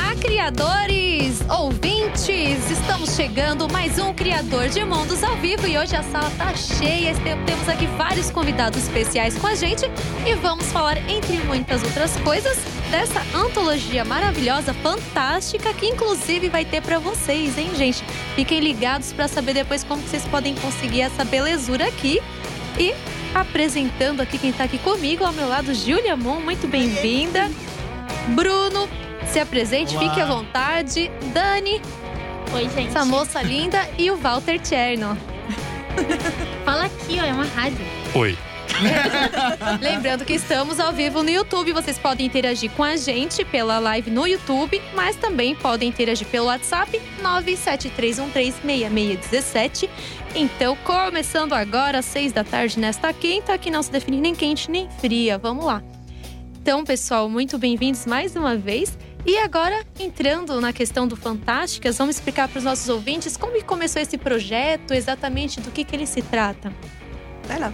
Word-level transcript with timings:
Olá, 0.00 0.14
criadores, 0.14 1.40
ouvintes! 1.50 2.70
Estamos 2.70 3.16
chegando 3.16 3.68
mais 3.68 3.98
um 3.98 4.14
Criador 4.14 4.68
de 4.68 4.84
Mundos 4.84 5.24
ao 5.24 5.34
vivo 5.36 5.66
e 5.66 5.76
hoje 5.76 5.96
a 5.96 6.04
sala 6.04 6.30
tá 6.38 6.54
cheia. 6.54 7.12
Temos 7.44 7.68
aqui 7.68 7.86
vários 7.98 8.30
convidados 8.30 8.80
especiais 8.84 9.36
com 9.36 9.48
a 9.48 9.56
gente 9.56 9.86
e 10.24 10.34
vamos 10.36 10.70
falar, 10.70 10.98
entre 11.10 11.38
muitas 11.38 11.82
outras 11.82 12.16
coisas, 12.18 12.56
dessa 12.92 13.20
antologia 13.36 14.04
maravilhosa, 14.04 14.72
fantástica, 14.72 15.74
que 15.74 15.86
inclusive 15.86 16.48
vai 16.48 16.64
ter 16.64 16.80
para 16.80 17.00
vocês, 17.00 17.58
hein, 17.58 17.72
gente? 17.76 18.04
Fiquem 18.36 18.60
ligados 18.60 19.12
para 19.12 19.26
saber 19.26 19.52
depois 19.52 19.82
como 19.82 20.00
vocês 20.02 20.24
podem 20.26 20.54
conseguir 20.54 21.00
essa 21.00 21.24
belezura 21.24 21.88
aqui. 21.88 22.22
E 22.78 22.94
apresentando 23.34 24.20
aqui 24.20 24.38
quem 24.38 24.52
tá 24.52 24.62
aqui 24.62 24.78
comigo, 24.78 25.24
ao 25.24 25.32
meu 25.32 25.48
lado, 25.48 25.74
Júlia 25.74 26.16
Mon, 26.16 26.40
muito 26.40 26.68
bem-vinda. 26.68 27.50
Bruno, 28.28 28.88
se 29.28 29.38
apresente, 29.38 29.96
Olá. 29.96 30.08
fique 30.08 30.20
à 30.20 30.26
vontade. 30.26 31.10
Dani, 31.32 31.80
Oi, 32.54 32.68
gente. 32.70 32.88
essa 32.88 33.04
moça 33.04 33.42
linda. 33.42 33.88
E 33.98 34.10
o 34.10 34.16
Walter 34.16 34.58
Cherno. 34.64 35.16
Fala 36.64 36.86
aqui, 36.86 37.18
ó, 37.20 37.24
é 37.24 37.32
uma 37.32 37.44
rádio. 37.44 37.84
Oi. 38.14 38.36
Lembrando 39.80 40.24
que 40.24 40.34
estamos 40.34 40.78
ao 40.78 40.92
vivo 40.92 41.22
no 41.22 41.30
YouTube. 41.30 41.72
Vocês 41.72 41.98
podem 41.98 42.26
interagir 42.26 42.70
com 42.70 42.84
a 42.84 42.96
gente 42.96 43.44
pela 43.44 43.78
live 43.78 44.10
no 44.10 44.26
YouTube, 44.26 44.80
mas 44.94 45.16
também 45.16 45.54
podem 45.54 45.88
interagir 45.88 46.26
pelo 46.28 46.46
WhatsApp 46.46 47.00
973136617. 47.22 49.88
Então, 50.34 50.76
começando 50.84 51.54
agora 51.54 51.98
às 51.98 52.04
seis 52.04 52.32
da 52.32 52.44
tarde 52.44 52.78
nesta 52.78 53.12
quinta, 53.12 53.56
que 53.58 53.70
não 53.70 53.82
se 53.82 53.90
define 53.90 54.20
nem 54.20 54.34
quente 54.34 54.70
nem 54.70 54.88
fria. 55.00 55.38
Vamos 55.38 55.64
lá. 55.64 55.82
Então, 56.60 56.84
pessoal, 56.84 57.28
muito 57.28 57.58
bem-vindos 57.58 58.06
mais 58.06 58.36
uma 58.36 58.56
vez. 58.56 58.96
E 59.26 59.36
agora, 59.38 59.84
entrando 59.98 60.60
na 60.60 60.72
questão 60.72 61.06
do 61.06 61.16
Fantásticas, 61.16 61.98
vamos 61.98 62.16
explicar 62.16 62.48
para 62.48 62.58
os 62.58 62.64
nossos 62.64 62.88
ouvintes 62.88 63.36
como 63.36 63.52
que 63.52 63.64
começou 63.64 64.00
esse 64.00 64.16
projeto, 64.16 64.94
exatamente 64.94 65.60
do 65.60 65.70
que, 65.70 65.84
que 65.84 65.94
ele 65.94 66.06
se 66.06 66.22
trata. 66.22 66.72
Vai 67.46 67.58
lá. 67.58 67.72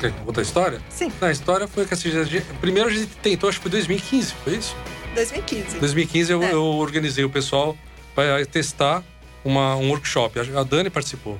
Quer 0.00 0.12
contar 0.24 0.40
a 0.40 0.42
história? 0.42 0.80
Sim, 0.90 1.10
Na 1.20 1.30
história 1.30 1.66
foi 1.66 1.86
que 1.86 1.94
a 1.94 1.96
gente, 1.96 2.40
primeiro 2.60 2.88
a 2.88 2.92
gente 2.92 3.06
tentou, 3.22 3.48
acho 3.48 3.58
que 3.58 3.62
foi 3.62 3.70
2015, 3.70 4.32
foi 4.44 4.56
isso? 4.56 4.76
2015. 5.14 5.78
2015 5.78 6.32
eu, 6.32 6.42
É. 6.42 6.52
eu 6.52 6.64
organizei 6.64 7.24
o 7.24 7.30
pessoal 7.30 7.76
para 8.14 8.44
testar 8.44 9.02
uma, 9.44 9.76
um 9.76 9.88
workshop. 9.90 10.38
A 10.40 10.62
Dani 10.62 10.90
participou. 10.90 11.38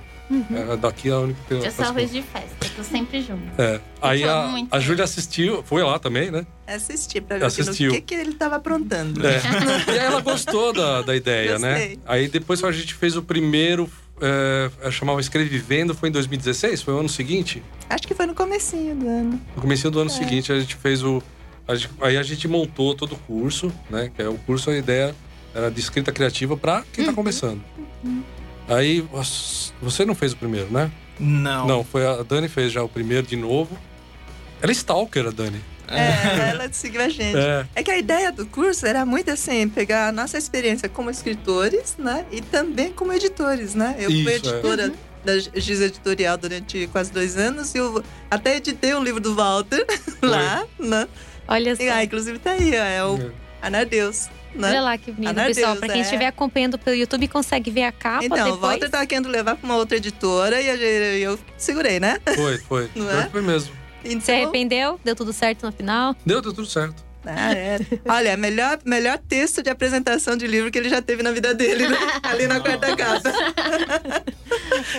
É, 0.73 0.77
daqui 0.77 1.11
a 1.11 1.19
única 1.19 1.39
que 1.47 1.55
Eu 1.55 1.61
sou 1.71 1.85
participou. 1.93 2.07
de 2.07 2.23
festa, 2.23 2.64
tô 2.77 2.83
sempre 2.83 3.23
junto. 3.23 3.43
É. 3.61 3.81
Aí 4.03 4.25
a, 4.25 4.51
a. 4.71 4.81
Júlia 4.81 5.05
assistiu, 5.05 5.63
foi 5.63 5.83
lá 5.83 5.99
também, 5.99 6.31
né? 6.31 6.47
Assisti 6.67 7.21
pra 7.21 7.39
ver 7.39 7.45
Assistiu. 7.45 7.91
o 7.91 7.95
que, 7.95 8.01
que 8.01 8.15
ele 8.15 8.35
tava 8.35 8.57
aprontando. 8.57 9.25
É. 9.27 9.41
e 9.89 9.91
aí 9.91 9.99
ela 9.99 10.21
gostou 10.21 10.73
da, 10.73 11.03
da 11.03 11.15
ideia, 11.17 11.59
né? 11.59 11.75
Gostei. 11.75 11.99
Aí 12.07 12.29
depois 12.29 12.63
a 12.65 12.73
gente 12.73 12.95
fez 12.95 13.17
o 13.17 13.23
primeiro, 13.23 13.89
é, 14.21 14.91
chamava 14.91 15.21
Escrevivendo, 15.21 15.95
foi 15.95 16.09
em 16.09 16.13
2016, 16.13 16.83
foi 16.83 16.95
o 16.95 16.99
ano 16.99 17.09
seguinte. 17.09 17.63
Acho 17.89 18.07
que 18.07 18.15
foi 18.15 18.27
no 18.27 18.35
comecinho 18.35 18.95
do 18.97 19.07
ano. 19.09 19.41
No 19.55 19.63
começo 19.63 19.91
do 19.91 20.01
ano 20.01 20.11
É. 20.11 20.15
seguinte, 20.15 20.53
a 20.53 20.59
gente 20.59 20.75
fez 20.77 21.03
o. 21.03 21.23
a 21.69 21.75
gente- 21.75 21.91
aí 22.01 22.17
a 22.17 22.23
gente 22.23 22.49
montou 22.49 22.95
todo 22.95 23.13
o 23.13 23.19
curso, 23.19 23.73
né? 23.91 24.11
Que 24.15 24.23
é 24.23 24.29
o 24.29 24.35
curso, 24.39 24.71
a 24.71 24.77
ideia 24.77 25.15
era 25.55 25.71
de 25.71 25.79
escrita 25.81 26.11
criativa 26.11 26.57
para 26.57 26.83
quem 26.93 27.05
tá 27.05 27.11
Uhum. 27.11 27.15
começando. 27.17 27.63
Aí 28.69 29.01
você- 29.03 29.73
você 29.81 30.05
não 30.05 30.15
fez 30.15 30.33
o 30.33 30.37
primeiro, 30.37 30.71
né? 30.71 30.91
Não. 31.19 31.67
Não, 31.67 31.85
foi 31.85 32.07
a 32.07 32.23
Dani 32.23 32.49
fez 32.49 32.73
já 32.73 32.83
o 32.83 32.89
primeiro 32.89 33.27
de 33.27 33.37
novo. 33.37 33.79
Ela 34.61 34.71
é 34.71 34.75
stalker, 34.75 35.27
a 35.27 35.31
Dani. 35.31 35.61
É, 35.87 36.51
ela 36.51 36.69
seguiu 36.73 37.03
a 37.03 37.09
gente. 37.09 37.37
É. 37.37 37.67
É 37.75 37.83
que 37.83 37.91
a 37.91 37.99
ideia 37.99 38.33
do 38.33 38.47
curso 38.47 38.87
era 38.87 39.05
muito 39.05 39.31
assim, 39.31 39.69
pegar 39.69 40.09
a 40.09 40.13
nossa 40.13 40.39
experiência 40.39 40.89
como 40.89 41.11
escritores, 41.11 41.97
né? 41.99 42.25
E 42.33 42.41
também 42.41 42.93
como 42.93 43.13
editores, 43.13 43.75
né? 43.75 43.95
Eu 43.99 44.11
fui 44.11 44.21
Isso, 44.21 44.29
é. 44.31 44.35
editora 44.37 44.93
da 45.25 45.39
Giz 45.39 45.81
Editorial 45.81 46.37
durante 46.37 46.87
quase 46.89 47.13
dois 47.13 47.37
anos 47.37 47.75
e 47.75 47.79
eu 47.79 48.03
até 48.31 48.57
editei 48.57 48.95
o 48.95 49.03
livro 49.03 49.21
do 49.21 49.35
Walter 49.35 49.87
lá, 50.23 50.65
né? 50.79 51.09
Olha 51.47 51.77
só. 51.77 51.83
E, 51.83 51.89
ah, 51.91 52.05
inclusive 52.05 52.39
tá 52.39 52.53
aí, 52.53 52.73
ó, 52.73 52.85
é 52.85 53.05
o 53.05 53.33
Anadeus, 53.67 54.29
né? 54.55 54.69
Olha 54.71 54.81
lá 54.83 54.99
que 54.99 55.11
bonito, 55.13 55.31
Ana 55.31 55.45
pessoal. 55.47 55.73
Deus, 55.73 55.79
Para 55.81 55.89
quem 55.89 56.01
é. 56.01 56.05
estiver 56.05 56.27
acompanhando 56.27 56.79
pelo 56.79 56.97
YouTube, 56.97 57.27
consegue 57.29 57.71
ver 57.71 57.85
a 57.85 57.93
capa 57.93 58.25
Então, 58.25 58.39
o 58.39 58.53
depois. 58.53 58.61
Walter 58.61 58.91
tava 58.91 59.07
querendo 59.07 59.29
levar 59.29 59.57
pra 59.57 59.65
uma 59.67 59.77
outra 59.77 59.97
editora 59.97 60.61
e 60.61 61.23
eu 61.23 61.39
segurei, 61.57 61.99
né? 61.99 62.19
Foi, 62.35 62.59
foi. 62.59 62.91
Não 62.95 63.07
Foi, 63.07 63.19
é? 63.19 63.29
foi 63.31 63.43
mesmo. 63.43 63.75
Então, 64.05 64.21
Se 64.21 64.33
arrependeu? 64.33 65.01
Deu 65.03 65.17
tudo 65.17 65.33
certo 65.33 65.65
no 65.65 65.73
final? 65.73 66.15
Deu, 66.27 66.43
deu 66.43 66.53
tudo 66.53 66.67
certo. 66.67 67.03
Ah, 67.27 67.53
é. 67.53 67.79
Olha, 68.07 68.37
melhor, 68.37 68.79
melhor 68.85 69.19
texto 69.19 69.63
de 69.63 69.71
apresentação 69.71 70.37
de 70.37 70.47
livro 70.47 70.71
que 70.71 70.79
ele 70.79 70.89
já 70.89 71.01
teve 71.01 71.23
na 71.23 71.33
vida 71.33 71.55
dele, 71.55 71.89
né? 71.89 71.99
ali 72.23 72.47
na 72.47 72.61
quarta 72.61 72.95
capa. 72.97 73.33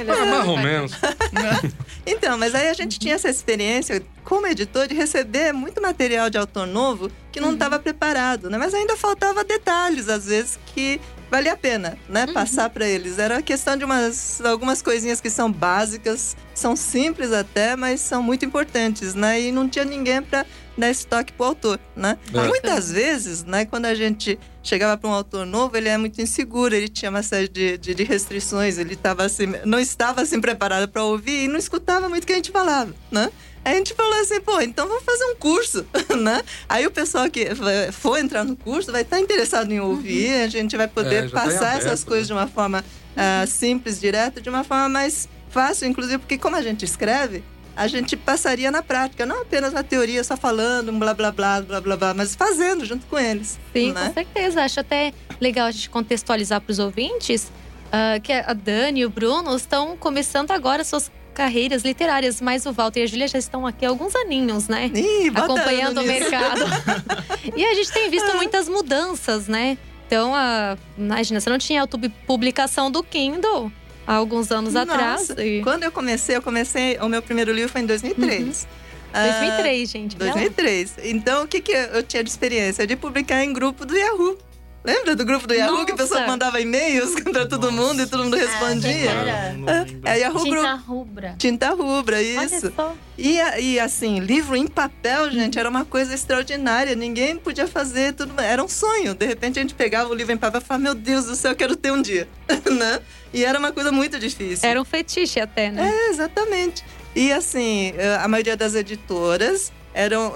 Ah, 0.08 0.25
mais 0.25 0.47
ou 0.47 0.58
menos. 0.58 0.91
Então, 2.08 2.38
mas 2.38 2.53
aí 2.53 2.69
a 2.69 2.74
gente 2.74 3.00
tinha 3.00 3.16
essa 3.16 3.28
experiência 3.28 4.00
como 4.24 4.46
editor 4.46 4.88
de 4.88 4.94
receber 4.94 5.52
muito 5.52 5.81
material 5.81 6.30
de 6.30 6.38
autor 6.38 6.68
novo 6.68 7.09
que 7.31 7.40
não 7.40 7.53
estava 7.53 7.80
preparado, 7.80 8.47
né? 8.47 8.59
Mas 8.59 8.75
ainda 8.75 8.96
faltava 8.96 9.44
detalhes, 9.44 10.07
às 10.07 10.28
vezes, 10.28 10.59
que 10.68 11.02
valia 11.31 11.53
a 11.53 11.57
pena, 11.57 11.97
né? 12.07 12.28
Passar 12.28 12.69
para 12.69 12.88
eles. 12.88 13.18
Era 13.18 13.42
questão 13.42 13.75
de 13.75 13.84
umas, 13.84 14.40
algumas 14.42 14.81
coisinhas 14.81 15.19
que 15.19 15.30
são 15.30 15.52
básicas, 15.52 16.38
são 16.53 16.75
simples 16.75 17.31
até, 17.31 17.75
mas 17.75 18.02
são 18.02 18.22
muito 18.22 18.46
importantes, 18.46 19.16
né? 19.16 19.42
E 19.42 19.52
não 19.52 19.68
tinha 19.68 19.84
ninguém 19.84 20.22
para 20.22 20.46
dar 20.78 20.90
esse 20.90 21.06
toque 21.08 21.34
pro 21.34 21.46
autor, 21.47 21.80
né? 21.96 22.18
É. 22.34 22.47
Muitas 22.47 22.91
vezes, 22.91 23.44
né, 23.44 23.66
quando 23.66 23.86
a 23.86 23.96
gente 23.96 24.38
chegava 24.62 24.97
para 24.97 25.09
um 25.09 25.13
autor 25.13 25.46
novo, 25.46 25.78
ele 25.78 25.90
é 25.90 25.97
muito 25.97 26.22
inseguro, 26.22 26.75
ele 26.75 26.90
tinha 26.90 27.09
uma 27.09 27.24
série 27.24 27.47
de, 27.47 27.78
de, 27.78 27.94
de 27.94 28.03
restrições, 28.03 28.78
ele 28.78 28.96
tava 28.96 29.24
assim, 29.24 29.46
não 29.63 29.80
estava 29.80 30.22
assim 30.22 30.41
preparado 30.41 30.88
para 30.88 31.03
ouvir 31.03 31.46
e 31.46 31.47
não 31.47 31.58
escutava 31.58 32.09
muito 32.09 32.24
o 32.24 32.28
que 32.28 32.34
a 32.34 32.38
gente 32.38 32.52
falava, 32.52 32.94
né? 33.12 33.31
A 33.63 33.74
gente 33.74 33.96
falou 33.96 34.13
assim, 34.19 34.40
pô, 34.41 34.62
então 34.62 34.88
vamos 34.88 35.03
fazer 35.03 35.25
um 35.25 35.36
curso, 35.36 35.86
né? 36.22 36.44
Aí 36.69 36.86
o 36.86 36.92
pessoal 36.92 37.30
que 37.30 37.47
for 37.92 38.19
entrar 38.19 38.44
no 38.44 38.56
curso 38.56 38.92
vai 38.92 39.02
estar 39.02 39.19
interessado 39.19 39.72
em 39.72 39.80
ouvir, 39.80 40.44
a 40.44 40.47
gente 40.47 40.78
vai 40.78 40.86
É, 40.86 40.90
poder 40.90 41.24
já 41.24 41.30
tá 41.30 41.44
passar 41.46 41.69
aberto, 41.69 41.88
essas 41.88 42.03
coisas 42.03 42.30
né? 42.30 42.36
de 42.36 42.40
uma 42.40 42.47
forma 42.47 42.86
ah, 43.16 43.46
simples, 43.47 44.00
direta, 44.00 44.40
de 44.40 44.50
uma 44.50 44.63
forma 44.63 44.90
mais 44.90 45.28
fácil, 45.50 45.88
inclusive, 45.88 46.18
porque 46.19 46.38
como 46.38 46.56
a 46.56 46.62
gente 46.62 46.84
escreve, 46.84 47.44
a 47.75 47.88
gente 47.88 48.16
passaria 48.16 48.72
na 48.72 48.81
prática, 48.81 49.25
não 49.25 49.41
apenas 49.41 49.74
na 49.74 49.84
teoria, 49.84 50.24
só 50.24 50.38
falando, 50.38 50.91
blá 50.94 51.13
blá 51.13 51.31
blá, 51.31 51.62
blá 51.62 51.81
blá 51.81 51.97
blá, 51.97 52.13
mas 52.13 52.36
fazendo 52.36 52.86
junto 52.86 53.06
com 53.08 53.19
eles. 53.19 53.59
Sim, 53.74 53.91
né? 53.91 54.08
com 54.08 54.13
certeza. 54.13 54.63
Acho 54.63 54.80
até 54.80 55.13
legal 55.40 55.68
a 55.68 55.72
gente 55.72 55.90
contextualizar 55.90 56.62
para 56.62 56.72
os 56.72 56.80
ouvintes 56.80 57.52
ah, 57.91 58.19
que 58.19 58.31
a 58.31 58.53
Dani 58.53 59.02
e 59.02 59.06
o 59.06 59.09
Bruno 59.09 59.56
estão 59.56 59.96
começando 59.97 60.52
agora 60.52 60.84
suas 60.84 61.12
carreiras 61.34 61.84
literárias, 61.84 62.40
mas 62.40 62.66
o 62.66 62.72
Walter 62.72 63.02
e 63.02 63.03
a 63.03 63.08
Júlia 63.08 63.28
já 63.28 63.38
estão 63.38 63.68
aqui 63.68 63.86
há 63.86 63.90
alguns 63.90 64.16
aninhos, 64.16 64.68
né? 64.69 64.90
Ih, 64.94 65.31
acompanhando 65.36 66.00
o 66.00 66.03
mercado. 66.03 66.62
e 67.56 67.66
a 67.66 67.74
gente 67.74 67.92
tem 67.92 68.09
visto 68.09 68.36
muitas 68.36 68.69
mudanças, 68.69 69.47
né? 69.47 69.78
Então, 70.07 70.34
a, 70.34 70.78
imagina, 70.97 71.40
você 71.40 71.50
não 71.50 71.57
tinha 71.57 71.81
autopublicação 71.81 72.90
do 72.90 73.03
Kindle 73.03 73.72
há 74.06 74.14
alguns 74.14 74.52
anos 74.52 74.74
Nossa, 74.74 74.94
atrás. 74.94 75.30
E... 75.38 75.62
Quando 75.64 75.84
eu 75.84 75.92
comecei, 75.92 76.36
eu 76.36 76.42
comecei. 76.42 76.98
O 77.00 77.10
meu 77.10 77.22
primeiro 77.22 77.52
livro 77.52 77.70
foi 77.70 77.82
em 77.82 77.86
2003. 77.86 78.68
Ah, 79.14 79.28
2003, 79.40 79.90
gente. 79.90 80.18
olha 80.20 80.26
lá. 80.26 80.34
2003. 80.34 80.96
Então, 81.04 81.44
o 81.44 81.48
que, 81.48 81.62
que 81.62 81.72
eu 81.72 82.04
tinha 82.04 82.22
de 82.22 82.30
experiência? 82.30 82.86
De 82.86 82.98
publicar 82.98 83.44
em 83.44 83.54
grupo 83.54 83.86
do 83.86 83.96
Yahoo. 83.96 84.38
Lembra 84.85 85.16
do 85.16 85.25
grupo 85.25 85.47
do 85.47 85.53
Yahoo 85.53 85.85
que 85.85 85.94
a 85.94 85.96
pessoa 85.96 86.19
Nossa. 86.19 86.31
mandava 86.31 86.62
e-mails 86.62 87.16
para 87.23 87.47
todo 87.47 87.72
Nossa. 87.72 87.84
mundo 87.84 88.01
e 88.03 88.07
todo 88.07 88.23
mundo 88.23 88.38
respondia? 88.38 89.09
Era. 89.09 89.53
Não, 89.53 89.59
não 89.59 89.84
lembro. 89.84 90.09
É 90.09 90.19
Yahoo 90.19 90.44
Tinta 90.44 90.73
rubra. 90.75 91.35
Tinta 91.40 91.69
rubra, 91.72 92.18
Olha 92.18 92.46
isso. 92.46 92.72
só. 92.75 92.95
E, 93.18 93.38
e 93.59 93.79
assim, 93.79 94.19
livro 94.19 94.56
em 94.56 94.68
papel, 94.68 95.31
gente, 95.31 95.57
era 95.57 95.69
uma 95.69 95.84
coisa 95.85 96.13
extraordinária. 96.13 96.95
Ninguém 96.95 97.35
podia 97.38 97.68
fazer 97.68 98.13
tudo. 98.13 98.40
Era 98.40 98.63
um 98.63 98.68
sonho. 98.68 99.16
De 99.16 99.25
repente 99.25 99.57
a 99.57 99.62
gente 99.62 99.74
pegava 99.74 100.09
o 100.09 100.13
livro 100.13 100.33
em 100.33 100.38
papel 100.38 100.62
e 100.62 100.63
falava: 100.63 100.83
Meu 100.83 100.94
Deus 100.94 101.25
do 101.25 101.36
céu, 101.36 101.51
eu 101.51 101.56
quero 101.57 101.75
ter 101.75 101.92
um 101.92 102.01
dia. 102.01 102.27
né? 102.71 103.01
E 103.33 103.44
era 103.44 103.57
uma 103.57 103.71
coisa 103.71 103.92
muito 103.92 104.19
difícil. 104.19 104.69
Era 104.69 104.80
um 104.80 104.86
fetiche 104.86 105.39
até, 105.39 105.71
né? 105.71 105.92
É, 105.92 106.10
exatamente. 106.10 106.83
E 107.15 107.31
assim, 107.31 107.94
eh, 107.98 108.18
a 108.21 108.27
maioria 108.27 108.57
das 108.57 108.75
editoras 108.75 109.71
eram, 109.95 110.33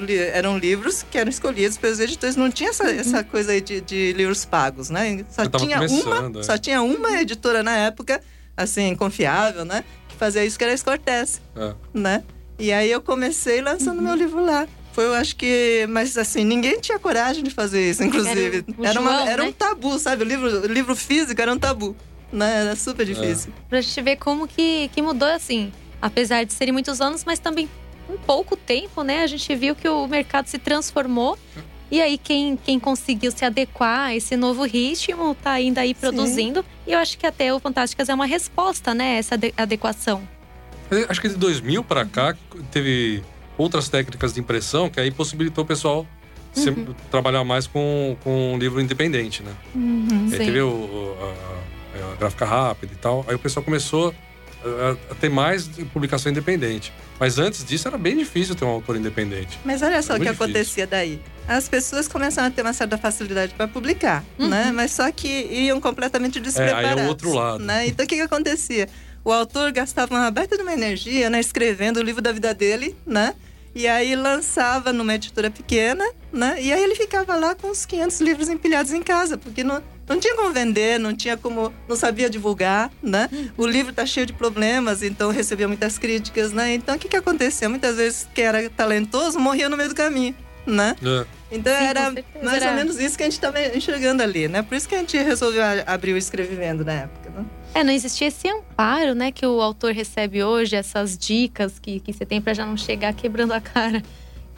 li- 0.00 0.16
eram 0.18 0.58
livros 0.58 1.02
que 1.10 1.16
eram 1.18 1.30
escolhidos 1.30 1.78
pelos 1.78 1.98
editores. 1.98 2.36
Não 2.36 2.50
tinha 2.50 2.70
essa, 2.70 2.84
essa 2.90 3.24
coisa 3.24 3.52
aí 3.52 3.60
de, 3.60 3.80
de 3.80 4.12
livros 4.12 4.44
pagos, 4.44 4.90
né? 4.90 5.24
Só 5.30 5.46
tinha, 5.48 5.80
uma, 5.80 6.38
é. 6.40 6.42
só 6.42 6.58
tinha 6.58 6.82
uma 6.82 7.20
editora 7.20 7.62
na 7.62 7.74
época, 7.76 8.20
assim, 8.56 8.94
confiável, 8.94 9.64
né? 9.64 9.82
Que 10.08 10.16
fazia 10.16 10.44
isso, 10.44 10.58
que 10.58 10.62
era 10.64 10.72
a 10.72 10.74
Escortece, 10.74 11.40
É. 11.56 11.74
né? 11.94 12.22
E 12.58 12.70
aí 12.72 12.90
eu 12.90 13.00
comecei 13.00 13.60
lançando 13.62 14.02
meu 14.02 14.14
livro 14.14 14.44
lá. 14.44 14.68
Foi, 14.92 15.04
eu 15.04 15.14
acho 15.14 15.36
que. 15.36 15.86
Mas 15.88 16.18
assim, 16.18 16.44
ninguém 16.44 16.80
tinha 16.80 16.98
coragem 16.98 17.42
de 17.44 17.50
fazer 17.50 17.88
isso, 17.90 18.02
inclusive. 18.04 18.64
Era 18.80 18.90
Era, 18.90 19.00
uma- 19.00 19.10
João, 19.12 19.28
era 19.28 19.42
né? 19.44 19.48
um 19.48 19.52
tabu, 19.52 19.98
sabe? 19.98 20.24
O 20.24 20.26
livro, 20.26 20.66
livro 20.66 20.94
físico 20.96 21.40
era 21.40 21.52
um 21.52 21.58
tabu. 21.58 21.96
Né? 22.32 22.62
Era 22.62 22.76
super 22.76 23.06
difícil. 23.06 23.52
Pra 23.70 23.80
gente 23.80 24.02
ver 24.02 24.16
como 24.16 24.46
que, 24.46 24.88
que 24.92 25.00
mudou, 25.00 25.28
assim. 25.28 25.72
Apesar 26.02 26.44
de 26.44 26.52
serem 26.52 26.72
muitos 26.72 27.00
anos, 27.00 27.24
mas 27.24 27.38
também 27.38 27.68
pouco 28.26 28.56
tempo, 28.56 29.02
né? 29.02 29.22
A 29.22 29.26
gente 29.26 29.54
viu 29.54 29.74
que 29.74 29.88
o 29.88 30.06
mercado 30.06 30.46
se 30.46 30.58
transformou 30.58 31.38
E 31.90 32.02
aí, 32.02 32.18
quem, 32.18 32.54
quem 32.54 32.78
conseguiu 32.78 33.30
se 33.32 33.46
adequar 33.46 34.08
a 34.08 34.14
esse 34.14 34.36
novo 34.36 34.62
ritmo 34.64 35.34
tá 35.34 35.52
ainda 35.52 35.80
aí 35.80 35.94
produzindo. 35.94 36.62
E 36.86 36.92
eu 36.92 36.98
acho 36.98 37.16
que 37.16 37.26
até 37.26 37.52
o 37.54 37.58
Fantásticas 37.58 38.10
é 38.10 38.14
uma 38.14 38.26
resposta, 38.26 38.92
né? 38.92 39.16
Essa 39.16 39.36
ade- 39.36 39.54
adequação. 39.56 40.20
Acho 41.08 41.18
que 41.20 41.28
de 41.30 41.36
2000 41.36 41.82
para 41.82 42.04
cá 42.04 42.36
teve 42.70 43.22
outras 43.56 43.88
técnicas 43.88 44.34
de 44.34 44.40
impressão 44.40 44.90
que 44.90 45.00
aí 45.00 45.10
possibilitou 45.10 45.64
o 45.64 45.66
pessoal 45.66 46.06
Uhum. 46.56 46.94
trabalhar 47.10 47.44
mais 47.44 47.66
com, 47.66 48.16
com 48.24 48.54
um 48.54 48.58
livro 48.58 48.80
independente, 48.80 49.42
né? 49.42 49.52
Aí 50.24 50.30
Sim. 50.30 50.36
teve 50.38 50.60
o, 50.60 50.68
o- 50.68 51.16
a, 52.02 52.12
a 52.12 52.16
gráfica 52.16 52.44
rápida 52.44 52.92
e 52.92 52.96
tal. 52.96 53.24
Aí 53.28 53.34
o 53.34 53.38
pessoal 53.38 53.62
começou 53.64 54.12
a, 54.64 55.12
a 55.12 55.14
ter 55.14 55.28
mais 55.28 55.68
publicação 55.92 56.30
independente. 56.32 56.92
Mas 57.18 57.38
antes 57.38 57.64
disso 57.64 57.88
era 57.88 57.98
bem 57.98 58.16
difícil 58.16 58.54
ter 58.54 58.64
um 58.64 58.68
autor 58.68 58.96
independente. 58.96 59.58
Mas 59.64 59.82
olha 59.82 60.00
só 60.02 60.14
É 60.14 60.16
o 60.16 60.20
que 60.20 60.26
difícil. 60.26 60.44
acontecia 60.46 60.86
daí. 60.86 61.20
As 61.48 61.68
pessoas 61.68 62.06
começaram 62.06 62.48
a 62.48 62.50
ter 62.50 62.62
uma 62.62 62.72
certa 62.72 62.96
facilidade 62.98 63.54
para 63.54 63.66
publicar, 63.66 64.24
Uhum. 64.38 64.48
né? 64.48 64.70
Mas 64.72 64.92
só 64.92 65.10
que 65.10 65.28
iam 65.50 65.80
completamente 65.80 66.38
despreparados. 66.40 67.02
É, 67.02 67.06
o 67.06 67.08
outro 67.08 67.32
lado. 67.32 67.64
Né? 67.64 67.86
Então 67.88 68.04
o 68.04 68.08
que, 68.08 68.16
que 68.16 68.22
acontecia? 68.22 68.88
O 69.24 69.32
autor 69.32 69.72
gastava 69.72 70.14
uma 70.14 70.30
baita 70.30 70.56
de 70.56 70.62
uma 70.62 70.72
energia, 70.72 71.28
né? 71.28 71.40
Escrevendo 71.40 71.98
o 71.98 72.02
livro 72.02 72.22
da 72.22 72.32
vida 72.32 72.54
dele, 72.54 72.94
né? 73.06 73.34
E 73.74 73.86
aí 73.86 74.14
lançava 74.16 74.92
numa 74.92 75.14
editora 75.14 75.50
pequena, 75.50 76.04
né? 76.32 76.56
E 76.60 76.72
aí 76.72 76.82
ele 76.82 76.94
ficava 76.94 77.34
lá 77.36 77.54
com 77.54 77.70
os 77.70 77.84
500 77.84 78.20
livros 78.20 78.48
empilhados 78.48 78.92
em 78.92 79.02
casa, 79.02 79.36
porque 79.36 79.62
não, 79.64 79.82
não 80.08 80.18
tinha 80.18 80.34
como 80.34 80.52
vender, 80.52 80.98
não 80.98 81.14
tinha 81.14 81.36
como, 81.36 81.72
não 81.88 81.96
sabia 81.96 82.30
divulgar, 82.30 82.90
né? 83.02 83.28
O 83.56 83.66
livro 83.66 83.92
tá 83.92 84.06
cheio 84.06 84.26
de 84.26 84.32
problemas, 84.32 85.02
então 85.02 85.30
recebia 85.30 85.68
muitas 85.68 85.98
críticas, 85.98 86.52
né? 86.52 86.74
Então 86.74 86.96
o 86.96 86.98
que 86.98 87.08
que 87.08 87.16
acontecia? 87.16 87.68
Muitas 87.68 87.96
vezes 87.96 88.28
quem 88.34 88.44
era 88.44 88.68
talentoso 88.70 89.38
morria 89.38 89.68
no 89.68 89.76
meio 89.76 89.88
do 89.88 89.94
caminho, 89.94 90.34
né? 90.66 90.96
É. 91.02 91.26
Então 91.50 91.74
Sim, 91.74 91.84
era 91.84 92.14
mais 92.42 92.62
ou 92.62 92.72
menos 92.72 93.00
isso 93.00 93.16
que 93.16 93.22
a 93.22 93.26
gente 93.26 93.34
estava 93.34 93.60
enxergando 93.74 94.22
ali, 94.22 94.48
né? 94.48 94.62
Por 94.62 94.74
isso 94.76 94.88
que 94.88 94.94
a 94.94 94.98
gente 94.98 95.16
resolveu 95.16 95.62
abrir 95.86 96.12
o 96.12 96.16
Escrevivendo 96.16 96.84
na 96.84 96.92
época, 96.92 97.30
né? 97.30 97.44
É, 97.74 97.84
não 97.84 97.92
existia 97.92 98.28
esse 98.28 98.48
amparo, 98.48 99.14
né, 99.14 99.30
que 99.30 99.46
o 99.46 99.60
autor 99.60 99.92
recebe 99.92 100.42
hoje, 100.42 100.74
essas 100.74 101.16
dicas 101.16 101.78
que, 101.78 102.00
que 102.00 102.12
você 102.12 102.24
tem 102.24 102.40
para 102.40 102.54
já 102.54 102.64
não 102.64 102.76
chegar 102.76 103.12
quebrando 103.12 103.52
a 103.52 103.60
cara. 103.60 104.02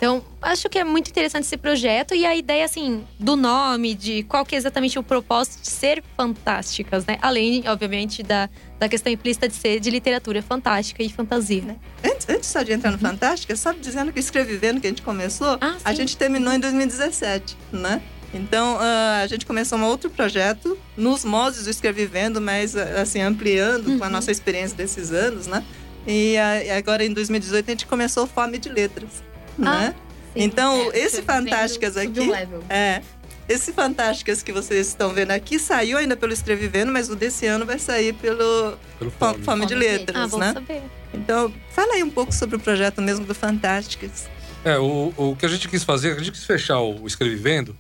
Então, 0.01 0.25
acho 0.41 0.67
que 0.71 0.79
é 0.79 0.85
muito 0.85 1.11
interessante 1.11 1.45
esse 1.45 1.59
projeto 1.59 2.15
e 2.15 2.25
a 2.25 2.35
ideia, 2.35 2.65
assim, 2.65 3.05
do 3.19 3.37
nome, 3.37 3.95
de 3.95 4.23
qual 4.23 4.47
que 4.47 4.55
é 4.55 4.59
exatamente 4.59 4.99
o 4.99 5.03
propósito 5.03 5.61
de 5.61 5.69
ser 5.69 6.03
fantásticas, 6.17 7.05
né? 7.05 7.19
Além, 7.21 7.69
obviamente, 7.69 8.23
da, 8.23 8.49
da 8.79 8.89
questão 8.89 9.13
implícita 9.13 9.47
de 9.47 9.55
ser 9.55 9.79
de 9.79 9.91
literatura 9.91 10.41
fantástica 10.41 11.03
e 11.03 11.11
fantasia, 11.11 11.61
né? 11.61 11.77
Antes, 12.03 12.27
antes 12.31 12.49
só 12.49 12.63
de 12.63 12.73
entrar 12.73 12.91
no 12.93 12.99
Fantástica, 12.99 13.55
só 13.55 13.73
dizendo 13.75 14.11
que 14.11 14.19
o 14.19 14.23
Escrevivendo 14.23 14.81
que 14.81 14.87
a 14.87 14.91
gente 14.91 15.03
começou, 15.03 15.59
Ah, 15.61 15.77
a 15.85 15.93
gente 15.93 16.17
terminou 16.17 16.51
em 16.55 16.59
2017, 16.59 17.55
né? 17.71 18.01
Então, 18.33 18.79
ah, 18.81 19.21
a 19.23 19.27
gente 19.27 19.45
começou 19.45 19.77
um 19.79 19.85
outro 19.85 20.09
projeto 20.09 20.79
nos 20.97 21.27
moldes 21.27 21.65
do 21.65 21.71
Escrevivendo, 21.71 22.41
mas 22.41 22.75
assim, 22.75 23.21
ampliando 23.21 23.99
com 23.99 24.03
a 24.05 24.07
Uhum. 24.07 24.13
nossa 24.15 24.31
experiência 24.31 24.75
desses 24.75 25.13
anos, 25.13 25.47
né? 25.47 25.63
E 26.07 26.37
e 26.65 26.71
agora, 26.71 27.05
em 27.05 27.13
2018, 27.13 27.67
a 27.69 27.71
gente 27.73 27.87
começou 27.87 28.27
Fome 28.27 28.57
de 28.57 28.71
Letras, 28.71 29.23
né? 29.59 29.95
Sim, 30.35 30.43
Então, 30.43 30.91
é, 30.93 30.99
esse 30.99 31.23
Fantásticas 31.23 31.97
aqui- 31.97 32.21
um 32.21 32.31
level. 32.31 32.63
É. 32.69 33.03
Esse 33.49 33.73
Fantásticas 33.73 34.43
que 34.45 34.53
vocês 34.53 34.87
estão 34.87 35.13
vendo 35.13 35.33
aqui 35.33 35.59
saiu 35.59 35.99
ainda 35.99 36.17
pelo 36.17 36.33
Escrevivendo, 36.33 36.93
mas 36.93 37.11
o 37.11 37.17
desse 37.17 37.47
ano 37.47 37.67
vai 37.67 37.81
sair 37.81 38.13
pelo 38.13 38.77
Pelo 38.99 39.11
Fome, 39.11 39.33
fome. 39.35 39.45
Fome 39.45 39.67
de 39.67 39.75
Ah, 39.75 39.79
Letras, 39.79 40.31
bom 40.31 40.39
né? 40.39 40.53
saber. 40.53 40.83
Então, 41.13 41.53
fala 41.71 41.95
aí 41.95 42.03
um 42.05 42.11
pouco 42.11 42.33
sobre 42.33 42.55
o 42.55 42.61
projeto 42.61 43.03
mesmo 43.03 43.25
do 43.27 43.35
Fantásticas. 43.35 44.29
É, 44.65 44.79
o, 44.79 45.13
o 45.17 45.35
que 45.37 45.45
a 45.45 45.49
gente 45.49 45.69
quis 45.69 45.83
fazer, 45.83 46.13
a 46.13 46.19
gente 46.19 46.31
quis 46.31 46.45
fechar 46.45 46.79
o 46.81 47.05
Escrevivendo 47.07 47.77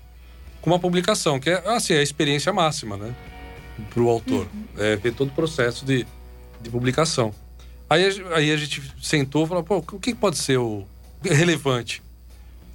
com 0.60 0.70
uma 0.70 0.78
publicação, 0.80 1.38
que 1.38 1.48
é 1.50 1.62
assim, 1.68 1.94
a 1.94 2.02
experiência 2.02 2.52
máxima, 2.52 2.96
né? 2.96 3.14
Pro 3.90 4.08
autor. 4.08 4.48
É, 4.76 4.96
ver 4.96 5.12
todo 5.14 5.28
o 5.28 5.32
processo 5.32 5.84
de, 5.84 6.04
de 6.60 6.68
publicação. 6.68 7.32
Aí, 7.88 8.04
aí 8.34 8.50
a 8.50 8.56
gente 8.56 8.82
sentou 9.00 9.44
e 9.44 9.48
falou, 9.48 9.62
pô, 9.62 9.76
o 9.76 10.00
que 10.00 10.14
pode 10.16 10.36
ser 10.36 10.58
o 10.58 10.84
relevante? 11.22 12.02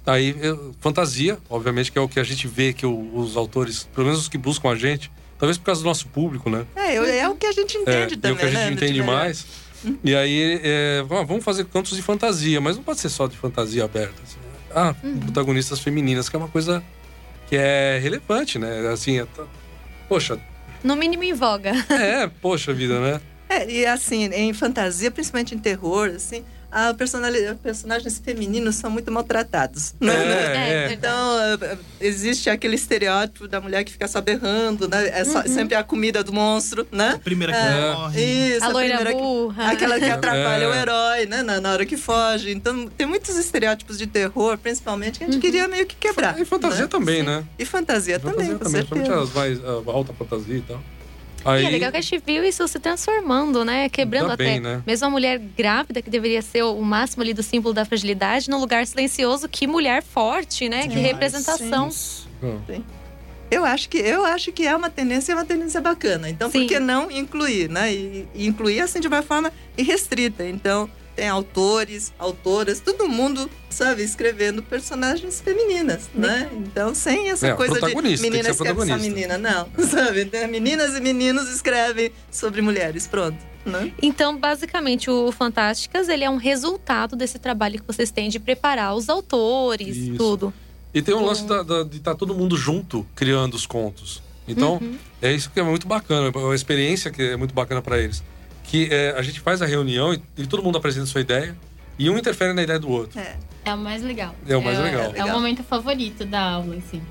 Aí, 0.04 0.36
eu- 0.40 0.74
fantasia, 0.80 1.38
obviamente, 1.50 1.90
que 1.90 1.98
é 1.98 2.00
o 2.00 2.08
que 2.08 2.20
a 2.20 2.24
gente 2.24 2.46
vê 2.46 2.72
que 2.72 2.86
o- 2.86 3.16
os 3.16 3.36
autores, 3.36 3.88
pelo 3.94 4.06
menos 4.06 4.20
os 4.22 4.28
que 4.28 4.38
buscam 4.38 4.70
a 4.70 4.76
gente, 4.76 5.10
talvez 5.38 5.58
por 5.58 5.64
causa 5.64 5.82
do 5.82 5.86
nosso 5.86 6.06
público, 6.08 6.48
né? 6.48 6.64
É, 6.76 6.94
é 6.94 7.28
o 7.28 7.34
que 7.34 7.46
a 7.46 7.52
gente 7.52 7.76
entende 7.76 8.14
é, 8.14 8.16
também, 8.16 8.30
é 8.30 8.32
o 8.34 8.36
que 8.36 8.44
a 8.44 8.48
gente 8.48 8.58
né? 8.66 8.72
entende 8.72 9.02
mais. 9.02 9.46
E 10.02 10.14
aí, 10.14 10.60
é, 10.62 11.02
vamos 11.08 11.44
fazer 11.44 11.64
contos 11.64 11.96
de 11.96 12.02
fantasia, 12.02 12.60
mas 12.60 12.76
não 12.76 12.82
pode 12.84 13.00
ser 13.00 13.08
só 13.08 13.26
de 13.26 13.36
fantasia 13.36 13.84
aberta. 13.84 14.14
assim. 14.22 14.36
Ah, 14.74 14.94
protagonistas 15.22 15.80
femininas, 15.80 16.28
que 16.28 16.36
é 16.36 16.38
uma 16.38 16.48
coisa 16.48 16.82
que 17.48 17.56
é 17.56 17.98
relevante, 18.02 18.58
né? 18.58 18.88
Assim, 18.92 19.20
é, 19.20 19.26
poxa, 20.08 20.38
No 20.84 20.94
mínimo 20.96 21.22
em 21.24 21.32
voga. 21.34 21.72
é, 21.90 22.26
poxa 22.28 22.72
vida, 22.72 23.00
né? 23.00 23.20
É, 23.48 23.68
e 23.70 23.86
assim, 23.86 24.24
em 24.26 24.52
fantasia, 24.52 25.10
principalmente 25.10 25.54
em 25.54 25.58
terror, 25.58 26.10
assim, 26.14 26.44
a 26.78 26.92
personali- 26.92 27.54
personagens 27.62 28.18
femininos 28.18 28.74
são 28.74 28.90
muito 28.90 29.10
maltratados. 29.10 29.94
né? 29.98 30.12
É, 30.14 30.90
é. 30.90 30.92
Então, 30.92 31.40
eh, 31.62 31.78
existe 32.02 32.50
aquele 32.50 32.74
estereótipo 32.74 33.48
da 33.48 33.62
mulher 33.62 33.82
que 33.82 33.92
fica 33.92 34.06
só 34.06 34.20
berrando, 34.20 34.86
né? 34.86 35.08
É 35.08 35.24
só- 35.24 35.38
Uhum. 35.40 35.46
sempre 35.48 35.74
a 35.74 35.82
comida 35.82 36.22
do 36.22 36.34
monstro, 36.34 36.86
né? 36.92 37.12
A 37.14 37.18
primeira 37.18 37.50
que 37.54 37.58
É, 37.58 37.92
morre. 37.94 38.22
Isso, 38.56 38.64
a 38.64 38.68
loira 38.68 38.96
primeira 38.98 39.18
que- 39.18 39.22
burra. 39.26 39.70
Aquela 39.70 39.98
que 39.98 40.04
atrapalha 40.10 40.64
É. 40.64 40.68
o 40.68 40.74
herói, 40.74 41.24
né? 41.24 41.42
Na, 41.42 41.62
na 41.62 41.72
hora 41.72 41.86
que 41.86 41.96
foge. 41.96 42.50
Então, 42.50 42.86
tem 42.88 43.06
muitos 43.06 43.34
estereótipos 43.38 43.96
de 43.96 44.06
terror, 44.06 44.58
principalmente, 44.58 45.18
que 45.18 45.24
a 45.24 45.28
gente 45.28 45.40
queria 45.40 45.66
meio 45.66 45.86
que 45.86 45.96
quebrar. 45.96 46.38
E 46.38 46.44
fantasia 46.44 46.82
né? 46.82 46.88
também, 46.88 47.20
Sim. 47.20 47.26
né? 47.26 47.44
E 47.58 47.64
fantasia, 47.64 48.18
também, 48.20 48.34
fantasia 48.48 48.52
com 48.58 48.64
também, 48.64 48.82
certeza. 48.82 49.06
principalmente 49.06 49.28
as 49.30 49.62
mais 49.64 49.88
a 49.88 49.90
alta 49.92 50.12
fantasia 50.12 50.56
e 50.58 50.60
tal. 50.60 50.78
E 51.46 51.48
Aí, 51.58 51.66
é 51.66 51.70
legal 51.70 51.90
que 51.92 51.98
a 51.98 52.00
gente 52.00 52.22
viu 52.24 52.44
isso 52.44 52.66
se 52.66 52.78
transformando, 52.78 53.64
né? 53.64 53.88
Quebrando 53.88 54.28
Tá 54.28 54.34
até. 54.34 54.44
bem, 54.44 54.60
né? 54.60 54.82
Mesmo 54.86 55.06
a 55.06 55.10
mulher 55.10 55.38
grávida, 55.38 56.02
que 56.02 56.10
deveria 56.10 56.42
ser 56.42 56.62
o 56.62 56.80
máximo 56.82 57.22
ali 57.22 57.32
do 57.32 57.42
símbolo 57.42 57.72
da 57.74 57.84
fragilidade, 57.84 58.50
num 58.50 58.58
lugar 58.58 58.86
silencioso, 58.86 59.48
que 59.48 59.66
mulher 59.66 60.02
forte, 60.02 60.68
né? 60.68 60.82
Que 60.82 60.88
Demais. 60.88 61.06
representação. 61.06 61.88
Isso. 61.88 62.28
Eu 63.50 63.64
acho 63.64 63.88
que 63.88 63.98
eu 63.98 64.24
acho 64.24 64.50
que 64.50 64.66
é 64.66 64.74
uma 64.74 64.90
tendência, 64.90 65.32
é 65.32 65.34
uma 65.36 65.44
tendência 65.44 65.80
bacana. 65.80 66.28
Então, 66.28 66.50
Sim. 66.50 66.62
por 66.62 66.68
que 66.68 66.80
não 66.80 67.10
incluir, 67.10 67.68
né? 67.70 67.92
E, 67.94 68.28
e 68.34 68.46
incluir 68.46 68.80
assim 68.80 68.98
de 68.98 69.06
uma 69.06 69.22
forma 69.22 69.52
irrestrita. 69.78 70.44
Então, 70.44 70.90
tem 71.16 71.28
autores, 71.28 72.12
autoras, 72.18 72.78
todo 72.78 73.08
mundo, 73.08 73.50
sabe, 73.70 74.02
escrevendo 74.02 74.62
personagens 74.62 75.40
femininas, 75.40 76.10
né? 76.14 76.48
Então, 76.52 76.94
sem 76.94 77.30
essa 77.30 77.48
É, 77.48 77.52
coisa 77.54 77.80
de 77.80 77.86
menina 77.94 78.10
escreve 78.14 78.38
essa 78.50 78.64
protagonista. 78.64 78.98
menina, 78.98 79.38
não, 79.38 79.66
sabe? 79.88 80.22
Então, 80.22 80.46
Meninas 80.46 80.94
e 80.94 81.00
meninos 81.00 81.48
escrevem 81.48 82.12
sobre 82.30 82.60
mulheres, 82.60 83.06
pronto, 83.06 83.38
né? 83.64 83.90
Então, 84.02 84.36
basicamente, 84.38 85.10
o 85.10 85.32
Fantásticas, 85.32 86.08
ele 86.08 86.22
é 86.22 86.30
um 86.30 86.36
resultado 86.36 87.16
desse 87.16 87.38
trabalho 87.38 87.80
que 87.80 87.86
vocês 87.86 88.10
têm 88.10 88.28
de 88.28 88.38
preparar 88.38 88.94
os 88.94 89.08
autores, 89.08 89.96
Isso. 89.96 90.16
tudo. 90.18 90.52
E 90.92 91.00
tem 91.00 91.14
um 91.14 91.24
lance 91.24 91.44
da- 91.44 91.62
da- 91.62 91.82
de 91.82 91.96
estar 91.96 92.14
todo 92.14 92.34
mundo 92.34 92.56
junto 92.56 93.06
criando 93.14 93.54
os 93.54 93.66
contos. 93.66 94.22
Então, 94.46 94.74
Uhum. 94.80 94.96
é 95.20 95.32
isso 95.32 95.50
que 95.50 95.58
é 95.58 95.62
muito 95.62 95.86
bacana, 95.88 96.30
é 96.32 96.38
uma 96.38 96.54
experiência 96.54 97.10
que 97.10 97.22
é 97.22 97.36
muito 97.36 97.52
bacana 97.54 97.80
para 97.82 97.98
eles. 97.98 98.22
Que 98.66 98.88
é, 98.90 99.14
a 99.16 99.22
gente 99.22 99.40
faz 99.40 99.62
a 99.62 99.66
reunião 99.66 100.12
e, 100.14 100.22
e 100.36 100.46
todo 100.46 100.62
mundo 100.62 100.76
apresenta 100.78 101.06
sua 101.06 101.20
ideia 101.20 101.56
e 101.98 102.10
um 102.10 102.18
interfere 102.18 102.52
na 102.52 102.62
ideia 102.62 102.78
do 102.78 102.88
outro. 102.90 103.18
É. 103.18 103.36
É 103.64 103.74
o 103.74 103.78
mais 103.78 104.00
legal. 104.02 104.32
É 104.46 104.56
o 104.56 104.62
mais 104.62 104.78
legal. 104.78 105.06
É 105.06 105.08
Legal. 105.08 105.28
o 105.28 105.32
momento 105.32 105.64
favorito 105.64 106.24
da 106.24 106.40
aula, 106.40 106.76
assim. 106.76 107.02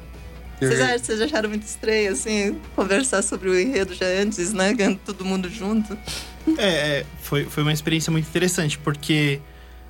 Vocês, 0.58 0.80
acham- 0.80 0.98
vocês 1.00 1.22
acharam 1.22 1.50
muito 1.50 1.64
estranho, 1.64 2.14
assim, 2.14 2.58
conversar 2.74 3.22
sobre 3.24 3.50
o 3.50 3.60
enredo 3.60 3.94
já 3.94 4.06
antes, 4.06 4.54
né? 4.54 4.72
Ganhando 4.74 5.00
todo 5.06 5.26
mundo 5.26 5.50
junto. 5.50 5.98
É, 6.58 7.00
é, 7.00 7.06
foi, 7.22 7.44
foi 7.44 7.62
uma 7.62 7.74
experiência 7.74 8.10
muito 8.10 8.26
interessante, 8.30 8.78
porque 8.78 9.42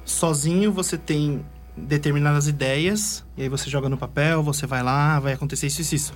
sozinho 0.03 0.71
você 0.71 0.97
tem 0.97 1.45
determinadas 1.77 2.47
ideias, 2.47 3.23
e 3.37 3.43
aí 3.43 3.49
você 3.49 3.69
joga 3.69 3.87
no 3.89 3.97
papel, 3.97 4.41
você 4.41 4.65
vai 4.65 4.81
lá, 4.81 5.19
vai 5.19 5.33
acontecer 5.33 5.67
isso 5.67 5.81
e 5.81 5.95
isso. 5.95 6.13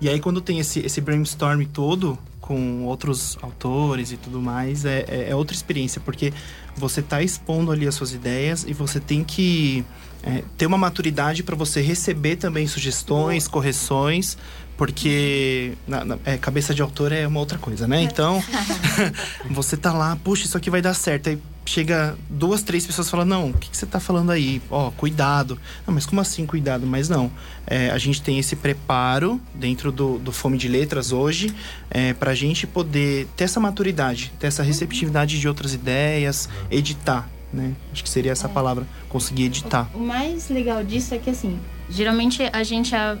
E 0.00 0.08
aí 0.08 0.18
quando 0.18 0.40
tem 0.40 0.58
esse, 0.58 0.80
esse 0.80 1.00
brainstorm 1.00 1.62
todo, 1.66 2.18
com 2.52 2.84
outros 2.84 3.38
autores 3.40 4.12
e 4.12 4.18
tudo 4.18 4.38
mais, 4.42 4.84
é, 4.84 5.06
é, 5.08 5.30
é 5.30 5.34
outra 5.34 5.56
experiência, 5.56 6.02
porque 6.04 6.30
você 6.76 7.00
tá 7.00 7.22
expondo 7.22 7.72
ali 7.72 7.86
as 7.88 7.94
suas 7.94 8.12
ideias 8.12 8.62
e 8.68 8.74
você 8.74 9.00
tem 9.00 9.24
que 9.24 9.82
é, 10.22 10.44
ter 10.58 10.66
uma 10.66 10.76
maturidade 10.76 11.42
para 11.42 11.56
você 11.56 11.80
receber 11.80 12.36
também 12.36 12.66
sugestões, 12.66 13.48
correções, 13.48 14.36
porque 14.76 15.72
na- 15.86 16.04
na- 16.04 16.18
é, 16.26 16.36
cabeça 16.36 16.74
de 16.74 16.82
autor 16.82 17.10
é 17.10 17.26
uma 17.26 17.40
outra 17.40 17.56
coisa, 17.56 17.88
né? 17.88 18.02
Então, 18.02 18.42
você 19.50 19.76
tá 19.76 19.92
lá, 19.92 20.14
puxa, 20.22 20.44
isso 20.44 20.56
aqui 20.56 20.68
vai 20.70 20.82
dar 20.82 20.94
certo. 20.94 21.28
Aí 21.30 21.38
chega 21.64 22.16
duas, 22.28 22.62
três 22.62 22.86
pessoas 22.86 23.08
falando, 23.08 23.28
não, 23.28 23.50
o 23.50 23.54
que, 23.54 23.70
que 23.70 23.76
você 23.76 23.86
tá 23.86 24.00
falando 24.00 24.30
aí? 24.30 24.60
Ó, 24.70 24.90
cuidado. 24.90 25.58
Não, 25.86 25.94
mas 25.94 26.06
como 26.06 26.20
assim 26.20 26.46
cuidado? 26.46 26.86
Mas 26.86 27.08
não, 27.08 27.30
é, 27.66 27.90
a 27.90 27.98
gente 27.98 28.20
tem 28.22 28.38
esse 28.38 28.56
preparo 28.56 29.40
dentro 29.54 29.92
do, 29.92 30.18
do 30.18 30.32
Fome 30.32 30.58
de 30.58 30.68
Letras 30.68 31.12
hoje, 31.12 31.54
é, 31.90 32.12
pra 32.12 32.34
gente 32.34 32.66
poder 32.66 33.26
ter 33.36 33.44
essa 33.44 33.60
maturidade, 33.60 34.32
ter 34.38 34.48
essa 34.48 34.62
receptividade 34.62 35.38
de 35.38 35.48
outras 35.48 35.74
ideias, 35.74 36.48
editar, 36.70 37.28
né? 37.52 37.72
Acho 37.92 38.02
que 38.02 38.10
seria 38.10 38.32
essa 38.32 38.48
palavra, 38.48 38.86
conseguir 39.08 39.44
editar. 39.44 39.88
O 39.94 40.00
mais 40.00 40.48
legal 40.48 40.82
disso 40.82 41.14
é 41.14 41.18
que, 41.18 41.30
assim, 41.30 41.58
Geralmente 41.92 42.42
a 42.52 42.62
gente. 42.62 42.94
A... 42.94 43.18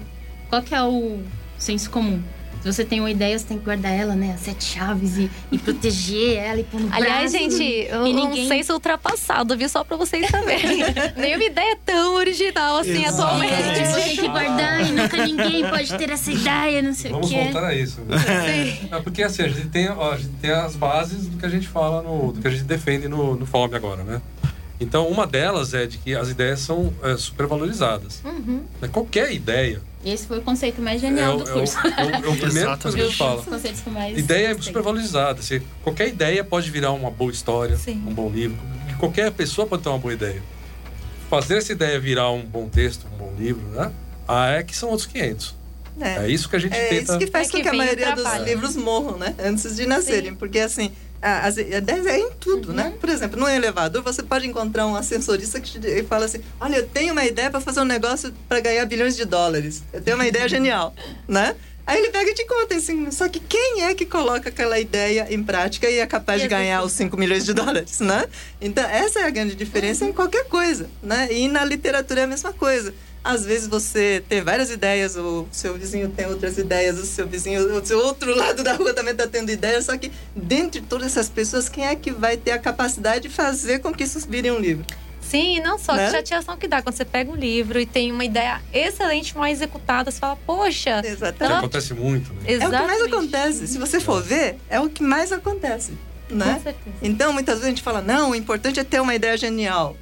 Qual 0.48 0.62
que 0.62 0.74
é 0.74 0.82
o 0.82 1.20
senso 1.58 1.90
comum? 1.90 2.22
Se 2.62 2.72
você 2.72 2.84
tem 2.84 3.00
uma 3.00 3.10
ideia, 3.10 3.36
você 3.36 3.44
tem 3.44 3.58
que 3.58 3.64
guardar 3.64 3.90
ela, 3.92 4.14
né? 4.14 4.32
As 4.34 4.40
sete 4.40 4.62
chaves 4.62 5.16
e, 5.18 5.28
e 5.50 5.58
proteger 5.58 6.36
ela 6.38 6.60
e 6.60 6.64
pôr 6.64 6.80
no 6.80 6.94
Aliás, 6.94 7.32
braço. 7.32 7.50
gente, 7.50 7.88
um, 7.92 8.06
E 8.06 8.12
ninguém- 8.12 8.44
um 8.44 8.48
senso 8.48 8.72
ultrapassado, 8.72 9.56
viu? 9.56 9.68
Só 9.68 9.82
pra 9.82 9.96
vocês 9.96 10.28
saberem. 10.30 10.78
Nenhuma 11.18 11.42
ideia 11.44 11.76
tão 11.84 12.14
original 12.14 12.78
assim 12.78 13.04
Exato. 13.04 13.22
atualmente. 13.22 13.52
É, 13.52 13.84
você 13.84 14.00
tem 14.02 14.16
que 14.16 14.28
guardar 14.28 14.80
e 14.86 14.92
nunca 14.92 15.26
ninguém 15.26 15.68
pode 15.68 15.98
ter 15.98 16.10
essa 16.10 16.30
ideia, 16.30 16.82
não 16.82 16.94
sei 16.94 17.10
Vamos 17.10 17.26
o 17.26 17.30
quê. 17.34 17.42
voltar 17.42 17.64
a 17.66 17.74
isso. 17.74 18.00
né? 18.06 18.78
É 18.92 19.00
porque 19.00 19.24
assim, 19.24 19.42
a 19.42 19.48
gente, 19.48 19.68
tem, 19.68 19.88
ó, 19.90 20.12
a 20.12 20.16
gente 20.16 20.30
tem 20.40 20.50
as 20.52 20.76
bases 20.76 21.26
do 21.26 21.36
que 21.38 21.44
a 21.44 21.48
gente 21.48 21.66
fala, 21.66 22.00
no, 22.00 22.32
do 22.32 22.40
que 22.40 22.46
a 22.46 22.50
gente 22.50 22.62
defende 22.64 23.08
no, 23.08 23.34
no 23.34 23.44
FOB 23.44 23.74
agora, 23.74 24.04
né? 24.04 24.22
Então, 24.78 25.08
uma 25.08 25.26
delas 25.26 25.74
é 25.74 25.86
de 25.86 25.98
que 25.98 26.14
as 26.14 26.28
ideias 26.28 26.60
são 26.60 26.92
é, 27.02 27.16
supervalorizadas. 27.16 28.20
Uhum. 28.24 28.62
Né? 28.80 28.88
Qualquer 28.88 29.32
ideia 29.32 29.80
Esse 30.04 30.26
foi 30.26 30.38
o 30.38 30.42
conceito 30.42 30.82
mais 30.82 31.02
é, 31.02 31.06
genial 31.06 31.36
o- 31.36 31.44
do 31.44 31.48
é 31.48 31.52
o, 31.52 31.58
curso. 31.58 31.76
é 31.78 32.04
o- 32.04 32.10
é 32.10 32.28
o 32.28 32.36
primeiro 32.36 32.76
coisa 32.78 32.96
que 32.96 33.02
a 33.02 33.06
gente 33.06 33.16
fala. 33.16 33.42
que 33.42 34.18
Ideia 34.18 34.46
é 34.48 34.54
gostei. 34.54 34.66
supervalorizada. 34.72 35.40
Assim, 35.40 35.60
qualquer 35.82 36.08
ideia 36.08 36.42
pode 36.42 36.70
virar 36.70 36.90
uma 36.92 37.10
boa 37.10 37.30
história, 37.30 37.76
Sim. 37.76 38.02
um 38.06 38.12
bom 38.12 38.28
livro. 38.28 38.58
Qualquer 38.98 39.30
pessoa 39.32 39.66
pode 39.66 39.82
ter 39.82 39.88
uma 39.88 39.98
boa 39.98 40.12
ideia. 40.14 40.42
Fazer 41.30 41.58
essa 41.58 41.72
ideia 41.72 41.98
virar 41.98 42.30
um 42.30 42.42
bom 42.44 42.68
texto, 42.68 43.06
um 43.14 43.16
bom 43.16 43.32
livro, 43.38 43.62
né? 43.68 43.90
Ah, 44.28 44.50
é 44.50 44.62
que 44.62 44.76
são 44.76 44.90
outros 44.90 45.06
500. 45.06 45.54
É 46.00 46.26
isso 46.28 46.48
que 46.48 46.56
a 46.56 46.58
gente 46.58 46.74
É 46.74 46.88
tenta. 46.88 47.02
isso 47.12 47.18
que 47.18 47.26
faz 47.28 47.48
É 47.48 47.50
com 47.50 47.56
que 47.58 47.62
que 47.62 47.68
a 47.68 47.72
maioria 47.72 48.14
dos 48.16 48.32
livros 48.44 48.76
morram, 48.76 49.18
né? 49.18 49.34
Antes 49.38 49.76
de 49.76 49.86
nascerem. 49.86 50.30
Sim. 50.30 50.36
Porque, 50.36 50.58
assim, 50.58 50.90
as 51.22 51.56
ideias 51.56 52.06
é 52.06 52.18
em 52.18 52.32
tudo, 52.32 52.72
né? 52.72 52.92
Por 53.00 53.08
exemplo, 53.08 53.38
num 53.38 53.48
elevador, 53.48 54.02
você 54.02 54.22
pode 54.22 54.46
encontrar 54.46 54.86
um 54.86 54.96
ascensorista 54.96 55.60
que 55.60 55.78
te 55.78 56.02
fala 56.02 56.24
assim: 56.24 56.40
Olha, 56.60 56.76
eu 56.76 56.86
tenho 56.86 57.12
uma 57.12 57.24
ideia 57.24 57.50
para 57.50 57.60
fazer 57.60 57.80
um 57.80 57.84
negócio 57.84 58.34
para 58.48 58.58
ganhar 58.60 58.84
bilhões 58.86 59.16
de 59.16 59.24
dólares. 59.24 59.84
Eu 59.92 60.02
tenho 60.02 60.16
uma 60.16 60.26
ideia 60.26 60.48
genial, 60.48 60.94
né? 61.28 61.54
Aí 61.86 61.98
ele 61.98 62.10
pega 62.10 62.30
e 62.30 62.34
te 62.34 62.46
conta 62.46 62.76
assim, 62.76 63.10
só 63.10 63.28
que 63.28 63.40
quem 63.40 63.82
é 63.84 63.94
que 63.94 64.06
coloca 64.06 64.48
aquela 64.48 64.78
ideia 64.78 65.26
em 65.28 65.42
prática 65.42 65.90
e 65.90 65.98
é 65.98 66.06
capaz 66.06 66.40
E 66.40 66.44
de 66.44 66.48
ganhar 66.48 66.82
os 66.82 66.92
5 66.92 67.16
milhões 67.16 67.44
de 67.44 67.52
dólares, 67.52 67.98
né? 67.98 68.24
Então, 68.60 68.84
essa 68.84 69.18
é 69.18 69.24
a 69.24 69.30
grande 69.30 69.56
diferença 69.56 70.04
em 70.04 70.12
qualquer 70.12 70.44
coisa, 70.44 70.88
né? 71.02 71.28
E 71.32 71.48
na 71.48 71.64
literatura 71.64 72.20
é 72.20 72.24
a 72.24 72.28
mesma 72.28 72.52
coisa. 72.52 72.94
Às 73.24 73.44
vezes 73.44 73.68
você 73.68 74.22
tem 74.28 74.42
várias 74.42 74.68
ideias, 74.70 75.16
o 75.16 75.46
seu 75.52 75.74
vizinho 75.74 76.08
tem 76.10 76.26
outras 76.26 76.58
ideias, 76.58 76.98
o 76.98 77.06
seu 77.06 77.26
vizinho, 77.26 77.78
o 77.80 77.86
seu 77.86 77.98
outro 77.98 78.34
lado 78.36 78.64
da 78.64 78.72
rua 78.74 78.92
também 78.92 79.12
está 79.12 79.26
tendo 79.28 79.50
ideias, 79.50 79.84
só 79.84 79.96
que 79.96 80.10
dentre 80.34 80.80
todas 80.80 81.06
essas 81.08 81.28
pessoas, 81.28 81.68
quem 81.68 81.86
é 81.86 81.94
que 81.94 82.10
vai 82.10 82.36
ter 82.36 82.50
a 82.50 82.58
capacidade 82.58 83.28
de 83.28 83.34
fazer 83.34 83.78
com 83.78 83.92
que 83.92 84.02
isso 84.02 84.18
vire 84.28 84.50
um 84.50 84.58
livro? 84.58 84.84
Sim, 85.20 85.58
e 85.58 85.60
não 85.60 85.78
só 85.78 85.94
Né? 85.94 86.06
que 86.06 86.10
chateação 86.12 86.56
que 86.56 86.66
dá 86.66 86.82
quando 86.82 86.96
você 86.96 87.04
pega 87.04 87.30
um 87.30 87.36
livro 87.36 87.78
e 87.78 87.86
tem 87.86 88.10
uma 88.10 88.24
ideia 88.24 88.60
excelente, 88.72 89.36
mal 89.36 89.46
executada, 89.46 90.10
você 90.10 90.18
fala, 90.18 90.36
poxa, 90.44 91.00
Exatamente. 91.04 91.58
acontece 91.58 91.94
muito, 91.94 92.32
né? 92.34 92.40
É 92.48 92.56
o 92.56 92.60
que 92.60 92.66
mais 92.66 92.82
exatamente. 92.82 93.14
acontece. 93.14 93.66
Se 93.68 93.78
você 93.78 94.00
for 94.00 94.20
ver, 94.20 94.56
é 94.68 94.80
o 94.80 94.90
que 94.90 95.02
mais 95.02 95.30
acontece, 95.30 95.92
né? 96.28 96.54
Com 96.54 96.62
certeza. 96.64 96.96
Então, 97.00 97.32
muitas 97.32 97.54
vezes 97.54 97.66
a 97.66 97.70
gente 97.70 97.82
fala, 97.82 98.02
não, 98.02 98.32
o 98.32 98.34
importante 98.34 98.80
é 98.80 98.84
ter 98.84 99.00
uma 99.00 99.14
ideia 99.14 99.36
genial. 99.36 99.96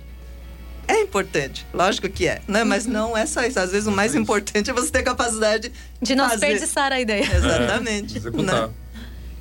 É 0.90 1.00
importante, 1.02 1.66
lógico 1.72 2.08
que 2.08 2.26
é, 2.26 2.40
né? 2.48 2.64
Mas 2.64 2.84
não 2.86 3.16
é 3.16 3.24
só 3.26 3.42
isso. 3.44 3.58
Às 3.60 3.70
vezes 3.70 3.86
o 3.86 3.92
mais 3.92 4.14
É 4.14 4.18
importante 4.18 4.70
é 4.70 4.72
você 4.72 4.90
ter 4.90 5.02
capacidade 5.02 5.70
De 6.02 6.14
não 6.14 6.28
fazer. 6.28 6.46
desperdiçar 6.46 6.92
a 6.92 7.00
ideia. 7.00 7.22
Exatamente. 7.22 8.16
Executar. 8.18 8.68
né? 8.68 8.74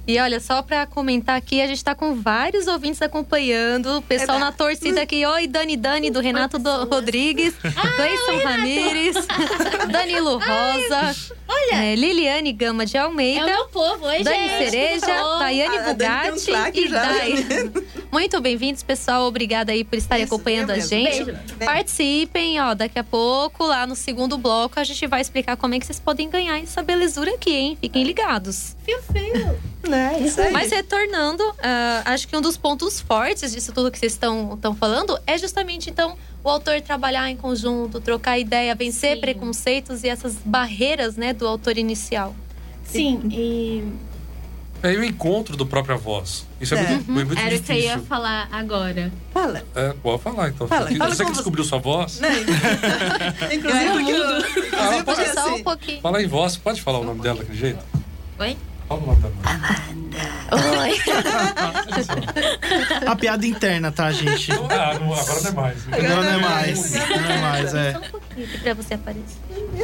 E 0.10 0.18
olha, 0.20 0.40
só 0.40 0.64
pra 0.64 0.88
comentar 0.88 1.38
aqui, 1.38 1.62
a 1.62 1.68
gente 1.68 1.84
tá 1.84 1.94
com 1.94 2.16
vários 2.16 2.66
ouvintes 2.66 3.00
acompanhando. 3.00 3.98
O 4.00 4.02
pessoal 4.02 4.38
É 4.38 4.40
na 4.40 4.52
torcida 4.52 5.04
aqui. 5.04 5.24
Oi, 5.24 5.46
Dani 5.46 5.78
Dani, 5.78 6.10
do 6.10 6.20
Renato 6.20 6.58
do 6.58 6.86
Rodrigues. 6.86 7.54
Gleison 7.62 8.44
Ramires. 8.44 9.16
Danilo 9.92 10.40
Rosa. 10.40 11.16
Olha. 11.48 11.84
é, 11.86 11.96
Liliane 11.96 12.52
Gama 12.54 12.88
de 12.88 12.98
É 12.98 13.04
o 13.04 13.06
Almeida. 13.06 13.46
meu 13.46 13.68
povo, 13.68 14.06
oi, 14.08 14.24
Dani 14.24 14.50
gente. 14.50 14.70
Cereja, 14.72 15.26
Oi. 15.34 15.40
Daiane 15.40 15.78
A- 15.78 15.80
a 15.80 15.84
um 15.84 15.94
Bugatti 15.94 16.46
claque 16.46 16.80
e 16.80 16.88
já, 16.90 17.04
Dai. 17.04 17.34
né? 17.34 17.72
Muito 18.12 18.42
bem-vindos, 18.42 18.82
pessoal. 18.82 19.28
Obrigada 19.28 19.72
aí 19.72 19.84
por 19.84 19.96
estarem 19.98 20.26
Isso, 20.26 20.34
acompanhando 20.34 20.72
a 20.72 20.74
mesmo. 20.74 20.90
gente. 20.90 21.24
Beijo. 21.24 21.40
Participem, 21.66 22.60
ó, 22.60 22.74
daqui 22.74 22.98
a 22.98 23.04
pouco, 23.04 23.64
lá 23.66 23.86
no 23.86 23.96
segundo 23.96 24.40
bloco, 24.40 24.80
a 24.80 24.84
gente 24.84 25.06
vai 25.06 25.22
explicar 25.22 25.56
como 25.56 25.76
é 25.76 25.80
que 25.80 25.86
vocês 25.86 26.00
podem 26.00 26.28
ganhar 26.30 26.58
essa 26.60 26.82
belezura 26.82 27.32
aqui, 27.36 27.52
hein? 27.56 27.78
Fiquem 27.80 28.04
ligados. 28.04 28.76
Fio, 28.84 29.00
fio. 29.12 29.60
Né? 29.88 29.99
Isso 30.20 30.42
aí. 30.42 30.52
Mas 30.52 30.72
retornando, 30.72 31.44
ah, 31.62 32.02
acho 32.06 32.28
que 32.28 32.36
um 32.36 32.42
dos 32.42 32.58
pontos 32.58 33.00
fortes 33.00 33.52
disso 33.52 33.72
tudo 33.72 33.92
que 33.92 33.98
vocês 34.00 34.14
estão 34.14 34.58
falando 34.80 35.18
é 35.28 35.38
justamente, 35.38 35.90
então, 35.90 36.16
o 36.44 36.50
autor 36.50 36.80
trabalhar 36.82 37.30
em 37.30 37.36
conjunto, 37.36 38.00
trocar 38.00 38.38
ideia, 38.40 38.74
vencer 38.76 39.16
Sim. 39.16 39.22
preconceitos 39.22 40.04
e 40.04 40.10
essas 40.10 40.36
barreiras, 40.46 41.16
né, 41.16 41.34
do 41.34 41.48
autor 41.48 41.78
inicial. 41.78 42.36
Sim, 42.86 43.22
e 43.32 43.84
É 44.82 44.92
o 44.94 45.04
encontro 45.04 45.58
do 45.58 45.66
própria 45.66 45.98
voz. 45.98 46.46
Isso 46.62 46.74
é, 46.74 46.80
É. 46.80 46.88
muito, 46.90 47.12
muito 47.12 47.38
era 47.38 47.54
o 47.56 47.62
que 47.62 47.72
eu 47.72 47.76
ia 47.76 47.82
difícil. 47.82 48.06
falar 48.08 48.48
agora. 48.50 49.12
Fala. 49.34 49.62
É, 49.76 49.94
pode 50.02 50.22
falar 50.24 50.48
então. 50.50 50.68
Fala, 50.70 50.88
Você- 50.88 50.96
fala 50.98 51.16
você 51.16 51.26
que 51.26 51.32
descobriu 51.34 51.64
sua 51.66 51.80
voz? 51.80 52.20
Né? 52.22 52.30
Inclusive 53.54 53.90
porque... 53.92 54.12
eu- 54.12 54.40
Inclusive 54.40 54.70
Ah, 54.78 55.04
porque 55.04 55.26
Só 55.34 55.50
um 55.50 55.54
assim... 55.56 55.64
pouquinho. 55.64 56.02
Fala 56.02 56.24
em 56.24 56.28
voz, 56.28 56.56
pode 56.56 56.82
falar 56.82 57.00
o 57.00 57.04
nome 57.04 57.22
dela 57.22 57.40
daquele 57.40 57.58
jeito? 57.58 57.80
Oi? 58.40 58.58
Oi. 60.52 60.98
A 63.08 63.16
piada 63.16 63.46
interna, 63.46 63.92
tá, 63.92 64.12
gente? 64.12 64.52
Ah, 64.52 64.98
não, 65.00 65.14
agora 65.14 65.42
não 65.42 65.50
é 65.50 65.54
mais. 65.54 65.86
Não, 65.88 66.00
não 66.24 66.24
é 66.24 66.38
mais. 66.38 66.94
Não 66.94 67.32
é 67.32 67.42
mais, 67.42 67.74
é. 67.76 67.92
Só 67.94 68.00
um 68.00 68.02
pouquinho 68.10 68.48
pra 68.64 68.74
você 68.74 68.94
aparecer. 68.96 69.38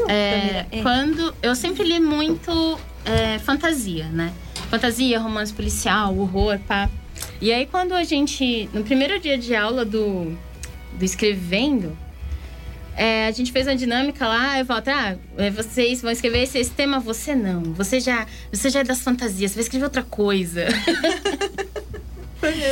É, 0.07 0.65
É. 0.71 0.81
quando 0.81 1.33
eu 1.41 1.55
sempre 1.55 1.83
li 1.83 1.99
muito 1.99 2.79
é, 3.05 3.37
fantasia, 3.39 4.05
né? 4.05 4.33
Fantasia, 4.69 5.19
romance 5.19 5.53
policial, 5.53 6.17
horror, 6.17 6.57
pá. 6.67 6.89
E 7.39 7.51
aí 7.53 7.65
quando 7.65 7.93
a 7.93 8.03
gente, 8.03 8.69
no 8.73 8.83
primeiro 8.83 9.19
dia 9.19 9.37
de 9.37 9.55
aula 9.55 9.85
do, 9.85 10.35
do 10.93 11.05
escrevendo, 11.05 11.95
é, 12.95 13.27
a 13.27 13.31
gente 13.31 13.51
fez 13.51 13.67
uma 13.67 13.75
dinâmica 13.75 14.27
lá, 14.27 14.57
eu 14.59 14.65
volto, 14.65 14.87
ah, 14.87 15.17
é, 15.37 15.49
vocês 15.49 16.01
vão 16.01 16.11
escrever 16.11 16.43
esse, 16.43 16.57
esse 16.57 16.71
tema, 16.71 16.99
você 16.99 17.35
não. 17.35 17.61
Você 17.73 17.99
já, 17.99 18.25
você 18.51 18.69
já 18.69 18.79
é 18.79 18.83
das 18.83 19.01
fantasias, 19.01 19.51
você 19.51 19.55
vai 19.55 19.63
escrever 19.63 19.83
outra 19.85 20.03
coisa. 20.03 20.65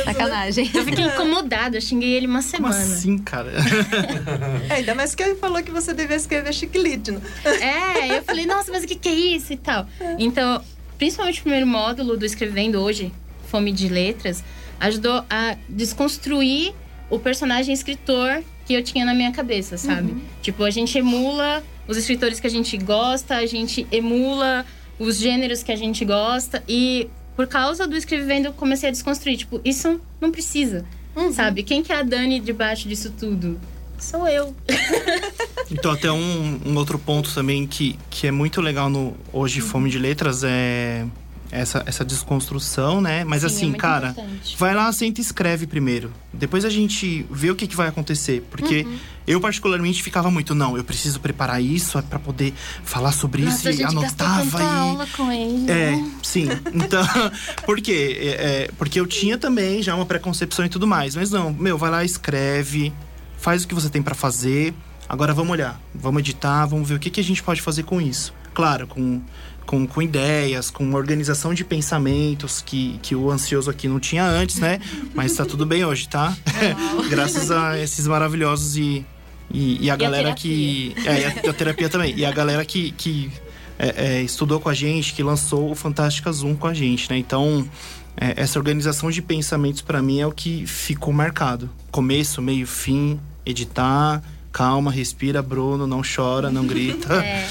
Sacanagem. 0.04 0.70
Eu 0.72 0.84
fiquei 0.84 1.04
incomodada, 1.04 1.76
eu 1.76 1.80
xinguei 1.80 2.12
ele 2.12 2.26
uma 2.26 2.42
Como 2.42 2.72
semana. 2.72 2.76
assim, 2.78 3.18
cara? 3.18 3.52
É, 4.70 4.74
ainda 4.74 4.94
mais 4.94 5.14
que 5.14 5.22
ele 5.22 5.34
falou 5.34 5.62
que 5.62 5.70
você 5.70 5.92
devia 5.92 6.16
escrever 6.16 6.52
chiclete, 6.52 7.10
né? 7.10 7.20
É, 7.44 8.18
eu 8.18 8.22
falei, 8.22 8.46
nossa, 8.46 8.70
mas 8.70 8.84
o 8.84 8.86
que, 8.86 8.94
que 8.94 9.08
é 9.08 9.12
isso 9.12 9.52
e 9.52 9.56
tal. 9.56 9.86
Então, 10.18 10.62
principalmente 10.96 11.40
o 11.40 11.42
primeiro 11.42 11.66
módulo 11.66 12.16
do 12.16 12.24
Escrevendo 12.24 12.80
Hoje, 12.80 13.12
Fome 13.48 13.72
de 13.72 13.88
Letras, 13.88 14.44
ajudou 14.80 15.24
a 15.28 15.56
desconstruir 15.68 16.72
o 17.10 17.18
personagem 17.18 17.74
escritor 17.74 18.42
que 18.66 18.74
eu 18.74 18.82
tinha 18.82 19.04
na 19.04 19.14
minha 19.14 19.32
cabeça, 19.32 19.76
sabe? 19.76 20.16
Tipo, 20.42 20.64
a 20.64 20.70
gente 20.70 20.96
emula 20.98 21.62
os 21.86 21.96
escritores 21.96 22.40
que 22.40 22.46
a 22.46 22.50
gente 22.50 22.76
gosta, 22.78 23.36
a 23.36 23.46
gente 23.46 23.86
emula 23.92 24.64
os 24.98 25.18
gêneros 25.18 25.62
que 25.62 25.72
a 25.72 25.76
gente 25.76 26.04
gosta 26.04 26.62
e 26.68 27.08
por 27.36 27.46
causa 27.46 27.86
do 27.86 27.96
escrevendo 27.96 28.46
eu 28.46 28.52
comecei 28.52 28.88
a 28.88 28.92
desconstruir, 28.92 29.36
tipo, 29.36 29.60
isso 29.64 30.00
não 30.20 30.30
precisa, 30.30 30.84
sabe? 31.32 31.62
Quem 31.62 31.82
que 31.82 31.92
é 31.92 31.96
a 31.96 32.02
Dani 32.02 32.40
debaixo 32.40 32.88
disso 32.88 33.12
tudo? 33.18 33.60
Sou 33.98 34.26
eu. 34.28 34.54
Então, 35.70 35.90
até 35.90 36.12
um, 36.12 36.60
um 36.66 36.76
outro 36.76 36.98
ponto 36.98 37.34
também 37.34 37.66
que, 37.66 37.98
que 38.10 38.26
é 38.26 38.30
muito 38.30 38.60
legal 38.60 38.90
no 38.90 39.16
Hoje 39.32 39.62
Fome 39.62 39.88
de 39.88 39.98
Letras 39.98 40.44
é 40.44 41.06
essa, 41.50 41.82
essa 41.86 42.04
desconstrução, 42.04 43.00
né? 43.00 43.24
Mas 43.24 43.40
Sim, 43.40 43.46
é 43.46 43.50
assim, 43.50 43.66
muito 43.66 43.80
cara, 43.80 44.14
vai 44.58 44.74
lá, 44.74 44.90
senta 44.92 45.20
e 45.20 45.22
escreve 45.22 45.66
primeiro. 45.66 46.10
Depois 46.32 46.64
a 46.64 46.70
gente 46.70 47.24
vê 47.30 47.50
o 47.50 47.54
que, 47.56 47.66
que 47.66 47.76
vai 47.76 47.88
acontecer. 47.88 48.44
Porque 48.50 48.82
Uhum. 48.82 48.98
eu, 49.26 49.40
particularmente, 49.40 50.02
ficava 50.02 50.30
muito, 50.30 50.54
não, 50.54 50.76
eu 50.76 50.82
preciso 50.84 51.20
preparar 51.20 51.62
isso 51.62 51.98
é 51.98 52.02
pra 52.02 52.18
poder 52.18 52.52
falar 52.82 53.12
sobre 53.12 53.42
isso 53.42 53.50
Nossa, 53.52 53.68
a 53.68 53.72
e 53.72 53.76
gente 53.76 53.94
gastou 53.94 54.26
anotava 54.26 54.62
e. 54.62 54.66
aula 54.66 55.06
com 55.16 55.30
ele. 55.32 55.70
É, 55.70 55.90
né? 55.92 56.10
sim. 56.22 56.48
Então, 56.72 57.04
por 57.64 57.80
quê? 57.80 58.16
É, 58.20 58.28
é, 58.64 58.70
porque 58.76 58.98
eu 58.98 59.06
tinha 59.06 59.38
também 59.38 59.82
já 59.82 59.94
uma 59.94 60.06
preconcepção 60.06 60.64
e 60.64 60.68
tudo 60.68 60.86
mais. 60.86 61.14
Mas 61.14 61.30
não, 61.30 61.52
meu, 61.52 61.78
vai 61.78 61.90
lá, 61.90 62.04
escreve, 62.04 62.92
faz 63.38 63.64
o 63.64 63.68
que 63.68 63.74
você 63.74 63.88
tem 63.88 64.02
pra 64.02 64.14
fazer. 64.14 64.74
Agora 65.08 65.34
vamos 65.34 65.52
olhar, 65.52 65.78
vamos 65.94 66.20
editar, 66.20 66.64
vamos 66.66 66.88
ver 66.88 66.94
o 66.94 66.98
que, 66.98 67.10
que 67.10 67.20
a 67.20 67.24
gente 67.24 67.42
pode 67.42 67.60
fazer 67.60 67.82
com 67.82 68.00
isso. 68.00 68.32
Claro, 68.54 68.86
com, 68.86 69.20
com, 69.66 69.86
com 69.86 70.02
ideias, 70.02 70.70
com 70.70 70.92
organização 70.94 71.54
de 71.54 71.64
pensamentos 71.64 72.62
que, 72.62 72.98
que 73.02 73.14
o 73.14 73.30
ansioso 73.30 73.70
aqui 73.70 73.88
não 73.88 73.98
tinha 73.98 74.24
antes, 74.24 74.58
né? 74.58 74.80
Mas 75.14 75.34
tá 75.34 75.44
tudo 75.44 75.64
bem 75.64 75.84
hoje, 75.84 76.08
tá? 76.08 76.36
Graças 77.08 77.50
a 77.50 77.78
esses 77.78 78.06
maravilhosos 78.06 78.76
e, 78.76 79.04
e, 79.50 79.84
e 79.84 79.90
a 79.90 79.96
galera 79.96 80.32
que. 80.34 80.94
É, 81.04 81.20
e 81.20 81.24
a, 81.24 81.34
e 81.44 81.48
a 81.48 81.52
terapia 81.52 81.88
também. 81.88 82.14
E 82.16 82.24
a 82.24 82.32
galera 82.32 82.64
que, 82.64 82.92
que 82.92 83.30
é, 83.78 84.18
é, 84.18 84.22
estudou 84.22 84.60
com 84.60 84.68
a 84.68 84.74
gente, 84.74 85.12
que 85.14 85.22
lançou 85.22 85.70
o 85.70 85.74
Fantástica 85.74 86.30
Zoom 86.32 86.54
com 86.54 86.66
a 86.66 86.74
gente, 86.74 87.10
né? 87.10 87.18
Então, 87.18 87.68
é, 88.16 88.34
essa 88.36 88.58
organização 88.58 89.10
de 89.10 89.20
pensamentos 89.20 89.82
para 89.82 90.00
mim 90.00 90.20
é 90.20 90.26
o 90.26 90.32
que 90.32 90.66
ficou 90.66 91.12
marcado. 91.12 91.70
Começo, 91.90 92.40
meio, 92.40 92.66
fim, 92.66 93.18
editar, 93.44 94.22
calma, 94.54 94.90
respira, 94.90 95.42
Bruno, 95.42 95.84
não 95.84 96.00
chora, 96.00 96.48
não 96.50 96.64
grita. 96.64 97.12
É. 97.24 97.46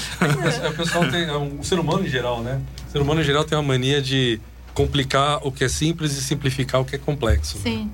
É, 0.64 0.68
O 0.70 0.74
pessoal 0.74 1.08
tem. 1.10 1.24
é 1.24 1.36
O 1.36 1.62
ser 1.62 1.78
humano 1.78 2.04
em 2.06 2.08
geral, 2.08 2.42
né? 2.42 2.60
O 2.88 2.92
ser 2.92 3.00
humano 3.02 3.20
em 3.20 3.24
geral 3.24 3.44
tem 3.44 3.56
uma 3.58 3.62
mania 3.62 4.00
de 4.00 4.40
complicar 4.72 5.38
o 5.46 5.52
que 5.52 5.62
é 5.64 5.68
simples 5.68 6.16
e 6.16 6.22
simplificar 6.22 6.80
o 6.80 6.84
que 6.84 6.96
é 6.96 6.98
complexo. 6.98 7.58
Sim. 7.58 7.90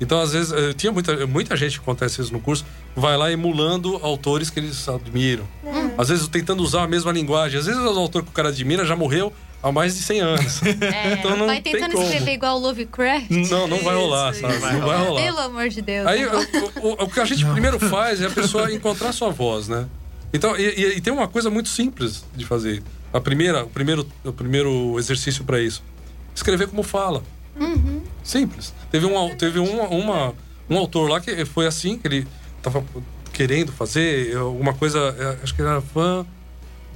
Então, 0.00 0.20
às 0.20 0.32
vezes, 0.32 0.52
tinha 0.76 0.90
muita, 0.92 1.26
muita 1.26 1.56
gente 1.56 1.78
que 1.78 1.80
acontece 1.80 2.20
isso 2.20 2.32
no 2.32 2.40
curso, 2.40 2.64
vai 2.94 3.16
lá 3.16 3.30
emulando 3.30 3.96
autores 4.02 4.50
que 4.50 4.58
eles 4.60 4.88
admiram. 4.88 5.44
Uhum. 5.62 5.92
Às 5.96 6.08
vezes 6.08 6.26
tentando 6.28 6.62
usar 6.62 6.82
a 6.82 6.88
mesma 6.88 7.12
linguagem. 7.12 7.58
Às 7.58 7.66
vezes 7.66 7.80
o 7.80 7.98
autor 7.98 8.22
que 8.22 8.28
o 8.28 8.32
cara 8.32 8.48
admira 8.48 8.84
já 8.84 8.96
morreu 8.96 9.32
há 9.68 9.72
mais 9.72 9.96
de 9.96 10.02
100 10.02 10.20
anos. 10.20 10.60
É, 10.80 11.12
Então 11.14 11.36
não 11.36 11.46
vai 11.46 11.60
tem 11.60 11.72
tentando 11.72 11.92
como. 11.92 12.04
escrever 12.04 12.32
igual 12.32 12.56
o 12.56 12.60
Lovecraft. 12.60 13.30
Não, 13.30 13.66
não 13.68 13.78
vai 13.82 13.94
rolar, 13.96 14.32
Isso, 14.32 14.40
sabe? 14.40 14.54
isso. 14.56 14.66
Não 14.72 14.80
vai 14.86 14.98
rolar. 15.06 15.22
Pelo 15.22 15.38
amor 15.40 15.68
de 15.68 15.82
Deus. 15.82 16.06
Aí, 16.06 16.24
não. 16.24 16.40
o, 16.40 16.88
o- 16.88 17.04
o 17.04 17.08
que 17.08 17.20
a 17.20 17.24
gente 17.24 17.44
primeiro 17.44 17.78
faz 17.78 18.20
é 18.20 18.26
a 18.26 18.30
pessoa 18.30 18.70
encontrar 18.74 19.12
sua 19.12 19.30
voz, 19.30 19.68
né? 19.68 19.86
Então, 20.32 20.56
e, 20.56 20.62
e- 20.62 20.96
e 20.96 21.00
tem 21.00 21.12
uma 21.12 21.28
coisa 21.28 21.48
muito 21.50 21.68
simples 21.68 22.24
de 22.34 22.44
fazer. 22.44 22.82
A 23.12 23.20
primeira, 23.20 23.64
o 23.64 23.68
primeiro, 23.68 24.06
o 24.24 24.32
primeiro 24.32 24.98
exercício 24.98 25.44
para 25.44 25.60
isso, 25.60 25.82
escrever 26.34 26.66
como 26.68 26.82
fala. 26.82 27.22
Simples. 28.22 28.74
Teve 28.90 29.06
um, 29.06 29.34
teve 29.36 29.58
uma, 29.58 29.84
uma- 29.88 30.34
um 30.68 30.76
autor 30.76 31.08
lá 31.08 31.20
que 31.20 31.44
foi 31.44 31.66
assim, 31.66 31.96
que 31.96 32.06
ele 32.06 32.26
tava 32.62 32.84
querendo 33.32 33.72
fazer 33.72 34.36
alguma 34.36 34.74
coisa, 34.74 34.98
é, 35.18 35.42
acho 35.42 35.54
que 35.54 35.62
ele 35.62 35.68
era 35.68 35.80
fã 35.80 36.26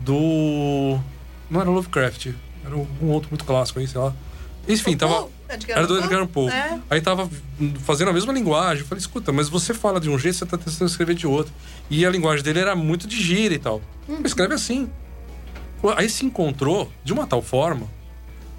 do 0.00 0.99
não 1.50 1.61
era 1.61 1.71
Lovecraft, 1.71 2.29
era 2.64 2.76
um 2.76 3.11
outro 3.11 3.31
muito 3.31 3.45
clássico 3.45 3.79
aí, 3.79 3.87
sei 3.87 4.00
lá. 4.00 4.14
Enfim, 4.69 4.97
tava 4.97 5.29
era 5.69 5.87
do 5.87 5.99
Edgar 5.99 6.19
Allan 6.21 6.26
Poe. 6.26 6.50
É. 6.50 6.79
Aí 6.88 7.00
tava 7.00 7.29
fazendo 7.81 8.11
a 8.11 8.12
mesma 8.12 8.33
linguagem. 8.33 8.83
Eu 8.83 8.88
falei, 8.88 9.00
escuta, 9.00 9.33
mas 9.33 9.49
você 9.49 9.75
fala 9.75 10.00
de 10.00 10.09
um 10.09 10.19
jeito, 10.19 10.38
você 10.38 10.47
tá 10.47 10.57
tentando 10.57 10.88
escrever 10.88 11.14
de 11.14 11.26
outro. 11.26 11.52
E 11.88 12.07
a 12.07 12.11
linguagem 12.11 12.45
dele 12.45 12.61
era 12.61 12.76
muito 12.76 13.07
de 13.09 13.21
gíria 13.21 13.57
e 13.57 13.59
tal. 13.59 13.81
Escreve 14.25 14.55
assim. 14.55 14.88
Aí 15.97 16.09
se 16.09 16.25
encontrou 16.25 16.90
de 17.02 17.12
uma 17.12 17.26
tal 17.26 17.43
forma 17.43 17.88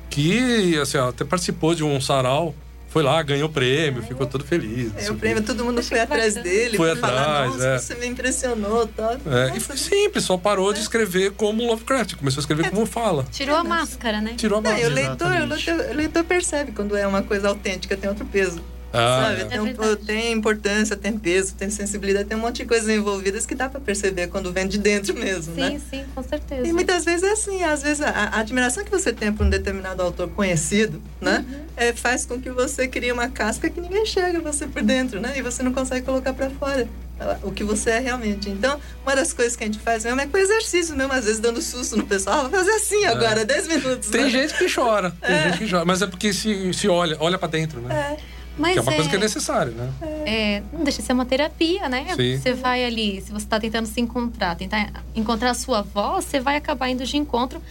que, 0.09 0.77
assim, 0.79 0.97
até 0.97 1.23
participou 1.23 1.73
de 1.73 1.83
um 1.83 2.01
sarau, 2.01 2.53
foi 2.91 3.03
lá, 3.03 3.23
ganhou 3.23 3.47
prêmio, 3.47 4.03
ficou 4.03 4.27
todo 4.27 4.43
feliz. 4.43 4.91
É, 4.95 4.99
assim. 4.99 5.11
o 5.11 5.15
prêmio, 5.15 5.41
todo 5.41 5.63
mundo 5.63 5.81
foi 5.81 6.01
atrás 6.01 6.35
dele. 6.35 6.75
Foi 6.75 6.93
falar, 6.97 7.21
atrás, 7.21 7.51
Nossa, 7.53 7.67
é. 7.67 7.79
você 7.79 7.95
me 7.95 8.05
impressionou. 8.05 8.85
Tal. 8.85 9.13
É, 9.13 9.55
e 9.55 9.59
foi 9.61 9.77
simples, 9.77 10.25
só 10.25 10.35
parou 10.35 10.73
de 10.73 10.81
escrever 10.81 11.31
como 11.31 11.65
Lovecraft, 11.65 12.15
começou 12.15 12.39
a 12.39 12.41
escrever 12.41 12.69
como 12.69 12.85
fala. 12.85 13.25
Tirou 13.31 13.55
a 13.55 13.63
máscara, 13.63 14.19
né? 14.19 14.33
Tirou 14.35 14.59
a 14.59 14.61
Não, 14.61 14.71
o 14.71 14.73
máscara. 14.73 14.93
leitor, 14.93 15.27
o 15.27 15.45
leitor, 15.45 15.89
o 15.89 15.93
leitor 15.95 16.23
percebe 16.25 16.73
quando 16.73 16.97
é 16.97 17.07
uma 17.07 17.21
coisa 17.23 17.47
autêntica, 17.47 17.95
tem 17.95 18.09
outro 18.09 18.25
peso. 18.25 18.61
Ah, 18.93 19.23
sabe? 19.35 19.41
é. 19.41 19.95
Tem, 19.95 20.17
É 20.27 20.31
importância, 20.31 20.95
tem 20.95 21.17
peso, 21.17 21.53
tem 21.55 21.69
sensibilidade, 21.69 22.27
tem 22.27 22.37
um 22.37 22.41
monte 22.41 22.57
de 22.57 22.65
coisas 22.65 22.89
envolvidas 22.89 23.45
que 23.45 23.55
dá 23.55 23.69
pra 23.69 23.79
perceber 23.79 24.27
quando 24.27 24.51
vem 24.51 24.67
de 24.67 24.77
dentro 24.77 25.13
mesmo, 25.13 25.55
Sim, 25.55 25.61
né? 25.61 25.81
sim, 25.89 26.03
com 26.13 26.21
certeza. 26.23 26.67
E 26.67 26.73
muitas 26.73 27.05
vezes 27.05 27.23
é 27.23 27.31
assim, 27.31 27.63
às 27.63 27.81
vezes 27.81 28.01
a, 28.01 28.09
a 28.09 28.39
admiração 28.39 28.83
que 28.83 28.91
você 28.91 29.13
tem 29.13 29.31
por 29.31 29.45
um 29.45 29.49
determinado 29.49 30.01
autor 30.01 30.29
conhecido, 30.29 31.01
né, 31.21 31.45
Uhum. 31.47 31.61
é, 31.77 31.93
faz 31.93 32.25
com 32.25 32.39
que 32.41 32.49
você 32.49 32.87
crie 32.87 33.11
uma 33.11 33.29
casca 33.29 33.69
que 33.69 33.79
ninguém 33.79 34.03
enxerga 34.03 34.39
você 34.41 34.67
por 34.67 34.81
dentro, 34.83 35.21
né, 35.21 35.33
e 35.37 35.41
você 35.41 35.63
não 35.63 35.71
consegue 35.73 36.05
colocar 36.05 36.33
pra 36.33 36.49
fora 36.49 36.87
o 37.43 37.51
que 37.51 37.63
você 37.63 37.91
é 37.91 37.99
realmente. 37.99 38.49
Então, 38.49 38.79
uma 39.03 39.15
das 39.15 39.31
coisas 39.31 39.55
que 39.55 39.63
a 39.63 39.67
gente 39.67 39.77
faz 39.77 40.03
mesmo 40.03 40.19
é 40.19 40.25
com 40.25 40.35
exercício 40.39 40.95
mesmo, 40.95 41.13
às 41.13 41.25
vezes 41.25 41.39
dando 41.39 41.61
susto 41.61 41.95
no 41.95 42.03
pessoal, 42.05 42.39
ah, 42.39 42.41
vou 42.47 42.49
fazer 42.51 42.71
assim 42.71 43.05
agora, 43.05 43.45
10 43.45 43.67
minutos. 43.67 44.09
Tem 44.09 44.23
né? 44.23 44.29
gente 44.31 44.55
que 44.57 44.65
chora, 44.73 45.11
tem 45.21 45.39
gente 45.43 45.59
que 45.59 45.69
chora, 45.69 45.85
mas 45.85 46.01
é 46.01 46.07
porque 46.07 46.33
se, 46.33 46.73
se 46.73 46.87
olha, 46.87 47.15
olha 47.19 47.37
pra 47.37 47.47
dentro, 47.47 47.79
né? 47.79 48.17
É, 48.17 48.40
Mas 48.61 48.73
Que 48.73 48.79
é 48.79 48.81
uma 48.81 48.93
coisa 48.93 49.09
que 49.09 49.15
é 49.15 49.19
necessária, 49.19 49.71
né? 49.71 49.91
é, 50.25 50.63
não 50.71 50.83
deixa 50.83 51.01
de 51.01 51.07
ser 51.07 51.13
uma 51.13 51.25
terapia, 51.25 51.89
né? 51.89 52.05
Sim. 52.15 52.37
Você 52.37 52.53
vai 52.53 52.85
ali, 52.85 53.21
se 53.21 53.31
você 53.31 53.45
está 53.45 53.59
tentando 53.59 53.87
se 53.87 53.99
encontrar, 53.99 54.55
tentar 54.55 54.91
encontrar 55.15 55.51
a 55.51 55.53
sua 55.53 55.81
voz, 55.81 56.25
você 56.25 56.39
vai 56.39 56.55
acabar 56.55 56.89
indo 56.89 57.03
de 57.05 57.17
encontro. 57.17 57.61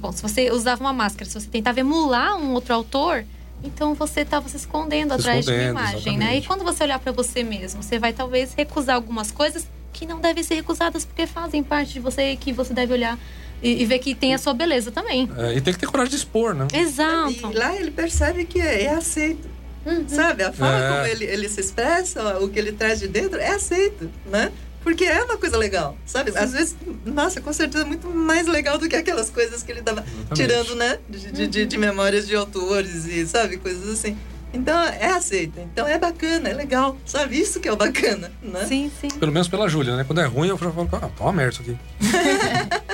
Bom, 0.00 0.12
se 0.12 0.22
você 0.22 0.50
usava 0.50 0.80
uma 0.80 0.92
máscara, 0.92 1.24
se 1.28 1.38
você 1.38 1.48
tentava 1.48 1.80
emular 1.80 2.36
um 2.36 2.52
outro 2.52 2.72
autor, 2.72 3.24
então 3.64 3.94
você 3.94 4.20
estava 4.20 4.48
se 4.48 4.56
escondendo 4.56 5.14
Se 5.14 5.20
atrás 5.20 5.44
de 5.44 5.50
escondendo, 5.50 5.72
uma 5.72 5.80
imagem, 5.80 6.12
né? 6.18 6.24
exatamente. 6.24 6.44
E 6.44 6.46
quando 6.46 6.64
você 6.64 6.84
olhar 6.84 6.98
para 7.00 7.10
você 7.10 7.42
mesmo, 7.42 7.82
você 7.82 7.98
vai 7.98 8.12
talvez 8.12 8.54
recusar 8.54 8.94
algumas 8.94 9.32
coisas 9.32 9.66
que 9.92 10.06
não 10.06 10.20
devem 10.20 10.44
ser 10.44 10.54
recusadas 10.54 11.04
porque 11.04 11.26
fazem 11.26 11.62
parte 11.64 11.94
de 11.94 12.00
você 12.00 12.36
que 12.36 12.52
você 12.52 12.72
deve 12.72 12.92
olhar 12.92 13.18
e, 13.60 13.82
e 13.82 13.84
ver 13.84 13.98
que 13.98 14.14
tem 14.14 14.32
a 14.34 14.38
sua 14.38 14.54
beleza 14.54 14.92
também. 14.92 15.28
É, 15.36 15.56
e 15.56 15.60
tem 15.60 15.74
que 15.74 15.80
ter 15.80 15.86
coragem 15.86 16.10
de 16.10 16.16
expor, 16.16 16.54
né? 16.54 16.68
Exato. 16.72 17.50
E 17.50 17.54
lá 17.54 17.74
ele 17.74 17.90
percebe 17.90 18.44
que 18.44 18.60
é, 18.60 18.84
é 18.84 18.94
aceito. 18.94 19.48
Uhum. 19.88 20.08
Sabe? 20.08 20.42
A 20.42 20.52
forma 20.52 20.78
É. 20.84 20.88
como 20.88 21.06
ele, 21.06 21.24
ele 21.24 21.48
se 21.48 21.60
expressa, 21.60 22.38
o 22.38 22.48
que 22.48 22.58
ele 22.58 22.72
traz 22.72 22.98
de 23.00 23.08
dentro, 23.08 23.38
é 23.38 23.48
aceito, 23.50 24.10
né? 24.26 24.52
Porque 24.82 25.04
é 25.04 25.22
uma 25.24 25.36
coisa 25.36 25.56
legal, 25.58 25.96
sabe? 26.06 26.32
Às 26.36 26.52
vezes, 26.52 26.76
nossa, 27.04 27.40
com 27.40 27.52
certeza 27.52 27.84
é 27.84 27.86
muito 27.86 28.08
mais 28.08 28.46
legal 28.46 28.78
do 28.78 28.88
que 28.88 28.94
aquelas 28.96 29.28
coisas 29.28 29.62
que 29.62 29.72
ele 29.72 29.82
tava 29.82 30.00
Exatamente. 30.02 30.34
tirando, 30.34 30.74
né? 30.76 30.98
De, 31.08 31.32
de, 31.32 31.46
de, 31.46 31.66
de 31.66 31.78
memórias 31.78 32.26
de 32.26 32.34
autores 32.36 33.04
e, 33.06 33.26
sabe? 33.26 33.56
Coisas 33.56 33.88
assim. 33.88 34.16
Então, 34.54 34.80
é 34.82 35.06
aceito. 35.10 35.60
Então, 35.60 35.86
é 35.86 35.98
bacana, 35.98 36.48
é 36.48 36.54
legal, 36.54 36.96
sabe? 37.04 37.38
Isso 37.38 37.60
que 37.60 37.68
é 37.68 37.72
o 37.72 37.76
bacana, 37.76 38.32
né? 38.42 38.64
Sim, 38.66 38.90
sim. 38.98 39.08
Pelo 39.08 39.30
menos 39.32 39.46
pela 39.48 39.68
Júlia, 39.68 39.94
né? 39.94 40.04
Quando 40.04 40.20
é 40.22 40.24
ruim, 40.26 40.48
eu 40.48 40.56
falo, 40.56 40.88
ah, 40.92 41.00
tá 41.00 41.24
uma 41.24 41.32
merda 41.32 41.52
isso 41.52 41.62
aqui. 41.62 41.76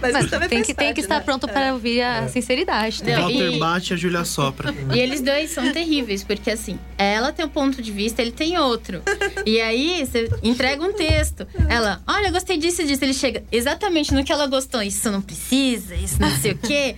Mas, 0.00 0.12
Mas 0.12 0.48
tem 0.48 0.62
que, 0.62 0.74
tem 0.74 0.94
que 0.94 1.00
estar 1.00 1.16
né? 1.16 1.20
pronto 1.24 1.48
É. 1.48 1.52
para 1.52 1.72
ouvir 1.72 2.02
a 2.02 2.28
sinceridade. 2.28 3.02
Não, 3.04 3.22
também. 3.22 3.38
Walter 3.38 3.56
e- 3.56 3.58
bate, 3.58 3.94
a 3.94 3.96
Júlia 3.96 4.24
sopra. 4.24 4.74
E 4.94 4.98
eles 4.98 5.20
dois 5.20 5.50
são 5.50 5.72
terríveis, 5.72 6.22
porque 6.24 6.50
assim, 6.50 6.78
ela 6.98 7.32
tem 7.32 7.44
um 7.44 7.48
ponto 7.48 7.80
de 7.82 7.90
vista, 7.92 8.22
ele 8.22 8.32
tem 8.32 8.58
outro. 8.58 9.02
E 9.46 9.60
aí, 9.60 10.04
você 10.06 10.28
entrega 10.42 10.82
um 10.84 10.92
texto. 10.92 11.46
Ela, 11.68 12.00
olha, 12.06 12.28
eu 12.28 12.32
gostei 12.32 12.56
disso 12.56 12.82
e 12.82 12.86
disso. 12.86 13.04
Ele 13.04 13.14
chega 13.14 13.44
exatamente 13.50 14.12
no 14.14 14.24
que 14.24 14.32
ela 14.32 14.46
gostou. 14.46 14.82
Isso 14.82 15.10
não 15.10 15.20
precisa, 15.20 15.94
isso 15.94 16.20
não 16.20 16.30
sei 16.30 16.52
o 16.52 16.58
quê. 16.58 16.96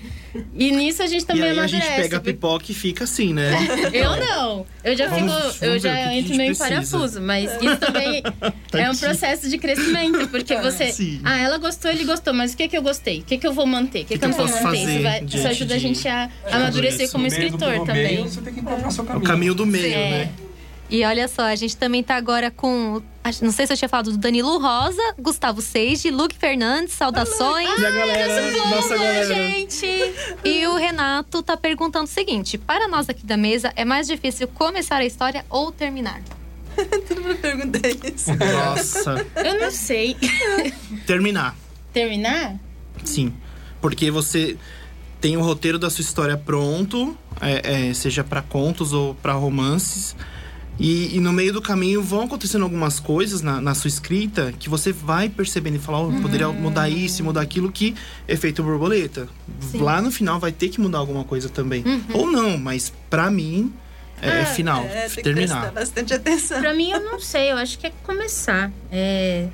E 0.55 0.71
nisso 0.73 1.03
a 1.03 1.07
gente 1.07 1.23
E 1.23 1.27
também 1.27 1.45
aí 1.45 1.51
a 1.51 1.53
amadurece. 1.63 1.87
gente 1.87 1.97
pega 2.03 2.17
a 2.17 2.21
pipoca 2.21 2.65
e 2.71 2.75
fica 2.75 3.05
assim, 3.05 3.33
né? 3.33 3.53
Eu 3.93 4.17
não. 4.17 4.67
Eu 4.83 4.97
já 4.97 5.09
fico. 5.11 5.27
vamos 5.27 5.63
eu 5.63 5.79
já 5.79 5.91
que 5.95 6.03
que 6.03 6.09
a 6.09 6.17
entro 6.17 6.37
meio 6.37 6.51
em 6.53 6.55
precisa. 6.55 6.69
parafuso. 6.69 7.21
Mas 7.21 7.51
isso 7.63 7.77
também 7.79 8.23
é 8.75 8.91
um 8.91 8.97
processo 8.97 9.49
de 9.49 9.59
crescimento. 9.59 10.29
Porque 10.29 10.57
você. 10.61 10.93
Sim. 10.93 11.21
Ah, 11.25 11.39
ela 11.41 11.59
gostou, 11.59 11.91
ele 11.91 12.05
gostou. 12.05 12.35
Mas 12.35 12.53
o 12.53 12.57
que, 12.57 12.69
que 12.69 12.77
eu 12.77 12.83
gostei? 12.83 13.21
O 13.21 13.25
que, 13.25 13.39
que 13.39 13.47
eu 13.47 13.53
vou 13.53 13.67
manter? 13.67 14.03
O 14.03 14.05
que, 14.07 14.19
que, 14.19 14.25
eu 14.25 14.29
não 14.29 14.37
vou 14.37 14.47
manter? 14.47 14.63
fazer 14.63 14.77
Isso, 14.95 15.03
vai- 15.03 15.25
isso 15.25 15.49
ajuda 15.49 15.75
a 15.75 15.79
gente 15.79 16.09
a 16.09 16.29
amadurecer 16.51 17.11
como 17.11 17.27
escritor 17.27 17.85
também. 17.87 18.05
meio, 18.17 18.25
você 18.25 18.41
tem 18.41 18.53
que 18.55 18.61
encontrar 18.61 18.91
seu 18.91 19.03
É 19.03 19.05
o 19.05 19.09
caminho. 19.09 19.27
caminho 19.27 19.55
do 19.55 19.65
meio, 19.67 19.87
É. 19.95 20.11
né? 20.11 20.31
E 20.91 21.05
olha 21.05 21.27
só, 21.29 21.43
a 21.43 21.57
gente 21.57 21.77
também 21.77 22.03
tá 22.03 22.15
agora 22.17 22.51
com. 22.51 23.03
Não 23.41 23.51
sei 23.51 23.67
se 23.67 23.73
eu 23.73 23.77
tinha 23.77 23.89
falado 23.89 24.13
do 24.13 24.19
Danilo 24.19 24.59
Rosa, 24.59 25.03
Gustavo 25.19 25.63
Seiji, 25.63 26.11
Luke 26.11 26.37
Fernandes, 26.37 26.93
saudações. 26.93 27.69
E 27.81 27.87
a 27.87 27.91
galera, 27.91 28.51
nossa 28.69 28.95
galera. 28.97 29.35
gente! 29.35 29.87
E 30.45 30.67
o 30.67 30.77
Renato 30.77 31.43
tá 31.43 31.57
perguntando 31.57 32.05
o 32.05 32.09
seguinte: 32.09 32.59
para 32.59 32.87
nós 32.87 33.09
aqui 33.09 33.25
da 33.25 33.37
mesa, 33.37 33.73
é 33.77 33.85
mais 33.85 34.07
difícil 34.07 34.47
começar 34.49 34.97
a 34.97 35.05
história 35.05 35.45
ou 35.49 35.73
terminar? 35.73 36.21
Todo 37.09 37.23
mundo 37.23 37.37
pergunta 37.37 37.79
isso. 37.89 38.31
Nossa. 38.35 39.27
Eu 39.37 39.61
não 39.61 39.71
sei. 39.71 40.17
Terminar. 41.07 41.57
Terminar? 41.93 42.57
Sim. 43.05 43.33
Porque 43.81 44.11
você 44.11 44.57
tem 45.21 45.37
o 45.37 45.41
roteiro 45.41 45.79
da 45.79 45.89
sua 45.89 46.03
história 46.03 46.37
pronto, 46.37 47.17
é, 47.41 47.89
é, 47.89 47.95
seja 47.95 48.23
pra 48.23 48.43
contos 48.43 48.93
ou 48.93 49.15
pra 49.15 49.33
romances. 49.33 50.15
E, 50.79 51.17
e 51.17 51.21
no 51.21 51.33
meio 51.33 51.53
do 51.53 51.63
caminho 51.63 52.03
vão 52.03 52.23
acontecendo 52.23 52.63
algumas 52.63 52.99
coisas 52.99 53.41
na, 53.43 53.61
na 53.61 53.75
sua 53.75 53.87
escrita 53.89 54.53
que 54.59 54.69
você 54.69 54.91
vai 54.93 55.29
percebendo 55.29 55.77
e 55.77 55.79
falar, 55.79 56.01
oh, 56.01 56.13
poderia 56.21 56.49
mudar 56.49 56.89
isso, 56.89 57.23
mudar 57.23 57.43
aquilo, 57.43 57.71
que 57.71 57.95
efeito 58.27 58.63
borboleta. 58.63 59.29
Sim. 59.61 59.79
Lá 59.79 60.03
no 60.03 60.11
final 60.11 60.41
vai 60.41 60.51
ter 60.51 60.69
que 60.71 60.81
mudar 60.81 60.99
alguma 60.99 61.23
coisa 61.25 61.49
também. 61.49 61.85
Ou 62.13 62.27
não, 62.31 62.59
mas 62.59 62.93
pra 63.09 63.31
mim 63.31 63.73
é, 64.21 64.29
é 64.29 64.41
Ah, 64.43 64.47
final, 64.47 64.83
É, 64.85 65.03
tem 65.07 65.11
que 65.17 65.23
terminar. 65.23 65.61
prestar 65.61 65.81
bastante 65.81 66.13
atenção. 66.15 66.61
Pra 66.61 66.75
mim, 66.75 66.91
eu 66.91 67.01
não 67.05 67.21
sei. 67.21 67.53
Eu 67.53 67.57
acho 67.57 67.79
que 67.79 67.87
é 67.87 67.93
começar. 68.03 68.73
É, 68.91 69.47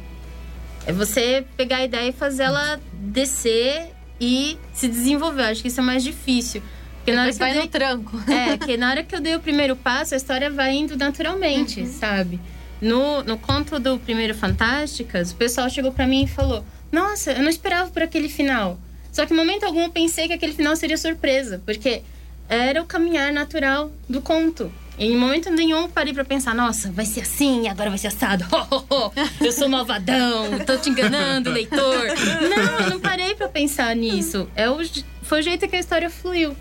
é 0.87 0.93
você 0.93 1.45
pegar 1.57 1.77
a 1.79 1.85
ideia 1.85 2.09
e 2.09 2.13
fazer 2.13 2.45
ela 2.45 2.81
descer 2.95 3.91
e 4.19 4.57
se 4.73 4.89
desenvolver. 4.89 5.43
Eu 5.43 5.47
acho 5.47 5.61
que 5.63 5.69
isso 5.69 5.81
é 5.81 5.83
mais 5.83 6.03
difícil. 6.03 6.63
Porque 7.11 7.17
na 7.17 7.23
hora 7.23 7.33
Depois 7.33 7.37
que 7.37 7.39
vai 7.39 7.53
dei- 7.53 7.63
no 7.63 7.69
tranco. 7.69 8.23
É, 8.31 8.57
que 8.59 8.77
na 8.77 8.91
hora 8.91 9.03
que 9.03 9.15
eu 9.15 9.21
dei 9.21 9.35
o 9.35 9.41
primeiro 9.41 9.77
passo, 9.77 10.15
a 10.15 10.17
história 10.17 10.51
vai 10.51 10.73
indo 10.75 10.97
naturalmente, 10.97 11.87
sabe? 11.87 12.41
No, 12.81 13.23
no 13.23 13.37
conto 13.37 13.79
do 13.79 13.99
Primeiro 13.99 14.35
Fantásticas, 14.35 15.33
o 15.33 15.37
pessoal 15.37 15.69
chegou 15.69 15.93
pra 15.93 16.07
mim 16.07 16.25
e 16.25 16.27
falou: 16.27 16.65
Nossa, 16.91 17.33
eu 17.33 17.43
não 17.43 17.51
esperava 17.51 17.91
por 17.91 18.03
aquele 18.03 18.29
final. 18.29 18.79
Só 19.13 19.27
que 19.27 19.35
em 19.35 19.37
momento 19.37 19.65
algum 19.65 19.83
eu 19.83 19.91
pensei 19.91 20.27
que 20.29 20.33
aquele 20.33 20.53
final 20.55 20.75
seria 20.77 20.97
surpresa, 20.97 21.61
porque 21.67 22.03
era 22.49 22.81
o 22.81 22.87
caminhar 22.87 23.33
natural 23.33 23.91
do 24.09 24.21
conto. 24.23 24.73
E 24.99 25.07
em 25.07 25.17
momento 25.17 25.51
nenhum 25.51 25.89
parei 25.89 26.13
pra 26.13 26.25
pensar, 26.25 26.55
nossa, 26.55 26.91
vai 26.93 27.05
ser 27.07 27.23
assim, 27.23 27.69
agora 27.69 27.89
vai 27.91 27.99
ser 27.99 28.09
assado. 28.09 28.45
Ho, 28.53 28.77
ho, 28.77 28.85
ho, 29.09 29.13
eu 29.45 29.51
sou 29.53 29.69
malvadão, 29.69 30.59
tô 30.67 30.77
te 30.77 30.91
enganando, 30.91 31.51
leitor. 31.51 32.07
Não, 32.55 32.81
eu 32.85 32.91
não 32.91 33.01
parei 33.01 33.35
pra 33.35 33.49
pensar 33.49 33.95
nisso. 33.97 34.49
É 34.55 34.69
o, 34.71 34.79
foi 35.23 35.41
o 35.41 35.43
jeito 35.43 35.67
que 35.69 35.77
a 35.77 35.81
história 35.81 36.09
fluiu. 36.11 36.55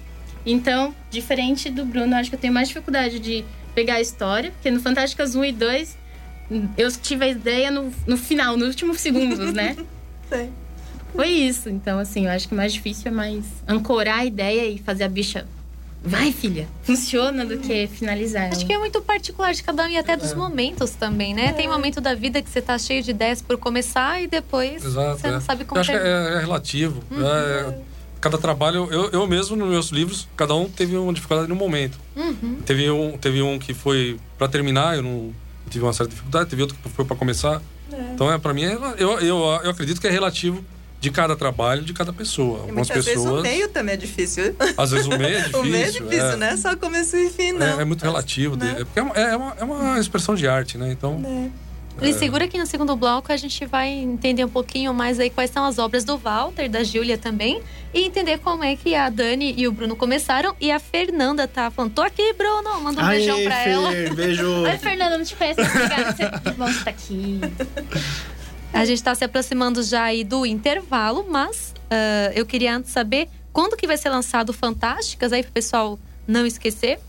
Então, 0.45 0.93
diferente 1.09 1.69
do 1.69 1.85
Bruno, 1.85 2.15
acho 2.15 2.29
que 2.29 2.35
eu 2.35 2.39
tenho 2.39 2.53
mais 2.53 2.67
dificuldade 2.67 3.19
de 3.19 3.43
pegar 3.75 3.95
a 3.95 4.01
história, 4.01 4.51
porque 4.51 4.71
no 4.71 4.79
Fantásticas 4.79 5.35
1 5.35 5.45
e 5.45 5.51
2 5.51 5.97
eu 6.77 6.91
tive 6.91 7.25
a 7.25 7.27
ideia 7.27 7.69
no, 7.69 7.93
no 8.07 8.17
final, 8.17 8.57
nos 8.57 8.69
últimos 8.69 8.99
segundos, 8.99 9.53
né? 9.53 9.75
Sim. 10.31 10.49
Foi 11.13 11.27
isso. 11.27 11.69
Então, 11.69 11.99
assim, 11.99 12.25
eu 12.25 12.31
acho 12.31 12.47
que 12.47 12.53
o 12.53 12.57
mais 12.57 12.73
difícil 12.73 13.07
é 13.07 13.11
mais 13.11 13.45
ancorar 13.67 14.19
a 14.19 14.25
ideia 14.25 14.67
e 14.69 14.77
fazer 14.77 15.03
a 15.03 15.09
bicha. 15.09 15.45
Vai, 16.01 16.31
filha! 16.31 16.67
Funciona 16.83 17.45
do 17.45 17.57
que 17.57 17.87
finalizar. 17.87 18.43
ela. 18.43 18.53
Acho 18.53 18.65
que 18.65 18.71
é 18.71 18.77
muito 18.77 19.01
particular 19.01 19.53
de 19.53 19.61
cada 19.61 19.83
um 19.83 19.89
e 19.89 19.97
até 19.97 20.15
dos 20.15 20.33
momentos 20.33 20.91
também, 20.91 21.33
né? 21.33 21.51
Tem 21.51 21.67
momento 21.67 21.99
da 21.99 22.15
vida 22.15 22.41
que 22.41 22.49
você 22.49 22.61
tá 22.61 22.77
cheio 22.77 23.03
de 23.03 23.11
ideias 23.11 23.41
por 23.41 23.57
começar 23.57 24.21
e 24.21 24.27
depois 24.27 24.85
Exato. 24.85 25.19
você 25.19 25.27
é. 25.27 25.31
não 25.31 25.41
sabe 25.41 25.63
Eu 25.63 25.67
como 25.67 25.81
acho 25.81 25.91
que 25.91 25.97
é, 25.97 26.35
é 26.35 26.39
relativo. 26.39 27.03
É, 27.11 27.79
cada 28.21 28.37
trabalho, 28.37 28.87
eu, 28.91 29.09
eu 29.11 29.27
mesmo 29.27 29.55
nos 29.55 29.69
meus 29.69 29.89
livros, 29.89 30.27
cada 30.35 30.53
um 30.55 30.69
teve 30.69 30.95
uma 30.97 31.13
dificuldade 31.13 31.47
no 31.47 31.55
momento. 31.55 31.97
Uhum. 32.15 32.57
Teve 32.65 32.89
um, 32.91 33.17
teve 33.17 33.41
um 33.41 33.57
que 33.59 33.73
foi 33.73 34.19
para 34.37 34.47
terminar, 34.47 34.95
eu 34.97 35.03
não 35.03 35.33
tive 35.69 35.83
uma 35.85 35.93
certa 35.93 36.09
dificuldade, 36.11 36.49
teve 36.49 36.61
outro 36.61 36.77
que 36.81 36.89
foi 36.89 37.05
para 37.05 37.15
começar. 37.15 37.61
Então 38.13 38.31
é 38.31 38.37
para 38.37 38.53
mim, 38.53 38.63
é, 38.63 38.73
eu, 38.97 39.19
eu, 39.19 39.37
eu 39.63 39.69
acredito 39.71 39.99
que 39.99 40.07
é 40.07 40.11
relativo 40.11 40.63
de 41.01 41.09
cada 41.11 41.33
trabalho, 41.35 41.81
de 41.81 41.93
cada 41.93 42.11
pessoa. 42.11 42.57
E 42.57 42.61
Algumas 42.61 42.87
muitas 42.89 43.05
vezes 43.05 43.19
o 43.21 43.23
pessoas, 43.23 43.41
meio 43.43 43.69
também 43.69 43.93
é 43.93 43.97
difícil. 43.97 44.55
às 44.77 44.91
vezes 44.91 45.07
o 45.07 45.09
meio 45.17 45.37
é 45.37 45.39
difícil. 45.39 45.59
o 45.61 45.63
meio 45.65 45.85
é 45.85 45.91
difícil, 45.91 46.37
né? 46.37 46.57
Só 46.57 46.75
começo 46.75 47.15
e 47.15 47.29
fim, 47.29 47.53
não. 47.53 47.65
É, 47.79 47.81
é 47.81 47.85
muito 47.85 48.01
relativo, 48.03 48.55
Né? 48.57 48.73
de- 48.75 48.81
é 48.81 48.85
é 48.99 49.01
uma, 49.01 49.15
é, 49.15 49.35
uma, 49.35 49.55
é 49.59 49.63
uma 49.63 49.99
expressão 49.99 50.35
de 50.35 50.45
arte, 50.47 50.77
né? 50.77 50.91
Então, 50.91 51.21
É. 51.25 51.68
Ele 52.01 52.13
segura 52.13 52.45
aqui 52.45 52.57
no 52.57 52.65
segundo 52.65 52.95
bloco, 52.95 53.31
a 53.31 53.37
gente 53.37 53.65
vai 53.65 53.89
entender 53.89 54.45
um 54.45 54.49
pouquinho 54.49 54.93
mais 54.93 55.19
aí 55.19 55.29
quais 55.29 55.51
são 55.51 55.65
as 55.65 55.77
obras 55.77 56.03
do 56.03 56.17
Walter, 56.17 56.69
da 56.69 56.83
Júlia 56.83 57.17
também, 57.17 57.61
e 57.93 58.03
entender 58.03 58.39
como 58.39 58.63
é 58.63 58.75
que 58.75 58.95
a 58.95 59.09
Dani 59.09 59.53
e 59.57 59.67
o 59.67 59.71
Bruno 59.71 59.95
começaram. 59.95 60.55
E 60.59 60.71
a 60.71 60.79
Fernanda 60.79 61.47
tá 61.47 61.69
falando: 61.69 61.93
tô 61.93 62.01
aqui, 62.01 62.33
Bruno, 62.33 62.81
manda 62.81 63.01
um 63.01 63.05
Aê, 63.05 63.17
beijão 63.17 63.43
pra 63.43 63.67
ela. 63.67 63.91
Fer, 63.91 64.13
beijo. 64.13 64.47
Oi, 64.63 64.77
Fernanda, 64.77 65.17
não 65.17 65.25
te 65.25 65.35
conheço. 65.35 65.61
Obrigada. 65.61 66.15
Você... 66.15 66.51
Bom, 66.51 66.67
você 66.67 66.83
tá 66.83 66.89
aqui. 66.89 67.39
A 68.71 68.85
gente 68.85 69.01
tá 69.01 69.15
se 69.15 69.23
aproximando 69.23 69.81
já 69.81 70.03
aí 70.03 70.23
do 70.23 70.45
intervalo, 70.45 71.25
mas 71.27 71.73
ah, 71.89 72.31
eu 72.35 72.45
queria 72.45 72.75
antes 72.75 72.91
saber 72.91 73.27
quando 73.51 73.75
que 73.75 73.87
vai 73.87 73.97
ser 73.97 74.09
lançado 74.09 74.53
Fantásticas, 74.53 75.33
aí 75.33 75.43
pro 75.43 75.51
pessoal 75.51 75.99
não 76.27 76.45
esquecer. 76.45 76.99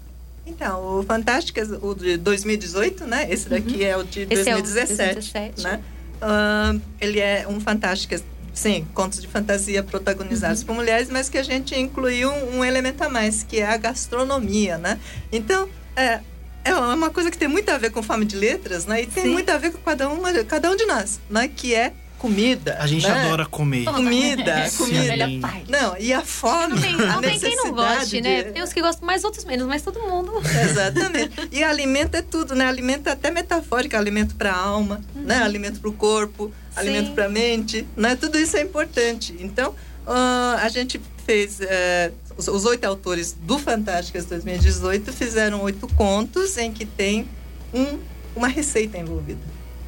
Então, 0.50 0.98
o 0.98 1.02
Fantásticas, 1.02 1.68
o 1.80 1.94
de 1.94 2.16
2018, 2.16 3.06
né? 3.06 3.26
Esse 3.30 3.48
daqui 3.48 3.84
é 3.84 3.96
o 3.96 4.02
de 4.04 4.20
Uhum. 4.20 4.26
Esse 4.30 4.50
é 4.50 4.56
o 4.56 4.62
2017, 4.62 5.14
2017. 5.14 5.62
né? 5.62 5.80
Ahn, 6.20 6.80
ele 7.00 7.18
é 7.20 7.46
um 7.48 7.60
Fantásticas, 7.60 8.22
sim, 8.52 8.86
contos 8.92 9.20
de 9.20 9.28
fantasia 9.28 9.80
Uhum. 9.80 9.86
protagonizados 9.86 10.62
por 10.64 10.74
mulheres, 10.74 11.08
mas 11.08 11.28
que 11.28 11.38
a 11.38 11.42
gente 11.42 11.74
incluiu 11.78 12.30
um 12.30 12.64
elemento 12.64 13.02
a 13.02 13.08
mais, 13.08 13.42
que 13.42 13.60
é 13.60 13.66
a 13.66 13.76
gastronomia, 13.76 14.76
né? 14.76 14.98
Então, 15.32 15.68
é, 15.96 16.20
é 16.64 16.74
uma 16.74 17.10
coisa 17.10 17.30
que 17.30 17.38
tem 17.38 17.48
muito 17.48 17.70
a 17.70 17.78
ver 17.78 17.90
com 17.90 18.02
fome 18.02 18.24
de 18.24 18.36
letras, 18.36 18.84
né? 18.86 19.02
E 19.02 19.06
tem 19.06 19.24
Sim. 19.24 19.32
muito 19.32 19.48
a 19.50 19.56
ver 19.56 19.72
com 19.72 19.78
cada, 19.78 20.08
uma, 20.10 20.32
cada 20.44 20.70
um 20.70 20.76
de 20.76 20.84
nós, 20.84 21.20
né? 21.30 21.48
Que 21.48 21.74
é 21.74 21.92
comida. 22.20 22.76
A 22.78 22.86
gente 22.86 23.08
né? 23.08 23.24
adora 23.24 23.46
comer. 23.46 23.86
Comida, 23.86 24.68
Sim. 24.68 24.76
comida. 24.76 25.00
A 25.00 25.26
melhor 25.26 25.40
parte. 25.40 25.70
Não, 25.70 25.96
e 25.98 26.12
a 26.12 26.20
fome, 26.22 26.74
Não 26.74 26.82
tem, 26.82 26.94
a 26.94 26.96
não 27.14 27.20
tem 27.22 27.38
quem 27.40 27.56
não 27.56 27.72
goste, 27.72 28.20
necessidade 28.20 28.20
né? 28.20 28.42
de- 28.44 28.52
Tem 28.52 28.62
uns 28.62 28.72
que 28.74 28.82
gostam 28.82 29.06
mais, 29.06 29.24
outros 29.24 29.44
menos, 29.46 29.66
mas 29.66 29.80
todo 29.82 29.98
mundo. 30.00 30.32
Exatamente. 30.62 31.48
E 31.50 31.64
alimento 31.64 32.14
é 32.16 32.22
tudo, 32.22 32.54
né? 32.54 32.66
Alimento 32.66 33.08
é 33.08 33.12
até 33.12 33.30
metafórico, 33.30 33.96
alimento 33.96 34.34
para 34.34 34.52
a 34.52 34.56
alma, 34.58 35.00
né? 35.14 35.42
Alimento 35.42 35.80
para 35.80 35.88
o 35.88 35.92
corpo, 35.94 36.52
alimento 36.76 37.08
Sim. 37.08 37.14
para 37.14 37.24
a 37.24 37.28
mente, 37.30 37.86
né? 37.96 38.14
Tudo 38.14 38.38
isso 38.38 38.56
é 38.56 38.60
importante. 38.60 39.34
Então, 39.40 39.74
ah, 40.06 40.58
a 40.62 40.68
gente 40.68 41.00
fez 41.24 41.58
eh, 41.62 42.12
os, 42.36 42.48
os 42.48 42.64
oito 42.66 42.84
autores 42.84 43.34
do 43.40 43.58
Fantásticas 43.58 44.26
2018 44.26 45.10
fizeram 45.12 45.62
oito 45.62 45.86
contos 45.94 46.58
em 46.58 46.70
que 46.72 46.84
tem 46.84 47.26
um, 47.72 47.98
uma 48.34 48.48
receita 48.48 48.98
envolvida, 48.98 49.40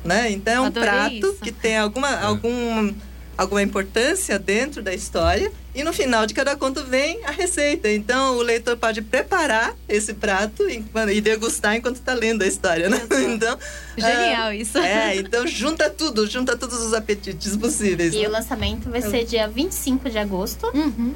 né? 0.05 0.31
Então 0.31 0.53
é 0.53 0.61
um 0.61 0.65
Adorei 0.67 0.89
prato 0.89 1.15
isso. 1.15 1.37
que 1.43 1.53
tem 1.53 1.79
alguma 1.79 2.21
algum 2.21 2.93
alguma 3.37 3.63
importância 3.63 4.39
dentro 4.39 4.83
da 4.83 4.93
história 4.93 5.51
e 5.75 5.83
no 5.83 5.93
final 5.93 6.27
de 6.27 6.35
cada 6.35 6.55
conto 6.55 6.85
vem 6.85 7.25
a 7.25 7.31
receita. 7.31 7.91
Então 7.91 8.37
o 8.37 8.43
leitor 8.43 8.77
pode 8.77 9.01
preparar 9.01 9.75
esse 9.89 10.13
prato 10.13 10.69
e, 10.69 10.85
e 11.15 11.21
degustar 11.21 11.77
enquanto 11.77 11.97
está 11.97 12.13
lendo 12.13 12.43
a 12.43 12.47
história, 12.47 12.89
né? 12.89 13.01
Então 13.33 13.59
Genial 13.97 14.53
isso. 14.53 14.79
é, 14.79 15.17
então 15.17 15.47
junta 15.47 15.89
tudo, 15.89 16.27
junta 16.27 16.57
todos 16.57 16.81
os 16.83 16.93
apetites 16.93 17.57
possíveis. 17.57 18.13
E 18.13 18.21
né? 18.21 18.29
o 18.29 18.31
lançamento 18.31 18.91
vai 18.91 19.01
ser 19.01 19.25
dia 19.25 19.49
25 19.49 20.11
de 20.11 20.19
agosto. 20.19 20.67
Uhum. 20.75 21.15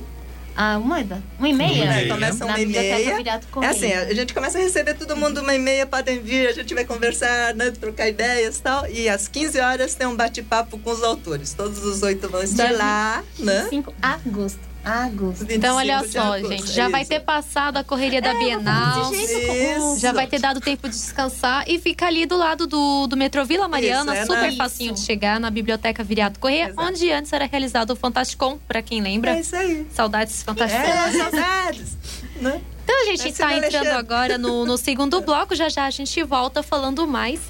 Ah, 0.57 0.79
uma, 0.79 0.97
uma 1.39 1.49
e 1.49 1.53
meia? 1.53 1.85
É, 1.85 2.09
começa 2.09 2.39
Na 2.39 2.47
uma 2.47 2.59
e 2.61 2.65
Biblioteca 2.65 2.97
meia. 2.97 3.41
É 3.63 3.67
assim, 3.67 3.93
a 3.93 4.15
gente 4.15 4.33
começa 4.33 4.57
a 4.57 4.61
receber 4.63 4.95
todo 4.95 5.15
mundo 5.15 5.43
uma 5.43 5.55
e 5.55 5.59
meia, 5.59 5.87
podem 5.87 6.19
vir, 6.19 6.49
a 6.49 6.53
gente 6.53 6.73
vai 6.73 6.85
conversar, 6.85 7.55
né, 7.55 7.71
trocar 7.71 8.09
ideias 8.09 8.57
e 8.57 8.63
tal. 8.63 8.89
E 8.89 9.07
às 9.07 9.29
15 9.29 9.61
horas 9.61 9.95
tem 9.95 10.07
um 10.07 10.17
bate-papo 10.17 10.79
com 10.79 10.91
os 10.91 11.03
autores. 11.03 11.53
Todos 11.53 11.85
os 11.85 12.03
oito 12.03 12.27
vão 12.29 12.43
estar 12.43 12.69
Dia 12.69 12.77
lá, 12.79 13.25
né? 13.39 13.63
25 13.65 13.93
de 13.93 13.97
agosto. 14.01 14.76
Agosto. 14.87 15.41
25 15.41 15.53
Então, 15.55 15.77
olha 15.77 15.99
de 16.01 16.09
só, 16.13 16.39
gente, 16.39 16.73
já 16.73 16.85
é 16.85 16.89
vai 16.89 17.05
ter 17.05 17.19
passado 17.21 17.77
a 17.77 17.83
correria 17.85 18.23
da 18.23 18.33
Bienal. 18.35 19.13
Isso. 19.13 19.99
Já 19.99 20.13
vai 20.13 20.27
ter 20.29 20.39
dado 20.39 20.61
tempo 20.61 20.89
de 20.89 20.95
descansar 20.95 21.65
e 21.67 21.79
fica 21.81 22.07
ali 22.07 22.25
do 22.25 22.37
lado 22.37 22.67
do, 22.69 23.07
do 23.09 23.17
metrô 23.17 23.45
Vila 23.45 23.67
Mariana, 23.67 24.13
Isso, 24.13 24.23
é 24.23 24.27
super 24.37 24.51
na- 24.53 24.57
facinho 24.57 24.93
de 24.93 24.99
Isso. 24.99 25.07
chegar 25.07 25.41
na 25.41 25.51
Biblioteca 25.51 26.05
Viriato 26.05 26.39
Correia, 26.39 26.69
Exato. 26.69 26.83
onde 26.89 27.11
antes 27.11 27.33
era 27.33 27.47
realizado 27.47 27.91
o 27.91 27.97
Fantasticon, 27.97 28.59
pra 28.69 28.81
quem 28.81 29.01
lembra. 29.01 29.33
É 29.37 29.41
isso 29.41 29.57
aí. 29.57 29.87
Saudades 29.93 30.43
Fantasticon. 30.45 30.83
É, 30.83 31.13
saudades. 31.13 31.97
né? 32.41 32.61
Então 32.85 33.03
a 33.03 33.05
gente 33.07 33.29
está 33.29 33.49
do 33.49 33.55
entrando 33.65 33.89
agora 33.89 34.39
no, 34.39 34.65
no 34.65 34.79
segundo 34.79 35.21
bloco, 35.21 35.57
já 35.57 35.69
já 35.69 35.87
a 35.87 35.91
gente 35.91 36.23
volta 36.23 36.63
falando 36.63 37.07
mais. 37.09 37.41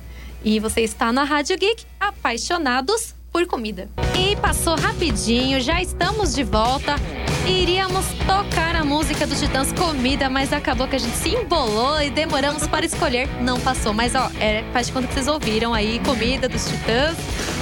E 0.42 0.58
você 0.58 0.80
está 0.82 1.12
na 1.12 1.24
Rádio 1.24 1.58
Geek, 1.58 1.84
apaixonados 2.00 3.14
por 3.36 3.46
comida. 3.46 3.86
E 4.18 4.34
passou 4.36 4.76
rapidinho, 4.76 5.60
já 5.60 5.82
estamos 5.82 6.34
de 6.34 6.42
volta. 6.42 6.96
Iríamos 7.46 8.06
tocar 8.26 8.74
a 8.74 8.82
música 8.82 9.26
do 9.26 9.36
Titãs 9.36 9.72
Comida, 9.72 10.30
mas 10.30 10.54
acabou 10.54 10.88
que 10.88 10.96
a 10.96 10.98
gente 10.98 11.14
se 11.18 11.34
embolou 11.34 12.00
e 12.00 12.08
demoramos 12.08 12.66
para 12.66 12.86
escolher. 12.86 13.28
Não 13.42 13.60
passou, 13.60 13.92
mas 13.92 14.14
ó, 14.14 14.30
é, 14.40 14.64
faz 14.72 14.86
de 14.86 14.94
conta 14.94 15.06
que 15.06 15.12
vocês 15.12 15.28
ouviram 15.28 15.74
aí 15.74 15.98
Comida 15.98 16.48
dos 16.48 16.64
Titãs, 16.66 17.14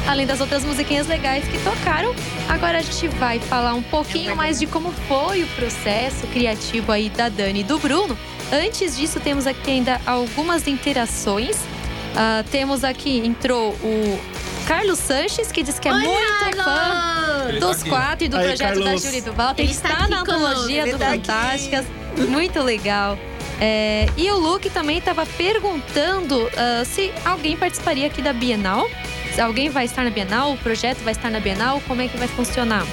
além 0.06 0.28
das 0.28 0.40
outras 0.40 0.64
musiquinhas 0.64 1.08
legais 1.08 1.44
que 1.48 1.58
tocaram. 1.64 2.14
Agora 2.48 2.78
a 2.78 2.82
gente 2.82 3.08
vai 3.08 3.40
falar 3.40 3.74
um 3.74 3.82
pouquinho 3.82 4.36
mais 4.36 4.60
de 4.60 4.68
como 4.68 4.92
foi 5.08 5.42
o 5.42 5.46
processo 5.56 6.24
criativo 6.28 6.92
aí 6.92 7.10
da 7.10 7.28
Dani 7.28 7.62
e 7.62 7.64
do 7.64 7.80
Bruno. 7.80 8.16
Antes 8.52 8.96
disso, 8.96 9.18
temos 9.18 9.44
aqui 9.44 9.72
ainda 9.72 10.00
algumas 10.06 10.68
interações. 10.68 11.73
Ah, 12.16 12.44
temos 12.50 12.84
aqui, 12.84 13.18
entrou 13.18 13.72
o 13.72 14.20
Carlos 14.66 14.98
Sanches, 14.98 15.50
que 15.50 15.62
diz 15.62 15.78
que 15.78 15.88
é 15.88 15.92
muito 15.92 16.62
fã 16.62 17.46
Ele 17.48 17.60
dos 17.60 17.76
tá 17.76 17.80
aqui. 17.82 17.90
quatro 17.90 18.24
e 18.24 18.28
do 18.28 18.36
Aí, 18.36 18.46
projeto 18.48 18.68
Carlos. 18.68 18.84
da 18.84 18.96
Júlia 19.08 19.22
do 19.22 19.32
Walter. 19.32 19.62
Ele 19.62 19.72
está 19.72 19.88
está 19.88 20.00
aqui 20.02 20.10
na 20.10 20.20
antologia 20.20 20.82
do 20.82 20.88
ele 20.90 20.98
tá 20.98 21.12
aqui. 21.12 21.26
Fantásticas. 21.26 21.86
Muito 22.28 22.60
legal. 22.62 23.18
É, 23.60 24.08
e 24.16 24.30
o 24.30 24.36
Luke 24.36 24.68
também 24.70 24.98
estava 24.98 25.24
perguntando 25.26 26.48
ah, 26.56 26.84
se 26.84 27.12
alguém 27.24 27.56
participaria 27.56 28.06
aqui 28.06 28.22
da 28.22 28.32
Bienal. 28.32 28.88
Se 29.34 29.40
alguém 29.40 29.68
vai 29.68 29.84
estar 29.84 30.04
na 30.04 30.10
Bienal, 30.10 30.52
o 30.52 30.56
projeto 30.58 30.98
vai 30.98 31.12
estar 31.12 31.28
na 31.30 31.40
Bienal, 31.40 31.82
como 31.88 32.00
é 32.00 32.06
que 32.08 32.16
vai 32.16 32.28
funcionar? 32.28 32.86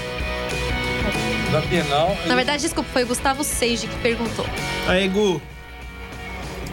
Da 1.52 1.60
Bienal. 1.62 2.18
Na 2.26 2.34
verdade, 2.36 2.64
desculpa, 2.64 2.90
foi 2.92 3.04
o 3.04 3.08
Gustavo 3.08 3.44
Seiji 3.44 3.86
que 3.88 3.96
perguntou. 4.00 4.46
Aí, 4.88 5.08
Gu. 5.08 5.40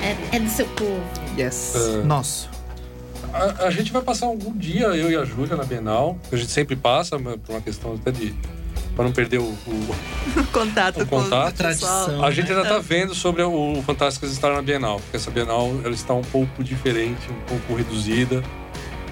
É, 0.00 0.36
é 0.36 0.40
do 0.40 0.48
seu 0.48 0.66
povo. 0.66 1.02
Yes. 1.38 1.74
É. 1.76 2.02
Nosso. 2.02 2.48
A, 3.32 3.66
a 3.66 3.70
gente 3.70 3.92
vai 3.92 4.02
passar 4.02 4.26
algum 4.26 4.56
dia, 4.56 4.86
eu 4.88 5.10
e 5.10 5.16
a 5.16 5.24
Júlia, 5.24 5.54
na 5.56 5.64
Bienal. 5.64 6.18
A 6.32 6.36
gente 6.36 6.50
sempre 6.50 6.74
passa, 6.76 7.18
mas 7.18 7.36
por 7.36 7.52
uma 7.52 7.60
questão 7.60 7.94
até 7.94 8.10
de. 8.10 8.34
para 8.96 9.04
não 9.04 9.12
perder 9.12 9.38
o. 9.38 9.44
o- 9.66 10.46
Contato 10.52 11.02
O 11.02 11.06
com 11.06 11.22
contato. 11.22 11.60
o 11.60 11.64
pessoal. 11.64 12.04
Tradição. 12.06 12.24
a 12.24 12.30
gente 12.30 12.50
ainda 12.50 12.64
tá 12.64 12.78
vendo 12.78 13.14
sobre 13.14 13.42
o 13.42 13.82
Fantásticas 13.84 14.32
estar 14.32 14.52
na 14.52 14.62
Bienal, 14.62 14.98
porque 15.00 15.16
essa 15.16 15.30
Bienal 15.30 15.68
ela 15.84 15.94
está 15.94 16.14
um 16.14 16.22
pouco 16.22 16.64
diferente, 16.64 17.20
um 17.30 17.40
pouco 17.46 17.74
reduzida. 17.74 18.42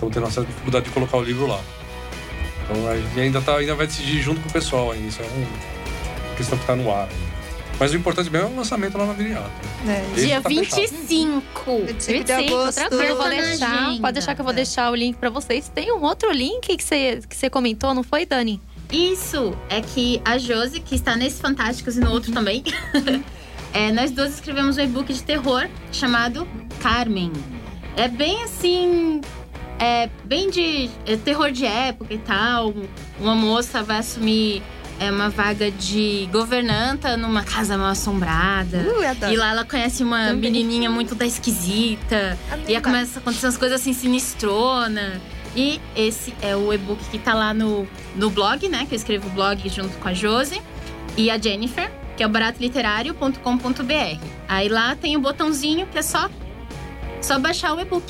Tendo 0.01 0.19
uma 0.19 0.31
certa 0.31 0.49
dificuldade 0.51 0.85
de 0.87 0.91
colocar 0.91 1.17
o 1.17 1.23
livro 1.23 1.47
lá. 1.47 1.61
Então 2.65 2.89
a 2.89 2.97
gente 2.97 3.21
ainda, 3.21 3.41
tá, 3.41 3.57
ainda 3.57 3.75
vai 3.75 3.87
decidir 3.87 4.21
junto 4.21 4.41
com 4.43 4.49
o 4.49 4.53
pessoal 4.53 4.91
ainda. 4.93 5.07
Isso 5.09 5.23
é 5.23 5.25
uma 5.25 6.37
questão 6.37 6.59
que 6.59 6.65
está 6.65 6.77
no 6.77 6.91
ar. 6.93 7.09
Mas 7.79 7.93
o 7.93 7.97
importante 7.97 8.31
mesmo 8.31 8.49
é 8.49 8.51
o 8.53 8.57
lançamento 8.57 8.97
lá 8.97 9.07
na 9.07 9.12
Viriato. 9.12 9.51
É, 9.87 10.15
Dia 10.15 10.41
tá 10.41 10.49
fechado. 10.49 10.81
25. 10.81 11.43
25 11.87 11.95
de 11.99 12.12
25, 12.35 12.55
agosto. 12.55 12.79
tranquilo, 12.79 13.17
vou 13.17 13.29
deixar. 13.29 13.99
Pode 14.01 14.12
deixar 14.15 14.35
que 14.35 14.41
eu 14.41 14.45
vou 14.45 14.53
É. 14.53 14.57
deixar 14.57 14.91
o 14.91 14.95
link 14.95 15.17
pra 15.17 15.29
vocês. 15.29 15.69
Tem 15.75 15.93
um 15.93 16.03
outro 16.03 16.33
link 16.33 16.75
que 16.77 16.83
você, 16.83 17.21
que 17.29 17.37
você 17.37 17.51
comentou, 17.51 17.93
não 17.95 18.03
foi, 18.03 18.25
Dani? 18.25 18.61
Isso, 18.91 19.55
é 19.69 19.81
que 19.83 20.23
a 20.25 20.39
Josi, 20.39 20.81
que 20.81 20.95
está 20.95 21.17
nesse 21.17 21.41
Fantásticos 21.41 21.97
e 21.97 22.01
no 22.01 22.11
outro 22.12 22.33
também, 22.33 22.62
é, 23.75 23.93
nós 23.93 24.11
duas 24.11 24.35
escrevemos 24.35 24.77
um 24.79 24.81
e-book 24.81 25.12
de 25.12 25.23
terror 25.23 25.69
chamado 25.93 26.47
Carmen. 26.81 27.33
É 27.97 28.09
bem 28.09 28.43
assim. 28.45 29.21
É 29.79 30.09
bem 30.25 30.49
de 30.49 30.89
é, 31.05 31.17
terror 31.17 31.51
de 31.51 31.67
época 31.67 32.15
e 32.15 32.19
tal. 32.19 32.73
Uma 33.21 33.35
moça 33.35 33.83
vai 33.83 33.99
assumir 33.99 34.62
é 34.99 35.11
uma 35.11 35.29
vaga 35.29 35.71
de 35.71 36.29
governanta 36.33 37.17
numa 37.17 37.43
casa 37.43 37.77
mal 37.77 37.89
assombrada. 37.89 38.79
Uh. 38.79 39.33
E 39.33 39.37
lá 39.37 39.51
ela 39.51 39.65
conhece 39.65 40.03
uma 40.03 40.29
Também. 40.29 40.53
menininha 40.53 40.91
muito 40.91 41.15
da 41.15 41.27
esquisita. 41.27 42.39
E 42.67 42.75
aí 42.75 42.83
começa 42.83 43.19
a 43.19 43.23
acontecer 43.23 43.47
umas 43.47 43.57
coisas 43.57 43.81
assim 43.81 43.93
sinistrona. 43.93 45.21
E 45.55 45.81
esse 45.95 46.35
é 46.43 46.55
o 46.55 46.73
e-book 46.73 47.03
que 47.11 47.19
tá 47.19 47.33
lá 47.35 47.55
no, 47.55 47.87
no 48.15 48.31
blog, 48.31 48.69
né? 48.69 48.87
Que 48.87 48.95
eu 48.95 48.97
escrevo 48.97 49.29
o 49.29 49.31
blog 49.31 49.69
junto 49.69 49.97
com 49.99 50.09
a 50.09 50.13
Josi 50.13 50.61
e 51.17 51.31
a 51.31 51.39
Jennifer, 51.39 51.91
que 52.17 52.23
é 52.23 52.27
o 52.27 52.29
baratoLiterário.com.br. 52.29 54.21
Aí 54.49 54.69
lá 54.69 54.95
tem 54.95 55.17
o 55.17 55.21
botãozinho 55.21 55.87
que 55.87 55.99
é 55.99 56.03
só, 56.03 56.29
só 57.23 57.39
baixar 57.39 57.75
o 57.75 57.81
e-book. 57.81 58.05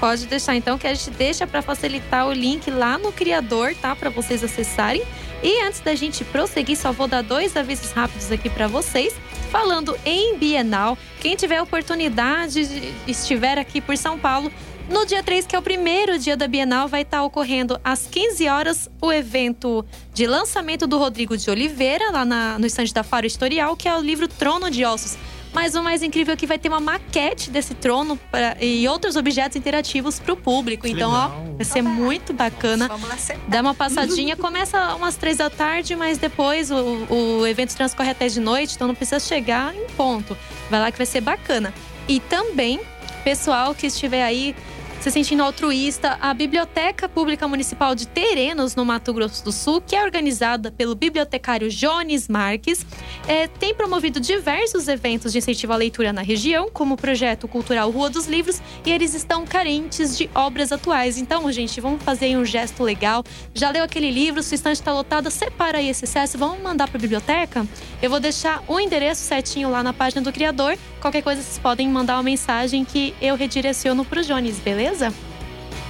Pode 0.00 0.26
deixar 0.26 0.54
então 0.54 0.78
que 0.78 0.86
a 0.86 0.94
gente 0.94 1.10
deixa 1.10 1.46
para 1.46 1.60
facilitar 1.60 2.26
o 2.26 2.32
link 2.32 2.70
lá 2.70 2.96
no 2.96 3.12
criador, 3.12 3.74
tá? 3.74 3.96
Para 3.96 4.10
vocês 4.10 4.44
acessarem. 4.44 5.02
E 5.42 5.62
antes 5.62 5.80
da 5.80 5.94
gente 5.94 6.24
prosseguir, 6.24 6.76
só 6.76 6.90
vou 6.92 7.06
dar 7.06 7.22
dois 7.22 7.56
avisos 7.56 7.92
rápidos 7.92 8.30
aqui 8.32 8.50
para 8.50 8.66
vocês. 8.66 9.14
Falando 9.50 9.96
em 10.04 10.36
Bienal, 10.36 10.98
quem 11.20 11.36
tiver 11.36 11.62
oportunidade 11.62 12.66
de 12.66 12.92
estiver 13.10 13.56
aqui 13.56 13.80
por 13.80 13.96
São 13.96 14.18
Paulo, 14.18 14.50
no 14.90 15.04
dia 15.06 15.22
3, 15.22 15.46
que 15.46 15.54
é 15.54 15.58
o 15.58 15.62
primeiro 15.62 16.18
dia 16.18 16.36
da 16.36 16.48
Bienal, 16.48 16.88
vai 16.88 17.02
estar 17.02 17.22
ocorrendo 17.22 17.78
às 17.84 18.06
15 18.06 18.48
horas 18.48 18.90
o 19.00 19.12
evento 19.12 19.84
de 20.12 20.26
lançamento 20.26 20.86
do 20.86 20.98
Rodrigo 20.98 21.36
de 21.36 21.50
Oliveira, 21.50 22.10
lá 22.10 22.24
na- 22.24 22.58
no 22.58 22.66
estande 22.66 22.92
da 22.92 23.02
Faro 23.02 23.26
Historial, 23.26 23.76
que 23.76 23.86
é 23.88 23.94
o 23.94 24.00
livro 24.00 24.26
Trono 24.26 24.70
de 24.70 24.84
Ossos. 24.84 25.16
Mas 25.52 25.74
o 25.74 25.82
mais 25.82 26.02
incrível 26.02 26.34
é 26.34 26.36
que 26.36 26.46
vai 26.46 26.58
ter 26.58 26.68
uma 26.68 26.80
maquete 26.80 27.50
desse 27.50 27.74
trono 27.74 28.16
pra- 28.30 28.56
e 28.60 28.86
outros 28.86 29.16
objetos 29.16 29.56
interativos 29.56 30.18
para 30.18 30.32
o 30.32 30.36
público. 30.36 30.84
Que 30.86 30.92
então, 30.92 31.10
ó, 31.10 31.28
vai 31.56 31.64
ser 31.64 31.82
muito 31.82 32.32
bacana. 32.32 32.86
Vamos 32.88 33.08
lá 33.08 33.16
sentar. 33.16 33.44
Dá 33.48 33.60
uma 33.60 33.74
passadinha, 33.74 34.36
começa 34.36 34.94
umas 34.94 35.16
três 35.16 35.38
da 35.38 35.48
tarde, 35.48 35.96
mas 35.96 36.18
depois 36.18 36.70
o, 36.70 37.06
o 37.10 37.46
evento 37.46 37.74
transcorre 37.74 38.10
até 38.10 38.28
de 38.28 38.40
noite, 38.40 38.74
então 38.76 38.86
não 38.86 38.94
precisa 38.94 39.18
chegar 39.20 39.74
em 39.74 39.86
ponto. 39.96 40.36
Vai 40.70 40.80
lá 40.80 40.92
que 40.92 40.98
vai 40.98 41.06
ser 41.06 41.20
bacana. 41.22 41.72
E 42.06 42.20
também, 42.20 42.80
pessoal 43.24 43.74
que 43.74 43.86
estiver 43.86 44.22
aí 44.22 44.54
se 45.00 45.12
sentindo 45.12 45.44
altruísta, 45.44 46.18
a 46.20 46.34
Biblioteca 46.34 47.08
Pública 47.08 47.46
Municipal 47.46 47.94
de 47.94 48.06
Terenos, 48.08 48.74
no 48.74 48.84
Mato 48.84 49.12
Grosso 49.12 49.44
do 49.44 49.52
Sul, 49.52 49.80
que 49.80 49.94
é 49.94 50.02
organizada 50.02 50.72
pelo 50.72 50.94
bibliotecário 50.94 51.68
Jones 51.70 52.26
Marques, 52.26 52.84
eh, 53.28 53.46
tem 53.46 53.72
promovido 53.72 54.18
diversos 54.18 54.88
eventos 54.88 55.32
de 55.32 55.38
incentivo 55.38 55.72
à 55.72 55.76
leitura 55.76 56.12
na 56.12 56.20
região, 56.20 56.68
como 56.72 56.94
o 56.94 56.96
projeto 56.96 57.46
cultural 57.46 57.90
Rua 57.90 58.10
dos 58.10 58.26
Livros, 58.26 58.60
e 58.84 58.90
eles 58.90 59.14
estão 59.14 59.46
carentes 59.46 60.18
de 60.18 60.28
obras 60.34 60.72
atuais. 60.72 61.16
Então, 61.16 61.50
gente, 61.52 61.80
vamos 61.80 62.02
fazer 62.02 62.36
um 62.36 62.44
gesto 62.44 62.82
legal. 62.82 63.24
Já 63.54 63.70
leu 63.70 63.84
aquele 63.84 64.10
livro, 64.10 64.42
sua 64.42 64.56
estante 64.56 64.76
está 64.76 64.92
lotada, 64.92 65.30
separa 65.30 65.78
aí 65.78 65.88
esse 65.88 66.04
excesso, 66.04 66.36
vamos 66.36 66.60
mandar 66.60 66.88
para 66.88 66.98
a 66.98 67.00
biblioteca? 67.00 67.64
Eu 68.02 68.10
vou 68.10 68.18
deixar 68.18 68.64
o 68.66 68.80
endereço 68.80 69.22
certinho 69.22 69.70
lá 69.70 69.80
na 69.80 69.92
página 69.92 70.22
do 70.22 70.32
criador. 70.32 70.76
Qualquer 71.00 71.22
coisa, 71.22 71.40
vocês 71.40 71.58
podem 71.58 71.88
mandar 71.88 72.16
uma 72.16 72.24
mensagem 72.24 72.84
que 72.84 73.14
eu 73.22 73.36
redireciono 73.36 74.04
pro 74.04 74.24
Jones, 74.24 74.58
beleza? 74.58 74.87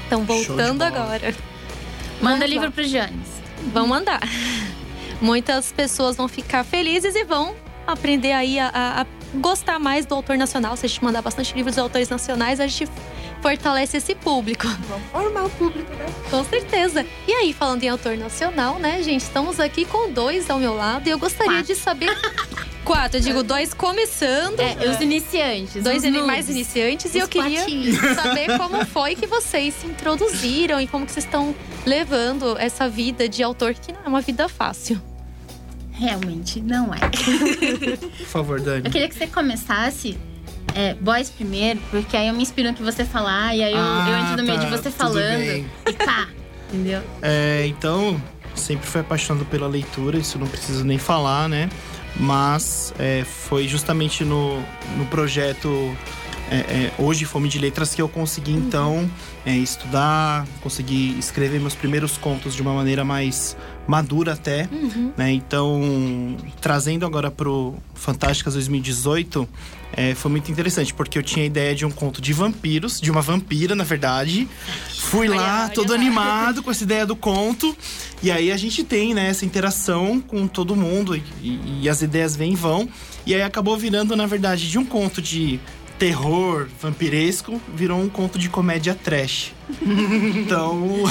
Então, 0.06 0.24
Show 0.26 0.38
de 0.38 0.46
voltando 0.46 0.82
agora. 0.82 1.34
Manda 2.20 2.36
Vamos 2.38 2.50
livro 2.50 2.66
lá. 2.66 2.70
pro 2.72 2.84
Jones. 2.84 3.28
Vão 3.72 3.86
mandar. 3.86 4.20
Muitas 5.20 5.72
pessoas 5.72 6.16
vão 6.16 6.28
ficar 6.28 6.64
felizes 6.64 7.14
e 7.14 7.24
vão 7.24 7.54
aprender 7.86 8.32
aí 8.32 8.58
a, 8.58 8.68
a- 8.72 9.00
a 9.02 9.06
gostar 9.34 9.78
mais 9.78 10.06
do 10.06 10.14
autor 10.14 10.36
nacional. 10.38 10.76
Se 10.76 10.86
a 10.86 10.88
gente 10.88 11.02
mandar 11.04 11.22
bastante 11.22 11.54
livros 11.54 11.74
de 11.74 11.80
autores 11.80 12.08
nacionais, 12.08 12.60
a 12.60 12.66
gente 12.66 12.88
fortalece 13.42 13.96
esse 13.98 14.14
público. 14.14 14.66
Vamos 14.88 15.06
formar 15.12 15.44
o 15.44 15.50
público, 15.50 15.92
né? 15.94 16.06
Com 16.30 16.44
certeza. 16.44 17.04
E 17.26 17.32
aí, 17.32 17.52
falando 17.52 17.82
em 17.82 17.88
autor 17.88 18.16
nacional, 18.16 18.78
né, 18.78 19.02
gente? 19.02 19.22
Estamos 19.22 19.60
aqui 19.60 19.84
com 19.84 20.10
dois 20.10 20.48
ao 20.50 20.58
meu 20.58 20.74
lado 20.74 21.06
e 21.08 21.10
eu 21.10 21.18
gostaria 21.18 21.52
Quatro. 21.58 21.66
de 21.74 21.74
saber. 21.80 22.10
Quatro, 22.84 23.18
eu 23.18 23.22
digo 23.22 23.42
dois 23.42 23.74
começando. 23.74 24.58
É, 24.60 24.90
os 24.90 25.00
iniciantes. 25.00 25.82
Dois 25.82 26.02
os 26.04 26.26
mais 26.26 26.48
iniciantes 26.48 27.14
e 27.14 27.18
eu 27.18 27.28
queria 27.28 27.64
saber 28.14 28.56
como 28.56 28.84
foi 28.86 29.14
que 29.14 29.26
vocês 29.26 29.74
se 29.74 29.86
introduziram 29.86 30.80
e 30.80 30.86
como 30.86 31.04
que 31.04 31.12
vocês 31.12 31.24
estão 31.24 31.54
levando 31.84 32.56
essa 32.58 32.88
vida 32.88 33.28
de 33.28 33.42
autor 33.42 33.74
que 33.74 33.92
não 33.92 34.00
é 34.04 34.08
uma 34.08 34.20
vida 34.20 34.48
fácil. 34.48 35.00
Realmente 35.92 36.60
não 36.60 36.94
é. 36.94 36.98
Por 38.18 38.26
favor, 38.26 38.60
Dani. 38.60 38.82
Eu 38.84 38.90
queria 38.90 39.08
que 39.08 39.14
você 39.16 39.26
começasse 39.26 40.16
é, 40.74 40.94
boys 40.94 41.28
primeiro, 41.28 41.80
porque 41.90 42.16
aí 42.16 42.28
eu 42.28 42.34
me 42.34 42.42
inspiro 42.42 42.68
no 42.68 42.74
que 42.74 42.82
você 42.82 43.04
falar 43.04 43.54
e 43.54 43.62
aí 43.64 43.72
eu, 43.72 43.78
eu 43.78 43.84
Ah, 43.84 44.20
entro 44.22 44.36
no 44.36 44.42
meio 44.44 44.58
tá, 44.60 44.64
de 44.64 44.70
você 44.70 44.90
tudo 44.90 44.92
falando. 44.96 45.38
bem. 45.38 45.66
E 45.88 45.92
pá, 45.94 46.28
entendeu? 46.72 47.02
É, 47.20 47.66
então, 47.66 48.20
sempre 48.54 48.86
fui 48.86 49.00
apaixonado 49.00 49.44
pela 49.46 49.66
leitura, 49.66 50.16
isso 50.18 50.38
não 50.38 50.46
preciso 50.46 50.84
nem 50.84 50.98
falar, 50.98 51.48
né? 51.48 51.68
Mas 52.18 52.92
é, 52.98 53.24
foi 53.24 53.68
justamente 53.68 54.24
no, 54.24 54.60
no 54.96 55.06
projeto 55.06 55.96
é, 56.50 56.56
é, 56.56 56.92
Hoje 56.98 57.24
Fome 57.24 57.48
de 57.48 57.58
Letras 57.58 57.94
que 57.94 58.02
eu 58.02 58.08
consegui, 58.08 58.52
então, 58.52 59.08
é, 59.44 59.54
estudar, 59.54 60.46
consegui 60.60 61.18
escrever 61.18 61.60
meus 61.60 61.74
primeiros 61.74 62.16
contos 62.16 62.54
de 62.54 62.62
uma 62.62 62.72
maneira 62.72 63.04
mais 63.04 63.56
madura 63.88 64.34
até. 64.34 64.68
né? 65.16 65.32
Então, 65.32 66.36
trazendo 66.60 67.04
agora 67.06 67.30
pro 67.30 67.74
Fantásticas 67.94 68.54
2018, 68.54 69.48
é, 69.94 70.14
foi 70.14 70.30
muito 70.30 70.52
interessante, 70.52 70.92
porque 70.92 71.18
eu 71.18 71.22
tinha 71.22 71.42
a 71.44 71.46
ideia 71.46 71.74
de 71.74 71.84
um 71.86 71.90
conto 71.90 72.20
de 72.20 72.32
vampiros, 72.34 73.00
de 73.00 73.10
uma 73.10 73.22
vampira, 73.22 73.74
na 73.74 73.82
verdade. 73.84 74.46
Fui 74.94 75.26
Olha, 75.28 75.40
lá, 75.40 75.60
olha 75.64 75.70
todo 75.74 75.88
lá. 75.90 75.94
animado 75.96 76.62
com 76.62 76.70
essa 76.70 76.84
ideia 76.84 77.06
do 77.06 77.16
conto. 77.16 77.74
E 78.22 78.30
aí 78.30 78.52
a 78.52 78.56
gente 78.58 78.84
tem, 78.84 79.14
né, 79.14 79.30
essa 79.30 79.46
interação 79.46 80.20
com 80.20 80.46
todo 80.46 80.76
mundo 80.76 81.16
e, 81.16 81.22
e- 81.42 81.80
e 81.82 81.88
as 81.88 82.02
ideias 82.02 82.36
vêm 82.36 82.52
e 82.52 82.56
vão. 82.56 82.86
E 83.26 83.34
aí 83.34 83.40
acabou 83.42 83.76
virando, 83.78 84.14
na 84.14 84.26
verdade, 84.26 84.68
de 84.70 84.78
um 84.78 84.84
conto 84.84 85.22
de 85.22 85.58
terror 85.98 86.68
vampiresco, 86.80 87.60
virou 87.74 87.98
um 88.00 88.08
conto 88.08 88.38
de 88.38 88.48
comédia 88.48 88.94
trash. 88.94 89.52
então, 90.36 91.02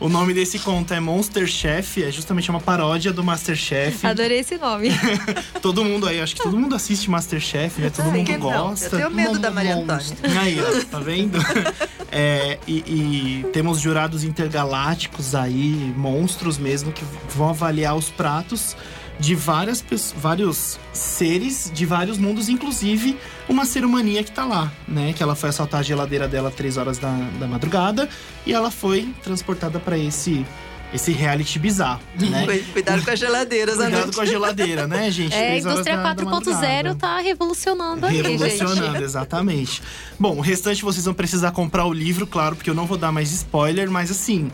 o 0.00 0.08
nome 0.08 0.32
desse 0.32 0.58
conto 0.58 0.94
é 0.94 1.00
Monster 1.00 1.46
Chef, 1.46 2.02
é 2.02 2.10
justamente 2.10 2.50
uma 2.50 2.60
paródia 2.60 3.12
do 3.12 3.24
Masterchef. 3.24 4.06
Adorei 4.06 4.38
esse 4.40 4.56
nome. 4.56 4.90
Todo 5.60 5.84
mundo 5.84 6.06
aí, 6.06 6.20
acho 6.20 6.36
que 6.36 6.42
todo 6.42 6.56
mundo 6.56 6.74
assiste 6.74 7.10
Masterchef, 7.10 7.80
né? 7.80 7.90
Todo 7.90 8.04
Por 8.04 8.14
mundo 8.14 8.26
que 8.26 8.36
não? 8.36 8.50
Eu 8.50 8.68
gosta. 8.68 8.90
tenho 8.96 9.10
medo 9.10 9.38
da 9.38 9.50
Maria 9.50 9.74
Antônia. 9.74 10.16
Aí, 10.40 10.58
ó, 10.60 10.84
tá 10.84 11.00
vendo? 11.00 11.38
É, 12.10 12.58
e, 12.66 12.78
e 13.42 13.46
temos 13.52 13.80
jurados 13.80 14.24
intergalácticos 14.24 15.34
aí, 15.34 15.92
monstros 15.94 16.56
mesmo, 16.56 16.90
que 16.90 17.04
vão 17.36 17.50
avaliar 17.50 17.94
os 17.94 18.08
pratos 18.08 18.74
de 19.18 19.34
várias, 19.34 19.84
vários 20.16 20.78
seres 20.92 21.70
de 21.74 21.84
vários 21.84 22.18
mundos, 22.18 22.48
inclusive 22.48 23.18
uma 23.48 23.64
ser 23.64 23.84
humaninha 23.84 24.22
que 24.22 24.30
tá 24.30 24.44
lá, 24.44 24.70
né? 24.86 25.12
Que 25.12 25.22
ela 25.22 25.34
foi 25.34 25.48
assaltar 25.48 25.80
a 25.80 25.82
geladeira 25.82 26.28
dela 26.28 26.50
três 26.50 26.76
horas 26.76 26.98
da, 26.98 27.10
da 27.38 27.46
madrugada 27.46 28.08
e 28.46 28.52
ela 28.52 28.70
foi 28.70 29.12
transportada 29.24 29.80
pra 29.80 29.98
esse, 29.98 30.46
esse 30.94 31.10
reality 31.10 31.58
bizarro, 31.58 32.00
né? 32.18 32.46
Cu- 32.46 32.72
Cuidado 32.74 33.04
com 33.04 33.10
as 33.10 33.18
geladeiras 33.18 33.74
à 33.80 33.82
Cuidado 33.84 34.00
noite. 34.02 34.14
com 34.14 34.20
a 34.20 34.24
geladeira, 34.26 34.86
né, 34.86 35.10
gente? 35.12 35.34
É, 35.34 35.52
a 35.54 35.58
indústria 35.58 35.96
da- 35.96 36.14
da 36.14 36.22
4.0 36.24 36.30
madrugada. 36.30 36.94
tá 36.94 37.18
revolucionando 37.18 38.06
aí, 38.06 38.16
gente. 38.22 38.26
Revolucionando, 38.44 39.02
exatamente. 39.04 39.82
Bom, 40.18 40.36
o 40.36 40.40
restante 40.40 40.82
vocês 40.82 41.04
vão 41.04 41.14
precisar 41.14 41.50
comprar 41.50 41.86
o 41.86 41.92
livro, 41.92 42.24
claro, 42.26 42.54
porque 42.54 42.70
eu 42.70 42.74
não 42.74 42.86
vou 42.86 42.96
dar 42.96 43.10
mais 43.10 43.32
spoiler, 43.32 43.90
mas 43.90 44.10
assim. 44.12 44.50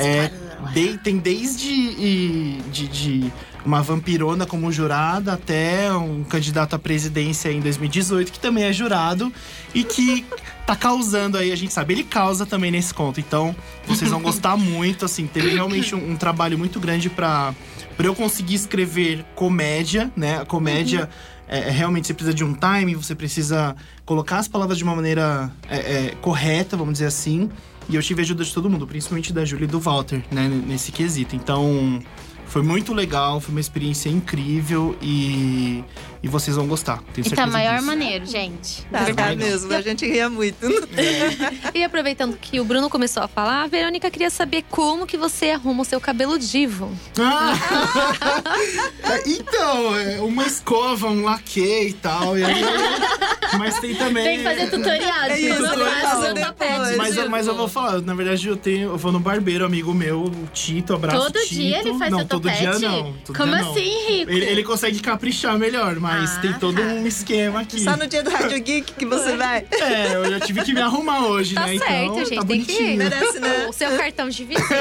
É, 0.00 0.30
de- 0.74 0.96
tem 0.98 1.18
desde 1.18 2.58
de, 2.70 2.88
de 2.88 3.32
uma 3.68 3.82
vampirona 3.82 4.46
como 4.46 4.72
jurada 4.72 5.34
até 5.34 5.92
um 5.92 6.24
candidato 6.24 6.74
à 6.74 6.78
presidência 6.78 7.52
em 7.52 7.60
2018 7.60 8.32
que 8.32 8.40
também 8.40 8.64
é 8.64 8.72
jurado 8.72 9.30
e 9.74 9.84
que 9.84 10.24
tá 10.66 10.74
causando 10.74 11.36
aí, 11.36 11.52
a 11.52 11.56
gente 11.56 11.72
sabe, 11.72 11.94
ele 11.94 12.04
causa 12.04 12.46
também 12.46 12.70
nesse 12.70 12.92
conto. 12.92 13.20
Então, 13.20 13.54
vocês 13.86 14.10
vão 14.10 14.20
gostar 14.20 14.56
muito, 14.58 15.04
assim, 15.04 15.26
teve 15.26 15.50
realmente 15.50 15.94
um, 15.94 16.12
um 16.12 16.16
trabalho 16.16 16.58
muito 16.58 16.80
grande 16.80 17.08
pra 17.08 17.54
pra 17.96 18.06
eu 18.06 18.14
conseguir 18.14 18.54
escrever 18.54 19.24
comédia, 19.34 20.12
né? 20.16 20.38
A 20.38 20.44
comédia 20.44 21.10
é, 21.48 21.58
é, 21.58 21.70
realmente 21.70 22.06
você 22.06 22.14
precisa 22.14 22.32
de 22.32 22.44
um 22.44 22.54
time, 22.54 22.94
você 22.94 23.12
precisa 23.12 23.74
colocar 24.06 24.38
as 24.38 24.46
palavras 24.46 24.78
de 24.78 24.84
uma 24.84 24.94
maneira 24.94 25.50
é, 25.68 25.78
é, 25.78 26.14
correta, 26.20 26.76
vamos 26.76 26.92
dizer 26.92 27.06
assim. 27.06 27.50
E 27.88 27.96
eu 27.96 28.02
tive 28.02 28.20
a 28.20 28.24
ajuda 28.24 28.44
de 28.44 28.54
todo 28.54 28.70
mundo, 28.70 28.86
principalmente 28.86 29.32
da 29.32 29.44
Júlia 29.44 29.64
e 29.64 29.68
do 29.68 29.80
Walter, 29.80 30.22
né? 30.30 30.46
Nesse 30.46 30.92
quesito. 30.92 31.34
Então, 31.34 32.00
foi 32.48 32.62
muito 32.62 32.92
legal, 32.94 33.40
foi 33.40 33.52
uma 33.52 33.60
experiência 33.60 34.08
incrível 34.08 34.96
e, 35.02 35.84
e 36.22 36.28
vocês 36.28 36.56
vão 36.56 36.66
gostar. 36.66 37.02
Tenho 37.12 37.26
E 37.26 37.30
tá 37.30 37.46
maior 37.46 37.74
disso. 37.76 37.86
maneiro, 37.86 38.26
gente. 38.26 38.82
Tá, 38.90 38.98
tá 39.00 39.04
Verdade. 39.04 39.36
mesmo, 39.36 39.72
a 39.72 39.80
gente 39.80 40.06
ria 40.06 40.28
muito. 40.30 40.56
E 41.74 41.84
aproveitando 41.84 42.36
que 42.40 42.58
o 42.58 42.64
Bruno 42.64 42.88
começou 42.90 43.22
a 43.22 43.28
falar, 43.28 43.62
a 43.64 43.66
Verônica 43.66 44.10
queria 44.10 44.30
saber 44.30 44.64
como 44.70 45.06
que 45.06 45.16
você 45.16 45.50
arruma 45.50 45.82
o 45.82 45.84
seu 45.84 46.00
cabelo 46.00 46.38
divo. 46.38 46.90
Ah! 47.18 47.52
então, 49.26 49.96
é 49.96 50.20
uma 50.20 50.44
escova, 50.46 51.08
um 51.08 51.24
laque 51.24 51.60
e 51.88 51.92
tal. 51.92 52.38
E 52.38 52.44
aí 52.44 52.62
Mas 53.58 53.78
tem 53.78 53.94
também. 53.94 54.24
Tem 54.24 54.38
que 54.38 54.44
fazer 54.44 54.70
tutorial. 54.70 55.24
É 55.24 55.40
isso, 55.40 55.56
tutorial. 55.56 56.34
depois. 56.34 56.96
Mas, 56.96 57.16
eu- 57.16 57.30
mas 57.30 57.46
eu 57.46 57.54
vou 57.54 57.68
falar, 57.68 58.00
na 58.00 58.14
verdade 58.14 58.48
eu 58.48 58.56
tenho. 58.56 58.90
Eu 58.90 58.98
vou 58.98 59.12
no 59.12 59.20
barbeiro, 59.20 59.64
amigo 59.64 59.92
meu, 59.94 60.24
o 60.24 60.48
Tito, 60.52 60.94
abraço 60.94 61.18
Todo 61.18 61.40
Tito. 61.42 61.54
dia 61.54 61.78
ele 61.80 61.98
faz 61.98 62.10
não, 62.10 62.18
seu 62.20 62.28
todo 62.40 62.52
dia 62.52 62.78
não. 62.78 63.12
todo 63.24 63.36
Como 63.36 63.52
dia 63.54 63.62
não. 63.64 63.70
assim, 63.72 64.06
Rico? 64.08 64.30
Ele, 64.30 64.44
ele 64.44 64.62
consegue 64.62 65.00
caprichar 65.00 65.58
melhor, 65.58 65.96
mas 66.00 66.36
Ah, 66.36 66.40
tem 66.40 66.52
todo 66.54 66.76
tá. 66.76 66.82
um 66.82 67.06
esquema 67.06 67.60
aqui. 67.60 67.80
Só 67.80 67.96
no 67.96 68.06
dia 68.06 68.22
do 68.22 68.30
Rádio 68.30 68.60
Geek 68.62 68.92
que 68.94 69.06
você 69.06 69.36
vai. 69.36 69.64
É, 69.70 70.14
eu 70.14 70.30
já 70.30 70.40
tive 70.40 70.62
que 70.62 70.72
me 70.72 70.80
arrumar 70.80 71.26
hoje, 71.26 71.54
Tá 71.54 71.66
né? 71.66 71.78
certo, 71.78 71.92
então, 72.12 72.24
gente, 72.24 72.34
tá 72.36 72.44
tem 72.44 72.60
que- 72.64 72.72
bonitinho. 72.72 72.98
Merece, 72.98 73.38
né? 73.40 73.66
O 73.68 73.72
seu 73.72 73.96
cartão 73.96 74.28
de 74.28 74.44
visitas. 74.44 74.68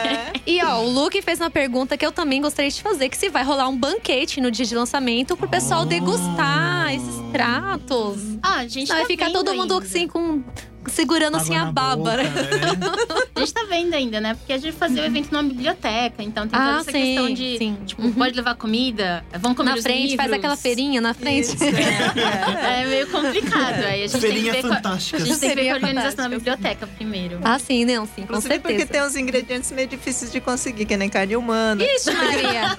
É. 0.00 0.32
E 0.46 0.62
ó, 0.64 0.80
o 0.80 0.88
Luke 0.90 1.20
fez 1.22 1.38
uma 1.40 1.50
pergunta 1.50 1.96
que 1.96 2.04
eu 2.04 2.10
também 2.12 2.40
gostaria 2.40 2.70
de 2.70 2.82
fazer: 2.82 3.08
que 3.08 3.16
se 3.16 3.28
vai 3.28 3.44
rolar 3.44 3.68
um 3.68 3.76
banquete 3.76 4.40
no 4.40 4.50
dia 4.50 4.64
de 4.64 4.74
lançamento 4.74 5.36
pro 5.36 5.48
pessoal 5.48 5.82
Oh. 5.82 5.84
degustar 5.84 6.94
esses 6.94 7.14
pratos. 7.32 8.18
Ah, 8.42 8.56
a 8.58 8.66
gente 8.68 8.88
Não, 8.88 8.94
tá 8.96 9.02
vai 9.02 9.06
ficar 9.06 9.26
vendo 9.26 9.34
todo 9.34 9.54
mundo 9.54 9.74
ainda. 9.74 9.86
assim 9.86 10.06
com. 10.08 10.42
Segurando 10.88 11.36
assim 11.36 11.54
a 11.56 11.66
baba, 11.66 11.96
boca, 11.96 12.16
né? 12.16 12.30
A 13.34 13.40
gente 13.40 13.54
tá 13.54 13.64
vendo 13.70 13.94
ainda, 13.94 14.20
né? 14.20 14.34
Porque 14.34 14.52
a 14.52 14.58
gente 14.58 14.76
fazia 14.76 15.02
o 15.02 15.06
evento 15.06 15.32
numa 15.32 15.42
biblioteca, 15.42 16.22
então 16.22 16.46
tem 16.46 16.58
toda 16.58 16.76
Ah, 16.76 16.80
essa 16.80 16.90
sim, 16.92 17.02
questão 17.02 17.32
de, 17.32 17.56
sim. 17.58 17.78
tipo, 17.86 18.02
Uhum. 18.02 18.12
pode 18.12 18.36
levar 18.36 18.54
comida, 18.54 19.24
vamos 19.38 19.56
comer 19.56 19.70
Na 19.70 19.76
os 19.76 19.82
frente, 19.82 20.14
faz 20.16 20.26
livros. 20.28 20.38
aquela 20.44 20.56
feirinha 20.56 21.00
na 21.00 21.14
frente. 21.14 21.54
Isso, 21.54 21.64
é, 21.64 21.68
é. 22.78 22.82
É 22.82 22.86
meio 22.86 23.06
complicado. 23.06 23.82
Aí 23.84 24.04
a 24.04 24.06
gente 24.06 24.20
Feirinha 24.20 24.52
tem 24.52 24.60
que 24.62 24.68
ver 24.68 24.68
com 24.68 24.74
a, 24.74 24.76
fantástica. 24.76 25.16
a 25.16 25.20
gente 25.26 25.38
tem 25.38 25.48
que 25.50 25.54
ver 25.56 25.64
com 25.66 25.70
a 25.70 25.74
organização 25.74 26.10
da 26.10 26.22
fantástica. 26.24 26.56
biblioteca 26.56 26.86
primeiro. 26.88 27.40
Ah, 27.42 27.58
sim, 27.58 27.84
não, 27.86 28.04
sim, 28.04 28.12
com 28.16 28.22
Inclusive 28.24 28.58
porque 28.58 28.78
certeza. 28.80 28.92
tem 28.92 29.02
uns 29.08 29.16
ingredientes 29.16 29.72
meio 29.72 29.88
difíceis 29.88 30.30
de 30.30 30.40
conseguir, 30.40 30.84
que 30.84 30.96
nem 30.98 31.08
carne 31.08 31.34
humana. 31.36 31.82
Ixi, 31.82 32.10
Maria! 32.10 32.76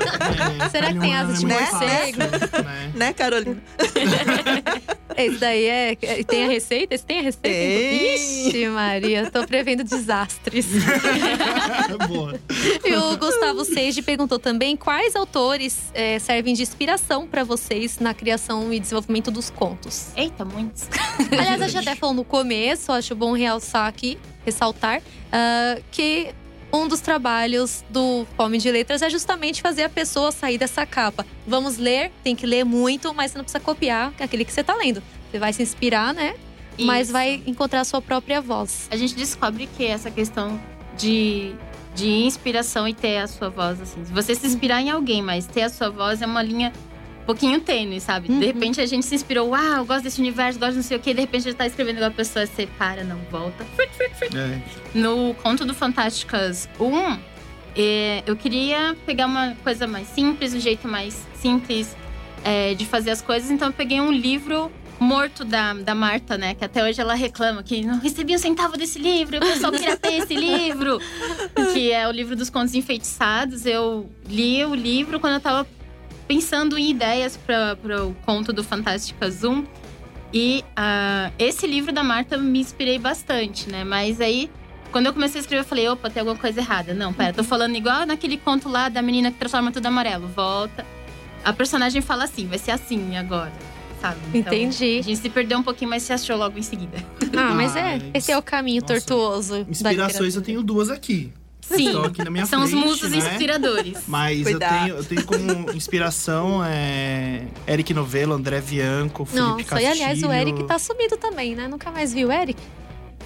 É, 0.64 0.70
Será 0.70 0.94
que 0.94 1.00
tem 1.00 1.16
asa 1.16 1.34
de 1.34 1.46
não 1.46 1.56
é 1.56 1.60
muito 1.60 1.74
morcego? 1.76 2.18
né? 2.20 2.92
Né, 2.94 3.14
Carolina? 3.14 3.58
Esse 5.18 5.38
daí 5.38 5.66
é. 5.66 5.98
é- 6.02 6.24
Tem 6.24 6.46
a 6.46 6.48
receita? 6.48 6.96
Esse 6.96 7.06
tem 7.06 7.20
a 7.20 7.22
receita? 7.24 7.42
Tem. 7.50 8.16
Ixi, 8.16 8.68
Maria, 8.68 9.30
tô 9.32 9.46
prevendo 9.46 9.84
desastres. 9.84 10.68
Boa. 12.08 12.40
E 12.84 12.94
o 12.96 13.18
Gustavo 13.18 13.66
Seiji 13.66 14.02
perguntou 14.02 14.40
também 14.40 14.76
quais 14.76 15.16
autores 15.16 15.92
eh, 15.94 16.20
servem 16.20 16.54
de 16.54 16.62
inspiração 16.62 17.28
pra 17.28 17.44
vocês 17.44 18.00
na 18.00 18.14
criação 18.14 18.72
e 18.74 18.80
desenvolvimento 18.80 19.32
dos 19.32 19.50
contos. 19.50 20.08
Eita, 20.16 20.44
muitos. 20.46 20.88
Aliás, 21.32 21.62
a 21.62 21.68
gente 21.68 21.88
até 21.88 21.96
falou 22.00 22.16
no 22.16 22.24
começo, 22.24 22.92
acho 22.92 23.16
bom 23.16 23.34
realçar 23.34 23.88
aqui, 23.88 24.18
ressaltar, 24.46 25.02
ah, 25.32 25.78
que 25.92 26.30
um 26.74 26.88
dos 26.88 27.02
trabalhos 27.02 27.84
do 27.90 28.26
Fome 28.36 28.58
de 28.58 28.72
Letras 28.72 29.02
é 29.02 29.10
justamente 29.10 29.62
fazer 29.62 29.84
a 29.84 29.90
pessoa 29.90 30.32
sair 30.32 30.58
dessa 30.58 30.86
capa. 30.86 31.26
Vamos 31.46 31.78
ler, 31.78 32.12
tem 32.24 32.36
que 32.36 32.46
ler 32.46 32.64
muito, 32.64 33.14
mas 33.14 33.32
você 33.32 33.38
não 33.38 33.44
precisa 33.44 33.60
copiar 33.60 34.14
aquele 34.20 34.46
que 34.46 34.54
você 34.54 34.64
tá 34.64 34.76
lendo. 34.76 35.04
Você 35.30 35.40
vai 35.40 35.54
se 35.54 35.62
inspirar, 35.62 36.14
né? 36.14 36.36
Mas 36.80 37.08
Isso. 37.08 37.14
vai 37.14 37.44
encontrar 37.46 37.82
a 37.82 37.86
sua 37.86 38.02
própria 38.02 38.42
voz. 38.42 38.88
A 38.90 38.96
gente 38.96 39.16
descobre 39.16 39.68
que 39.78 39.86
essa 39.86 40.10
questão 40.10 40.60
de, 40.98 41.54
de 41.94 42.10
inspiração 42.10 42.88
e 42.88 42.94
ter 42.94 43.18
a 43.18 43.28
sua 43.28 43.50
voz, 43.50 43.82
assim. 43.82 44.04
Se 44.06 44.12
você 44.12 44.34
se 44.34 44.48
inspirar 44.48 44.82
em 44.82 44.90
alguém, 44.90 45.22
mas 45.22 45.46
ter 45.46 45.64
a 45.64 45.70
sua 45.70 45.90
voz 45.90 46.22
é 46.22 46.26
uma 46.26 46.42
linha 46.42 46.72
pouquinho 47.32 47.62
tênue, 47.62 48.02
sabe? 48.02 48.30
Uhum. 48.30 48.40
De 48.40 48.46
repente 48.46 48.82
a 48.82 48.86
gente 48.86 49.06
se 49.06 49.16
inspirou, 49.16 49.50
uau, 49.50 49.78
eu 49.78 49.86
gosto 49.86 50.04
desse 50.04 50.20
universo, 50.20 50.60
gosto 50.60 50.72
de 50.72 50.78
não 50.78 50.84
sei 50.84 50.98
o 50.98 51.00
quê. 51.00 51.14
De 51.14 51.22
repente 51.22 51.48
a 51.48 51.52
gente 51.52 51.58
tá 51.58 51.66
escrevendo 51.66 51.96
igual 51.96 52.12
a 52.12 52.14
pessoa, 52.14 52.46
você 52.46 52.68
para, 52.78 53.04
não 53.04 53.18
volta. 53.32 53.66
É. 54.36 54.62
No 54.94 55.34
Conto 55.36 55.66
do 55.66 55.74
Fantásticas 55.74 56.68
1, 56.80 57.20
é, 57.76 58.24
eu 58.26 58.36
queria 58.36 58.96
pegar 59.06 59.28
uma 59.28 59.56
coisa 59.64 59.88
mais 59.88 60.08
simples, 60.10 60.54
um 60.54 60.60
jeito 60.60 60.88
mais 60.88 61.26
simples 61.36 61.96
é, 62.44 62.74
de 62.74 62.86
fazer 62.86 63.12
as 63.12 63.22
coisas. 63.22 63.50
Então 63.50 63.70
eu 63.70 63.74
peguei 63.74 64.02
um 64.02 64.12
livro 64.12 64.70
morto 65.00 65.46
da, 65.46 65.74
da 65.74 65.96
Marta, 65.96 66.38
né? 66.38 66.54
Que 66.54 66.66
até 66.66 66.84
hoje 66.84 67.00
ela 67.00 67.14
reclama 67.14 67.64
que 67.64 67.84
não 67.84 67.98
recebi 68.00 68.36
um 68.36 68.38
centavo 68.38 68.78
desse 68.78 69.00
livro, 69.00 69.38
o 69.38 69.40
pessoal 69.40 69.72
queria 69.72 69.98
ter 69.98 70.16
esse 70.16 70.36
livro. 70.36 71.00
Que 71.74 71.92
é 71.92 72.06
o 72.08 72.12
livro 72.12 72.36
dos 72.36 72.50
contos 72.50 72.76
enfeitiçados. 72.76 73.66
Eu 73.66 74.10
li 74.28 74.64
o 74.66 74.76
livro 74.76 75.20
quando 75.22 75.36
eu 75.36 75.40
tava 75.40 75.66
pensando 76.28 76.78
em 76.78 76.90
ideias 76.92 77.38
para 77.38 78.06
o 78.06 78.14
conto 78.26 78.52
do 78.54 78.64
Fantásticas 78.64 79.44
1. 79.44 79.66
E 80.34 80.64
ah, 80.76 81.30
esse 81.38 81.68
livro 81.68 81.92
da 81.92 82.04
Marta 82.04 82.38
me 82.38 82.60
inspirei 82.60 82.98
bastante, 82.98 83.70
né? 83.70 83.84
Mas 83.84 84.22
aí, 84.22 84.50
quando 84.92 85.08
eu 85.08 85.14
comecei 85.14 85.40
a 85.40 85.42
escrever, 85.42 85.62
eu 85.62 85.68
falei, 85.68 85.90
opa, 85.90 86.10
tem 86.10 86.22
alguma 86.22 86.38
coisa 86.38 86.60
errada. 86.62 86.94
Não, 86.94 87.12
pera, 87.12 87.34
tô 87.34 87.44
falando 87.44 87.76
igual 87.76 88.06
naquele 88.06 88.38
conto 88.38 88.70
lá 88.70 88.88
da 88.88 89.02
menina 89.02 89.30
que 89.32 89.38
transforma 89.38 89.72
tudo 89.72 89.86
amarelo. 89.88 90.28
Volta. 90.28 90.86
A 91.44 91.52
personagem 91.52 92.02
fala 92.02 92.24
assim, 92.24 92.48
vai 92.48 92.58
ser 92.60 92.72
assim 92.72 93.18
agora, 93.18 93.52
sabe? 94.00 94.20
Então, 94.34 94.54
Entendi. 94.54 95.00
A 95.00 95.04
gente 95.04 95.18
se 95.18 95.30
perdeu 95.30 95.58
um 95.58 95.64
pouquinho, 95.64 95.90
mas 95.90 96.04
se 96.04 96.14
achou 96.14 96.38
logo 96.38 96.58
em 96.58 96.62
seguida. 96.62 96.98
Ah, 97.36 97.54
mas 97.54 97.76
é. 97.76 97.94
Mas- 97.94 98.04
Esse 98.14 98.32
é 98.32 98.38
o 98.38 98.42
caminho 98.44 98.82
Nossa, 98.82 98.94
tortuoso. 98.94 99.64
da 99.66 99.72
Inspirações 99.72 100.36
eu 100.36 100.42
tenho 100.42 100.62
duas 100.64 100.90
aqui. 100.90 101.34
Sim, 101.62 101.86
Estão 101.88 102.04
aqui 102.06 102.24
na 102.24 102.30
minha 102.32 102.46
são 102.46 102.64
os 102.64 102.70
frente, 102.72 102.86
musos 102.86 103.10
né? 103.12 103.18
inspiradores. 103.18 103.98
Mas 104.08 104.44
Cuidado. 104.44 104.74
eu 104.74 104.80
tenho, 104.80 104.96
eu 104.98 105.04
tenho 105.04 105.24
como 105.26 105.72
inspiração 105.76 106.62
é, 106.66 107.44
Eric 107.68 107.94
Novello, 107.94 108.34
André 108.34 108.60
Bianco, 108.62 109.26
Felipe 109.26 109.46
Nossa, 109.48 109.64
Castilho. 109.64 109.82
e 109.90 109.92
aliás, 109.92 110.24
o 110.24 110.32
Eric 110.32 110.64
tá 110.66 110.78
sumido 110.80 111.16
também, 111.18 111.56
né? 111.56 111.68
Nunca 111.68 111.92
mais 111.92 112.14
viu 112.14 112.30
o 112.30 112.32
Eric? 112.32 112.60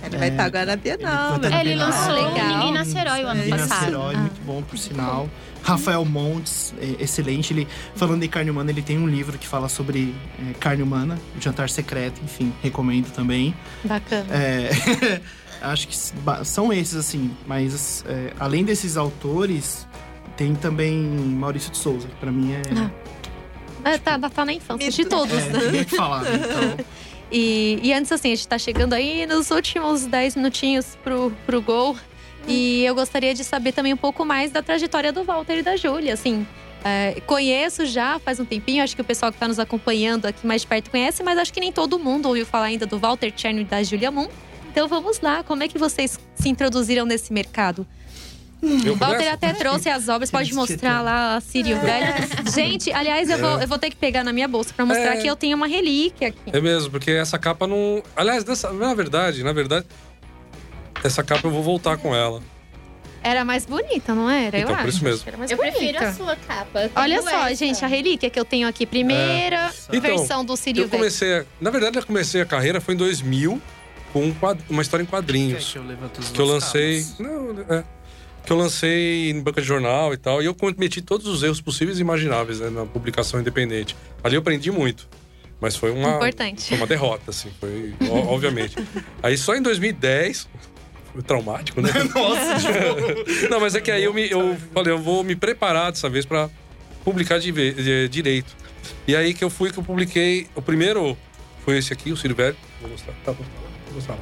Ele 0.03 0.17
vai 0.17 0.27
estar 0.29 0.43
agora 0.45 0.65
na 0.65 0.75
Bienal, 0.75 1.35
Ele 1.37 1.49
né? 1.49 1.57
É, 1.57 1.61
ele 1.61 1.75
lançou 1.75 2.11
legal. 2.13 2.47
Ninguém 2.49 2.73
Nasce 2.73 2.97
Herói 2.97 3.23
o 3.23 3.27
ano 3.27 3.47
Nasce 3.47 3.67
passado. 3.69 3.87
Herói, 3.87 4.15
Ah. 4.15 4.19
muito 4.19 4.41
bom, 4.45 4.61
por 4.61 4.77
sinal. 4.77 5.29
Rafael 5.63 6.05
Montes, 6.05 6.75
é, 6.79 7.01
excelente. 7.01 7.51
Ele, 7.53 7.67
falando 7.95 8.21
em 8.21 8.27
carne 8.29 8.51
humana, 8.51 8.69
ele 8.69 8.83
tem 8.83 8.99
um 8.99 9.07
livro 9.07 9.37
que 9.39 9.47
fala 9.47 9.67
sobre 9.67 10.13
é, 10.39 10.53
carne 10.59 10.83
humana, 10.83 11.17
o 11.35 11.41
Jantar 11.41 11.69
Secreto, 11.69 12.21
enfim, 12.23 12.53
recomendo 12.61 13.11
também. 13.13 13.55
Bacana. 13.83 14.25
É, 14.31 14.69
acho 15.65 15.88
que 15.88 15.95
são 16.45 16.71
esses, 16.71 16.95
assim. 16.95 17.36
Mas 17.45 18.04
é, 18.08 18.34
além 18.39 18.63
desses 18.63 18.97
autores, 18.97 19.88
tem 20.38 20.56
também 20.56 20.93
Maurício 20.95 21.71
de 21.71 21.78
Souza, 21.78 22.08
que 22.08 22.15
pra 22.15 22.32
mim 22.32 22.54
é. 22.54 22.62
Ah. 22.78 22.89
É, 23.91 23.97
tá, 23.99 24.17
tá 24.17 24.45
na 24.45 24.54
infância 24.54 24.89
de 24.89 24.97
Mito. 24.97 25.10
todos, 25.15 25.38
É, 25.38 25.49
né? 25.49 25.60
tem 25.71 25.84
que 25.84 25.95
falar, 25.95 26.23
né? 26.23 26.32
Então, 26.36 26.86
E, 27.32 27.80
e 27.82 27.91
antes, 27.91 28.12
assim, 28.12 28.32
a 28.32 28.36
gente 28.36 28.47
tá 28.47 28.58
chegando 28.58 28.93
aí 28.93 29.25
nos 29.25 29.49
últimos 29.51 30.06
10 30.06 30.36
minutinhos 30.36 30.95
pro, 31.04 31.32
pro 31.45 31.62
gol. 31.62 31.95
E 32.47 32.86
eu 32.86 32.93
gostaria 32.93 33.34
de 33.34 33.43
saber 33.43 33.71
também 33.71 33.93
um 33.93 33.97
pouco 33.97 34.23
mais 34.23 34.51
da 34.51 34.62
trajetória 34.62 35.12
do 35.12 35.23
Walter 35.23 35.58
e 35.58 35.63
da 35.63 35.75
Júlia. 35.75 36.13
Assim, 36.13 36.45
é, 36.84 37.19
conheço 37.25 37.86
já 37.88 38.19
faz 38.19 38.39
um 38.39 38.45
tempinho, 38.45 38.84
acho 38.84 38.95
que 38.95 39.01
o 39.01 39.06
pessoal 39.06 39.32
que 39.32 39.39
tá 39.39 39.47
nos 39.47 39.58
acompanhando 39.58 40.28
aqui 40.28 40.45
mais 40.45 40.62
de 40.62 40.67
perto 40.67 40.91
conhece, 40.91 41.23
mas 41.23 41.39
acho 41.39 41.51
que 41.51 41.60
nem 41.60 41.71
todo 41.71 41.97
mundo 41.97 42.28
ouviu 42.28 42.45
falar 42.45 42.65
ainda 42.65 42.86
do 42.86 42.99
Walter 42.99 43.34
Cherny 43.36 43.62
e 43.62 43.65
da 43.65 43.82
Julia 43.82 44.12
Moon. 44.12 44.28
Então 44.75 44.89
vamos 44.89 45.21
lá, 45.21 45.41
como 45.41 45.63
é 45.63 45.69
que 45.69 45.77
vocês 45.77 46.19
se 46.35 46.49
introduziram 46.49 47.05
nesse 47.05 47.31
mercado? 47.31 47.88
Eu 48.83 48.91
O 48.93 48.97
Walter 48.97 49.29
até 49.31 49.53
trouxe 49.53 49.88
as 49.89 50.09
obras, 50.09 50.29
pode 50.29 50.53
mostrar 50.53 50.99
lá 51.01 51.38
a 51.38 51.39
Sírio 51.39 51.79
velho. 51.79 52.13
Gente, 52.53 52.91
aliás, 52.91 53.29
eu 53.29 53.38
vou, 53.38 53.61
eu 53.61 53.67
vou 53.69 53.79
ter 53.79 53.89
que 53.89 53.95
pegar 53.95 54.21
na 54.25 54.33
minha 54.33 54.49
bolsa 54.49 54.73
pra 54.75 54.85
mostrar 54.85 55.15
É. 55.15 55.21
que 55.21 55.27
eu 55.27 55.35
tenho 55.38 55.55
uma 55.55 55.65
relíquia 55.65 56.27
aqui. 56.27 56.39
É 56.51 56.59
mesmo, 56.59 56.91
porque 56.91 57.11
essa 57.11 57.39
capa 57.39 57.65
não. 57.65 58.03
Aliás, 58.17 58.43
dessa... 58.43 58.73
na 58.73 58.93
verdade, 58.93 59.43
na 59.45 59.53
verdade, 59.53 59.85
essa 61.05 61.23
capa 61.23 61.47
eu 61.47 61.51
vou 61.51 61.63
voltar 61.63 61.95
com 61.97 62.13
ela. 62.13 62.43
Era 63.23 63.45
mais 63.45 63.65
bonita, 63.65 64.13
não 64.13 64.29
era? 64.29 64.57
Então, 64.59 64.71
eu 64.71 64.75
por 64.75 64.79
acho. 64.81 64.89
isso 64.89 65.03
mesmo. 65.05 65.23
Era 65.25 65.38
mais 65.38 65.51
Eu 65.51 65.55
bonita. 65.57 65.77
prefiro 65.77 66.05
a 66.05 66.13
sua 66.13 66.35
capa. 66.35 66.91
Olha 66.97 67.21
só, 67.21 67.47
essa. 67.47 67.55
gente, 67.55 67.85
a 67.85 67.88
relíquia 67.88 68.29
que 68.29 68.38
eu 68.39 68.43
tenho 68.45 68.67
aqui. 68.67 68.85
Primeira 68.85 69.71
Então, 69.88 70.01
versão 70.01 70.43
do 70.43 70.57
Sírio 70.57 70.83
Eu 70.83 70.88
velho. 70.89 70.99
comecei. 70.99 71.39
a- 71.39 71.45
Na 71.61 71.69
verdade, 71.69 71.97
eu 71.97 72.05
comecei 72.05 72.41
a 72.41 72.45
carreira 72.45 72.81
foi 72.81 72.93
em 72.93 72.97
2000 72.97 73.51
com 73.53 73.61
um 74.23 74.34
quad- 74.34 74.60
uma 74.69 74.82
história 74.82 75.04
em 75.04 75.06
quadrinhos. 75.08 75.71
que 75.73 75.78
eu 75.78 75.84
levanto 75.84 76.19
os 76.19 76.30
que 76.30 76.39
eu 76.39 76.45
lancei. 76.45 77.06
Não, 77.19 77.60
é. 77.69 77.84
Que 78.45 78.51
eu 78.51 78.58
lancei 78.58 79.32
em 79.32 79.41
banca 79.41 79.60
de 79.62 79.67
jornal 79.67 80.13
e 80.13 80.17
tal. 80.17 80.41
E 80.41 80.45
eu 80.45 80.54
cometi 80.54 81.01
todos 81.01 81.25
os 81.25 81.41
erros 81.41 81.60
possíveis 81.60 81.97
e 81.97 82.01
imagináveis 82.01 82.60
né, 82.60 82.69
na 82.69 82.86
publicação 82.86 83.39
independente. 83.39 83.95
Ali 84.23 84.36
eu 84.36 84.39
aprendi 84.41 84.71
muito. 84.71 85.08
Mas 85.60 85.75
foi 85.75 85.89
uma. 85.91 86.17
Importante. 86.17 86.67
Foi 86.69 86.78
uma 86.78 86.86
derrota, 86.86 87.32
assim. 87.32 87.49
Foi, 87.60 87.95
obviamente. 88.28 88.75
Aí 89.23 89.38
só 89.38 89.56
em 89.56 89.62
2010. 89.62 90.47
Foi 91.13 91.23
traumático, 91.23 91.82
né? 91.82 91.89
Nossa, 92.13 92.60
tipo, 92.60 93.49
Não, 93.49 93.60
mas 93.62 93.73
é 93.73 93.80
que 93.82 93.89
aí 93.89 94.04
eu, 94.04 94.13
me, 94.13 94.30
eu 94.30 94.56
falei, 94.73 94.91
eu 94.93 94.99
vou 94.99 95.23
me 95.23 95.34
preparar 95.36 95.91
dessa 95.91 96.10
vez 96.10 96.25
pra 96.25 96.49
publicar 97.06 97.39
de, 97.39 97.51
ve- 97.54 97.71
de- 97.71 98.10
direito. 98.10 98.54
E 99.08 99.15
aí 99.15 99.34
que 99.34 99.43
eu 99.43 99.49
fui 99.49 99.71
que 99.71 99.80
eu 99.80 99.84
publiquei. 99.84 100.47
O 100.54 100.62
primeiro 100.62 101.17
foi 101.63 101.78
esse 101.78 101.93
aqui, 101.93 102.12
o 102.12 102.17
Ciro 102.17 102.36
Velho. 102.36 102.56
Vou 102.82 102.89
mostrar. 102.91 103.13
Tá, 103.23 103.32
vou 103.32 103.45
mostrar 103.95 104.15
lá 104.15 104.21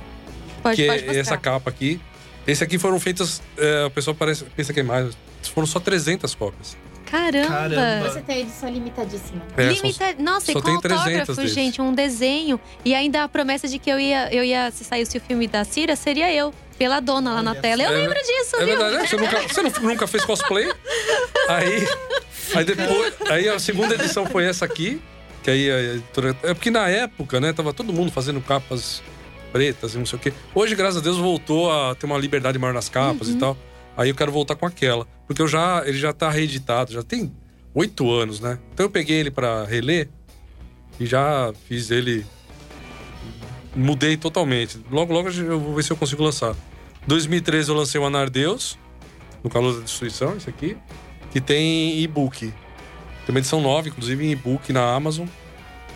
Pode, 0.62 0.76
que 0.78 0.88
pode 0.88 1.00
é 1.00 1.06
mostrar. 1.08 1.20
essa 1.22 1.38
capa 1.38 1.70
aqui. 1.70 2.00
Esse 2.47 2.64
aqui 2.64 2.78
foram 2.78 3.00
feitas. 3.00 3.41
é, 3.58 3.86
o 3.86 3.89
pessoal 3.91 4.16
parece, 4.16 4.43
pensa 4.45 4.74
que 4.74 4.80
é 4.80 4.84
mais. 4.84 5.16
Foram 5.54 5.68
só 5.68 5.80
300 5.80 6.34
cópias. 6.36 6.78
Caramba! 7.06 7.47
Caramba. 7.47 8.10
Você 8.10 8.22
tem 8.22 8.41
edição 8.41 8.70
limitadíssima. 8.70 9.41
É, 9.56 9.66
Limita... 9.68 10.16
Nossa, 10.20 10.50
e 10.52 10.54
só 10.54 10.62
com 10.62 10.66
tem 10.72 10.80
300 10.82 11.08
autógrafo, 11.30 11.47
gente, 11.47 11.82
um 11.82 11.93
desenho. 11.93 12.60
E 12.84 12.95
ainda 12.95 13.24
a 13.24 13.30
promessa 13.30 13.68
de 13.68 13.78
que 13.78 13.89
eu 13.89 14.00
ia, 14.00 14.34
eu 14.34 14.43
ia 14.43 14.72
se 14.72 14.84
saísse 14.84 15.18
o 15.18 15.22
filme 15.22 15.47
da 15.47 15.64
Cira, 15.64 15.95
seria 15.95 16.34
eu, 16.34 16.52
pela 16.78 17.00
dona 17.00 17.34
lá 17.36 17.43
na 17.43 17.54
tela. 17.56 17.84
Eu 17.84 17.89
só. 17.89 17.95
lembro 17.95 18.16
disso, 18.20 18.56
É 18.56 18.66
viu? 18.66 18.68
verdade, 18.68 18.95
né? 18.97 19.06
Você 19.08 19.16
nunca, 19.18 19.41
você 19.47 19.62
não- 19.62 19.89
nunca 19.89 20.08
fez 20.08 20.26
cosplay? 20.26 20.72
Aí. 21.50 21.88
Aí 22.56 22.66
depois. 22.66 23.14
Aí 23.30 23.47
a 23.50 23.60
segunda 23.60 23.95
edição 23.95 24.26
foi 24.26 24.45
essa 24.45 24.66
aqui. 24.66 25.00
Que 25.43 25.52
aí 25.52 25.70
a 25.72 25.80
editora. 25.95 26.36
É 26.41 26.54
porque 26.54 26.72
na 26.72 26.88
época, 26.89 27.39
né, 27.39 27.54
tava 27.54 27.74
todo 27.74 27.93
mundo 27.93 28.12
fazendo 28.12 28.41
capas 28.41 29.04
pretas 29.54 29.93
e 29.93 29.97
não 29.97 30.06
sei 30.06 30.18
o 30.18 30.22
quê. 30.22 30.34
Hoje, 30.54 30.76
graças 30.76 30.97
a 30.97 31.01
Deus, 31.01 31.18
voltou 31.18 31.72
a 31.72 31.95
ter 31.95 32.06
uma 32.08 32.18
liberdade 32.18 32.60
maior 32.60 32.74
nas 32.74 32.89
capas 32.89 33.30
Uhum. 33.30 33.36
e 33.36 33.39
tal. 33.39 33.58
Aí 33.95 34.10
eu 34.10 34.16
quero 34.16 34.32
voltar 34.32 34.56
com 34.56 34.66
aquela. 34.66 35.08
Porque 35.28 35.41
eu 35.41 35.47
já, 35.47 35.84
ele 35.86 35.97
já 35.97 36.12
tá 36.12 36.30
reeditado, 36.30 36.91
já 36.91 37.04
tem 37.04 37.32
oito 37.76 38.12
anos, 38.12 38.39
né? 38.39 38.58
Então 38.74 38.86
eu 38.88 38.89
peguei 38.89 39.18
ele 39.18 39.30
pra 39.32 39.64
reler 39.64 40.10
e 40.99 41.06
já 41.06 41.54
fiz 41.68 41.91
ele. 41.91 42.26
Mudei 43.76 44.18
totalmente. 44.18 44.80
Logo, 44.91 45.14
logo 45.14 45.30
eu 45.30 45.60
vou 45.60 45.76
ver 45.76 45.84
se 45.84 45.91
eu 45.91 45.97
consigo 45.97 46.24
lançar. 46.24 46.56
2013 47.08 47.70
eu 47.70 47.76
lancei 47.76 47.99
o 47.99 48.06
Anar 48.06 48.30
Deus, 48.30 48.78
no 49.43 49.49
Calor 49.49 49.76
da 49.76 49.82
Destruição, 49.82 50.36
esse 50.38 50.49
aqui, 50.49 50.78
que 51.32 51.41
tem 51.41 51.99
e-book. 52.01 52.39
Tem 52.39 52.54
uma 53.30 53.39
edição 53.39 53.62
nova, 53.62 53.88
inclusive, 53.88 54.26
em 54.26 54.32
e-book 54.32 54.72
na 54.74 54.93
Amazon. 54.93 55.28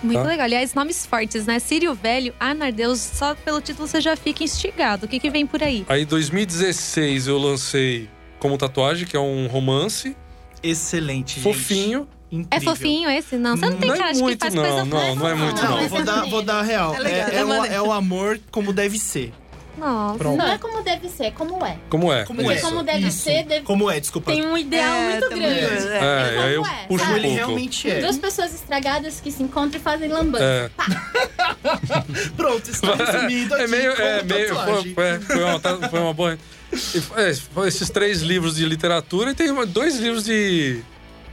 Muito 0.04 0.22
Tá. 0.22 0.28
legal. 0.28 0.45
Aliás, 0.45 0.74
nomes 0.74 1.06
fortes, 1.06 1.45
né? 1.45 1.60
Sírio 1.60 1.93
Velho, 1.95 2.34
Anardeus, 2.39 3.00
só 3.00 3.34
pelo 3.36 3.60
título 3.62 3.88
você 3.88 4.00
já 4.02 4.16
fica 4.16 4.43
instigado. 4.43 5.06
O 5.06 5.10
que, 5.10 5.20
que 5.20 5.30
vem 5.30 5.45
por 5.45 5.62
aí? 5.64 5.86
Aí, 5.89 6.04
em 6.04 6.06
2016, 6.06 7.28
eu 7.28 7.38
lancei 7.38 8.10
Como 8.39 8.58
Tatuagem, 8.58 9.08
que 9.08 9.16
é 9.18 9.20
um 9.20 9.48
romance 9.48 10.16
Excelente, 10.62 11.39
gente. 11.39 11.43
fofinho. 11.43 12.08
É 12.32 12.36
Incrível. 12.36 12.76
fofinho 12.76 13.10
esse? 13.10 13.38
Não, 13.38 13.56
você 13.56 13.70
não 13.70 13.78
tem 13.78 13.88
Não 13.88 13.95
é 13.95 13.98
cara 14.00 14.12
de 14.12 14.22
muito, 14.22 14.38
que 14.38 14.43
faz 14.43 14.54
não, 14.54 14.64
coisa 14.64 14.86
não, 14.86 15.00
fofa. 15.00 15.16
não 15.16 15.28
é 15.30 15.34
muito, 15.36 15.62
Não, 15.64 15.82
Não, 15.82 15.88
vou 15.88 16.04
dar, 16.04 16.26
é 16.26 16.30
vou 16.30 16.41
dar 16.41 16.60
a 16.60 16.62
real. 16.62 16.93
É 16.93 16.98
É, 16.98 17.00
legal, 17.00 17.30
é 17.30 17.36
é 17.36 17.45
o, 17.45 17.66
é 17.66 17.82
o 17.82 17.91
amor 17.91 18.39
como 18.52 18.74
deve 18.74 19.00
ser. 19.00 19.32
Nossa. 19.78 20.17
Pronto. 20.17 20.38
Não 20.38 20.47
é 20.47 20.57
como 20.57 20.82
deve 20.82 21.07
ser, 21.09 21.25
é 21.25 21.32
como 21.32 21.65
é. 21.65 21.78
Como 21.89 22.11
é? 22.11 22.23
Como 22.25 22.41
Porque 22.41 22.57
é? 22.57 22.61
como 22.61 22.84
deve 22.84 23.07
Isso. 23.07 23.19
ser, 23.23 23.43
deve- 23.45 23.63
Como 23.65 23.89
é, 23.91 23.99
desculpa. 23.99 24.32
Tem 24.32 24.43
um 24.45 24.57
ideal 24.57 24.93
É, 24.95 25.09
muito 25.11 25.30
grande. 25.30 25.45
é. 25.45 25.97
É, 25.97 26.30
Como 26.34 26.41
aí 26.47 26.53
eu 26.55 26.65
é, 26.65 26.86
puxo 26.88 27.05
um 27.05 27.15
ele 27.15 27.21
pouco. 27.28 27.36
realmente 27.38 27.89
é. 27.91 27.99
Duas 28.01 28.17
pessoas 28.17 28.53
estragadas 28.55 29.19
que 29.21 29.32
se 29.32 29.43
encontram 29.43 29.80
e 29.80 29.84
fazem 29.84 30.09
lambança. 30.09 30.43
É, 30.43 30.69
Pronto, 32.36 32.69
está 32.69 32.95
resumido 32.95 33.53
aqui. 33.53 33.63
é 33.63 33.67
meio. 33.67 33.91
É, 33.91 34.23
meio 34.23 34.55
foi, 34.55 35.03
é, 35.05 35.19
foi 35.19 35.43
uma, 35.43 35.59
foi 35.89 35.99
uma 35.99 36.13
boa. 36.13 36.38
E 36.71 36.78
foi- 37.01 37.30
é, 37.30 37.34
foi 37.36 37.67
esses 37.67 37.89
três 37.89 38.21
livros 38.21 38.55
de 38.55 38.65
literatura 38.65 39.32
e 39.32 39.36
tem 39.36 39.49
uma- 39.51 39.65
dois 39.65 39.97
livros 39.97 40.23
de. 40.25 40.82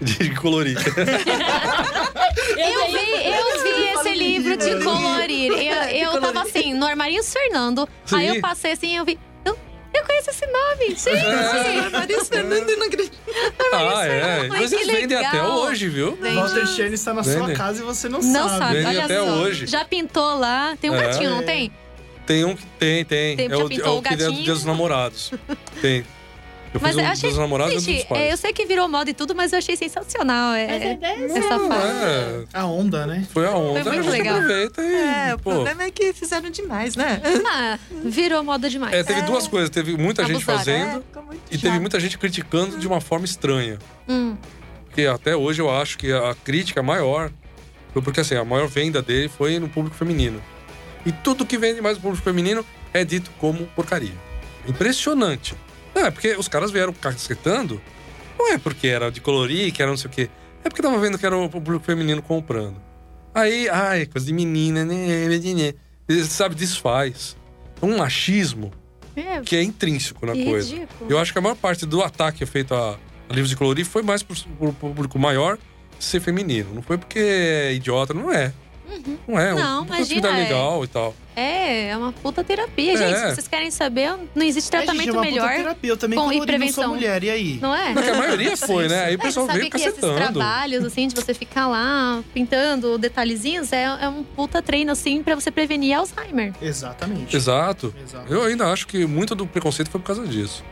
de 0.00 0.30
colorir. 0.34 0.76
Eu 2.56 2.92
vi, 2.92 3.26
eu 3.26 3.53
livro 4.28 4.56
de 4.56 4.84
colorir. 4.84 5.52
Eu, 5.52 6.12
eu 6.12 6.20
tava 6.20 6.42
assim, 6.42 6.74
no 6.74 6.86
armarinho 6.86 7.22
do 7.22 7.26
Fernando. 7.28 7.88
Aí 8.12 8.28
Sim. 8.30 8.34
eu 8.36 8.40
passei 8.40 8.72
assim, 8.72 8.96
eu 8.96 9.04
vi. 9.04 9.18
Eu, 9.44 9.56
eu 9.94 10.04
conheço 10.04 10.30
esse 10.30 10.46
nome, 10.46 10.88
gente! 10.96 11.90
Maria 11.92 12.24
Fernando 12.24 12.76
não 12.76 12.86
acredito. 12.86 13.16
ah, 13.72 14.06
é. 14.06 14.48
Mas 14.48 14.72
eles 14.72 14.86
vendem 14.86 15.16
até 15.18 15.42
hoje, 15.42 15.88
viu? 15.88 16.16
Vende. 16.20 16.36
Walter 16.36 16.66
Cherny 16.66 16.94
está 16.94 17.12
na 17.14 17.22
sua 17.22 17.46
Vende. 17.46 17.54
casa 17.54 17.80
e 17.82 17.84
você 17.84 18.08
não, 18.08 18.20
Não 18.20 18.48
sabe. 18.48 18.58
sabe, 18.58 18.74
Vende 18.74 18.86
olha 18.88 19.04
até 19.04 19.18
só. 19.18 19.24
hoje. 19.24 19.66
Já 19.66 19.84
pintou 19.84 20.38
lá. 20.38 20.76
Tem 20.80 20.90
um 20.90 20.94
É. 20.96 21.02
gatinho, 21.06 21.30
não 21.30 21.42
tem? 21.42 21.70
Tem 22.26 22.44
um 22.44 22.56
que 22.56 22.64
tem, 22.78 23.04
tem. 23.04 23.36
Tem- 23.36 23.50
é 23.52 23.56
o, 23.56 23.66
é 23.66 23.68
pintou 23.68 23.96
o 23.96 23.98
o 23.98 24.02
que 24.02 24.14
é 24.14 24.16
do 24.16 24.24
gatinho? 24.24 24.42
Dia 24.44 24.54
dos 24.54 24.64
Namorados. 24.64 25.30
Tem. 25.82 26.04
Eu 26.74 26.80
Mas 26.80 26.90
fiz 26.90 26.98
eu 26.98 27.04
um 27.08 27.12
achei. 27.12 27.30
dos 27.30 27.38
namorados 27.38 27.72
e 27.72 27.76
um 27.76 27.80
Gente, 27.80 27.96
dos 27.98 28.04
pais. 28.08 28.20
é, 28.22 28.32
eu 28.32 28.36
sei 28.36 28.52
que 28.52 28.66
virou 28.66 28.88
moda 28.88 29.08
e 29.08 29.14
tudo, 29.14 29.32
mas 29.32 29.52
eu 29.52 29.58
achei 29.60 29.76
sensacional. 29.76 30.50
A 30.50 30.58
É, 30.58 30.92
ideia 30.94 31.12
é 31.20 31.24
essa 31.38 31.56
Não, 31.56 31.68
fase. 31.68 32.04
é, 32.04 32.44
A 32.52 32.66
onda, 32.66 33.06
né? 33.06 33.24
foi 33.32 33.46
a 33.46 33.52
onda, 33.52 33.84
Foi 33.84 33.92
muito 33.92 34.08
a 34.08 34.10
gente 34.10 34.10
legal. 34.10 34.34
aproveita 34.38 34.82
e. 34.82 34.94
É, 34.94 35.34
o 35.34 35.38
pô, 35.38 35.50
problema 35.52 35.84
é 35.84 35.90
que 35.92 36.12
fizeram 36.12 36.50
demais, 36.50 36.96
né? 36.96 37.22
Ah, 37.46 37.78
virou 38.04 38.42
moda 38.42 38.68
demais. 38.68 38.92
é, 38.92 39.04
teve 39.04 39.22
duas 39.22 39.46
coisas. 39.46 39.70
Teve 39.70 39.96
muita 39.96 40.22
gente 40.24 40.36
Abusaram. 40.42 40.58
fazendo 40.58 40.88
É, 40.98 41.00
ficou 41.00 41.22
muito 41.22 41.40
e 41.48 41.56
teve 41.58 41.78
muita 41.78 42.00
gente 42.00 42.18
criticando 42.18 42.76
de 42.76 42.86
uma 42.88 43.00
forma 43.00 43.24
estranha. 43.24 43.78
Hum, 44.08 44.36
Porque 44.86 45.06
até 45.06 45.36
hoje 45.36 45.62
eu 45.62 45.70
acho 45.70 45.96
que 45.96 46.12
a 46.12 46.34
crítica 46.44 46.82
maior 46.82 47.30
foi 47.92 48.02
porque 48.02 48.18
assim, 48.20 48.34
a 48.34 48.44
maior 48.44 48.66
venda 48.66 49.00
dele 49.00 49.28
foi 49.28 49.60
no 49.60 49.68
público 49.68 49.94
feminino. 49.96 50.42
E 51.06 51.12
tudo 51.12 51.46
que 51.46 51.56
vende 51.56 51.80
mais 51.80 51.96
no 51.98 52.02
público 52.02 52.24
feminino 52.24 52.66
é 52.92 53.04
dito 53.04 53.30
como 53.38 53.64
porcaria. 53.76 54.14
Impressionante. 54.66 55.54
Não, 55.94 56.06
é 56.06 56.10
porque 56.10 56.34
os 56.36 56.48
caras 56.48 56.70
vieram 56.70 56.92
casquetando, 56.92 57.80
não 58.38 58.52
é 58.52 58.58
porque 58.58 58.88
era 58.88 59.10
de 59.10 59.20
colorir, 59.20 59.72
que 59.72 59.80
era 59.80 59.90
não 59.90 59.96
sei 59.96 60.10
o 60.10 60.12
quê. 60.12 60.30
É 60.64 60.68
porque 60.68 60.82
tava 60.82 60.98
vendo 60.98 61.18
que 61.18 61.26
era 61.26 61.36
o 61.36 61.48
público 61.48 61.84
feminino 61.84 62.22
comprando. 62.22 62.76
Aí, 63.34 63.68
ai, 63.68 64.06
coisa 64.06 64.26
de 64.26 64.32
menina, 64.32 64.84
né? 64.84 65.28
né, 65.28 65.38
né, 65.38 65.74
né. 66.08 66.24
Sabe, 66.24 66.54
desfaz. 66.54 67.36
É 67.80 67.84
um 67.84 67.98
machismo 67.98 68.72
é, 69.16 69.40
que 69.40 69.56
é 69.56 69.62
intrínseco 69.62 70.24
na 70.24 70.32
que 70.32 70.44
coisa. 70.44 70.72
ridículo. 70.72 71.10
Eu 71.10 71.18
acho 71.18 71.32
que 71.32 71.38
a 71.38 71.42
maior 71.42 71.56
parte 71.56 71.84
do 71.84 72.02
ataque 72.02 72.44
feito 72.46 72.74
a, 72.74 72.98
a 73.28 73.32
livros 73.32 73.50
de 73.50 73.56
colorir 73.56 73.84
foi 73.84 74.02
mais 74.02 74.22
pro, 74.22 74.36
pro 74.58 74.72
público 74.72 75.18
maior 75.18 75.58
ser 75.98 76.20
feminino. 76.20 76.74
Não 76.74 76.82
foi 76.82 76.98
porque 76.98 77.18
é 77.18 77.74
idiota, 77.74 78.14
não 78.14 78.32
é. 78.32 78.52
Não 79.28 79.38
é. 79.38 79.52
Uhum. 79.54 79.60
Não, 79.60 79.82
um 79.82 79.84
imagina, 79.86 80.02
atividade 80.04 80.36
é. 80.40 80.42
legal 80.44 80.84
e 80.84 80.86
tal. 80.88 81.14
É, 81.36 81.88
é 81.88 81.96
uma 81.96 82.12
puta 82.12 82.44
terapia, 82.44 82.92
É. 82.92 82.96
gente. 82.96 83.18
Se 83.18 83.34
vocês 83.34 83.48
querem 83.48 83.70
saber, 83.70 84.14
não 84.34 84.44
existe 84.46 84.68
É, 84.74 84.78
gente, 84.78 84.86
tratamento 84.86 85.08
é 85.08 85.12
uma 85.12 85.22
puta 85.22 85.30
melhor. 85.34 85.56
terapia. 85.56 85.90
Eu 85.90 85.96
também 85.96 86.18
com- 86.18 86.32
e 86.32 86.40
prevenção. 86.46 86.84
sou 86.84 86.94
mulher. 86.94 87.24
E 87.24 87.30
aí? 87.30 87.58
Não 87.60 87.74
é? 87.74 87.92
Porque 87.92 88.10
a 88.10 88.14
maioria 88.16 88.56
foi, 88.56 88.88
né? 88.88 89.04
Aí 89.06 89.14
o 89.16 89.18
É, 89.18 89.22
pessoal 89.22 89.46
sabe 89.46 89.58
veio 89.58 89.70
que 89.70 89.76
esses 89.76 89.94
trabalhos, 89.98 90.84
assim, 90.84 91.08
de 91.08 91.14
você 91.14 91.34
ficar 91.34 91.66
lá 91.66 92.22
pintando 92.32 92.96
detalhezinhos, 92.98 93.72
é, 93.72 93.82
é 94.00 94.08
um 94.08 94.22
puta 94.22 94.62
treino, 94.62 94.92
assim, 94.92 95.22
pra 95.22 95.34
você 95.34 95.50
prevenir 95.50 95.96
Alzheimer. 95.98 96.52
Exatamente. 96.62 97.34
Exato. 97.36 97.92
Exato. 98.00 98.32
Eu 98.32 98.44
ainda 98.44 98.66
acho 98.72 98.86
que 98.86 99.04
muito 99.06 99.34
do 99.34 99.46
preconceito 99.46 99.90
foi 99.90 100.00
por 100.00 100.06
causa 100.06 100.26
disso. 100.26 100.62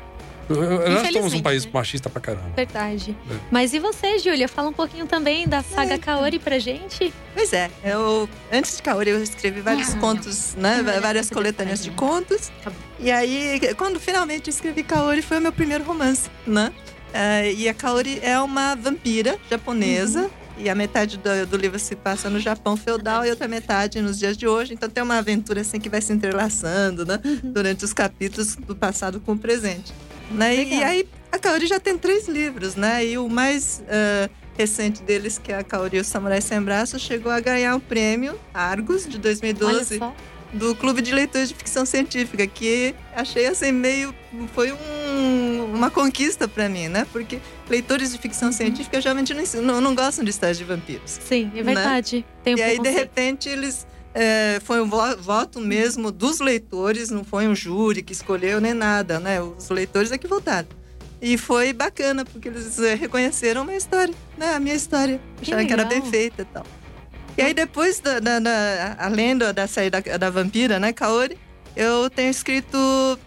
Nós 0.48 0.58
estamos 0.58 0.86
um 0.86 1.00
Infelizmente, 1.00 1.42
país 1.42 1.64
né? 1.64 1.70
machista 1.72 2.10
pra 2.10 2.20
caramba. 2.20 2.50
Verdade. 2.54 3.16
É. 3.30 3.34
Mas 3.50 3.72
e 3.72 3.78
você, 3.78 4.18
Júlia? 4.18 4.48
Fala 4.48 4.68
um 4.68 4.72
pouquinho 4.72 5.06
também 5.06 5.46
da 5.48 5.62
saga 5.62 5.98
Kaori 5.98 6.38
pra 6.38 6.58
gente. 6.58 7.12
Pois 7.34 7.52
é, 7.52 7.70
eu 7.84 8.28
antes 8.52 8.76
de 8.76 8.82
Kaori 8.82 9.10
eu 9.10 9.22
escrevi 9.22 9.60
vários 9.60 9.94
contos, 9.94 10.54
né? 10.56 10.82
va- 10.82 11.00
Várias 11.00 11.30
coletâneas 11.30 11.82
de 11.82 11.90
contos. 11.92 12.50
E 12.98 13.10
aí, 13.10 13.60
quando 13.76 13.98
finalmente 13.98 14.50
escrevi 14.50 14.82
Kaori, 14.82 15.22
foi 15.22 15.38
o 15.38 15.40
meu 15.40 15.52
primeiro 15.52 15.84
romance, 15.84 16.28
né? 16.46 16.72
Eh, 17.14 17.52
e 17.54 17.68
a 17.68 17.74
Kaori 17.74 18.18
é 18.22 18.38
uma 18.40 18.74
vampira 18.74 19.38
japonesa. 19.50 20.30
E 20.58 20.68
a 20.68 20.74
metade 20.74 21.16
do, 21.16 21.46
do 21.46 21.56
livro 21.56 21.78
se 21.78 21.96
passa 21.96 22.28
no 22.28 22.38
Japão 22.38 22.76
feudal 22.76 23.24
e 23.24 23.30
outra 23.30 23.48
metade 23.48 24.00
nos 24.02 24.18
dias 24.18 24.36
de 24.36 24.46
hoje. 24.46 24.74
Então 24.74 24.88
tem 24.88 25.02
uma 25.02 25.16
aventura 25.16 25.62
assim 25.62 25.80
que 25.80 25.88
vai 25.88 26.00
se 26.02 26.12
entrelaçando, 26.12 27.06
né? 27.06 27.18
Durante 27.42 27.84
os 27.86 27.92
capítulos 27.94 28.54
do 28.56 28.76
passado 28.76 29.18
com 29.18 29.32
o 29.32 29.38
presente. 29.38 29.92
Né? 30.32 30.56
E, 30.56 30.74
e 30.74 30.82
aí 30.84 31.08
a 31.30 31.38
Kaori 31.38 31.66
já 31.66 31.78
tem 31.80 31.96
três 31.98 32.28
livros, 32.28 32.74
né? 32.74 33.04
E 33.04 33.18
o 33.18 33.28
mais 33.28 33.82
eh, 33.88 34.28
recente 34.56 35.02
deles, 35.02 35.38
que 35.38 35.52
é 35.52 35.58
a 35.58 35.62
Kaori 35.64 35.96
e 35.96 36.00
o 36.00 36.04
Samurai 36.04 36.40
Sem 36.40 36.60
Braço, 36.60 36.98
chegou 36.98 37.30
a 37.32 37.40
ganhar 37.40 37.74
o 37.76 37.80
prêmio 37.80 38.38
Argos 38.52 39.02
de 39.04 39.16
Olha 39.16 39.20
2012 39.22 39.98
só. 39.98 40.14
do 40.52 40.74
Clube 40.74 41.00
de 41.00 41.12
Leitores 41.14 41.48
de 41.48 41.54
Ficção 41.54 41.86
Científica, 41.86 42.46
que 42.46 42.94
achei 43.16 43.46
assim 43.46 43.72
meio 43.72 44.14
foi 44.54 44.72
um- 44.72 45.72
uma 45.74 45.90
conquista 45.90 46.46
para 46.46 46.68
mim, 46.68 46.88
né? 46.88 47.06
Porque 47.10 47.38
leitores 47.68 48.12
de 48.12 48.18
ficção 48.18 48.48
Uhum. 48.48 48.52
científica 48.52 49.00
geralmente 49.00 49.32
não, 49.32 49.62
não, 49.62 49.80
não 49.80 49.94
gostam 49.94 50.22
de 50.24 50.30
histórias 50.30 50.58
de 50.58 50.64
vampiros. 50.64 51.18
Sim, 51.26 51.50
é 51.56 51.62
verdade. 51.62 52.24
Tem 52.44 52.54
um 52.54 52.58
e 52.58 52.62
aí 52.62 52.78
de 52.78 52.90
repente 52.90 53.48
eles 53.48 53.86
é, 54.14 54.60
foi 54.64 54.80
um 54.80 54.88
vo- 54.88 55.16
voto 55.18 55.60
mesmo 55.60 56.10
dos 56.12 56.40
leitores, 56.40 57.10
não 57.10 57.24
foi 57.24 57.46
um 57.48 57.54
júri 57.54 58.02
que 58.02 58.12
escolheu 58.12 58.60
nem 58.60 58.74
nada, 58.74 59.18
né? 59.18 59.40
Os 59.40 59.68
leitores 59.70 60.12
é 60.12 60.18
que 60.18 60.26
votaram. 60.26 60.68
E 61.20 61.38
foi 61.38 61.72
bacana, 61.72 62.24
porque 62.24 62.48
eles 62.48 62.78
é, 62.80 62.94
reconheceram 62.94 63.62
uma 63.62 63.74
história, 63.76 64.14
né? 64.36 64.54
A 64.54 64.60
minha 64.60 64.74
história. 64.74 65.20
Acharam 65.40 65.64
que 65.66 65.72
era 65.72 65.84
bem 65.84 66.02
feita 66.02 66.42
e 66.42 66.44
tal. 66.44 66.64
E 67.38 67.42
aí 67.42 67.54
depois, 67.54 67.98
da, 68.00 68.18
da, 68.20 68.38
da- 68.38 68.96
além 68.98 69.36
da, 69.38 69.52
da 69.52 69.66
saída 69.66 70.00
da, 70.02 70.16
da 70.16 70.30
vampira, 70.30 70.78
né, 70.78 70.92
Kaori, 70.92 71.38
eu 71.74 72.10
tenho 72.10 72.28
escrito 72.30 72.76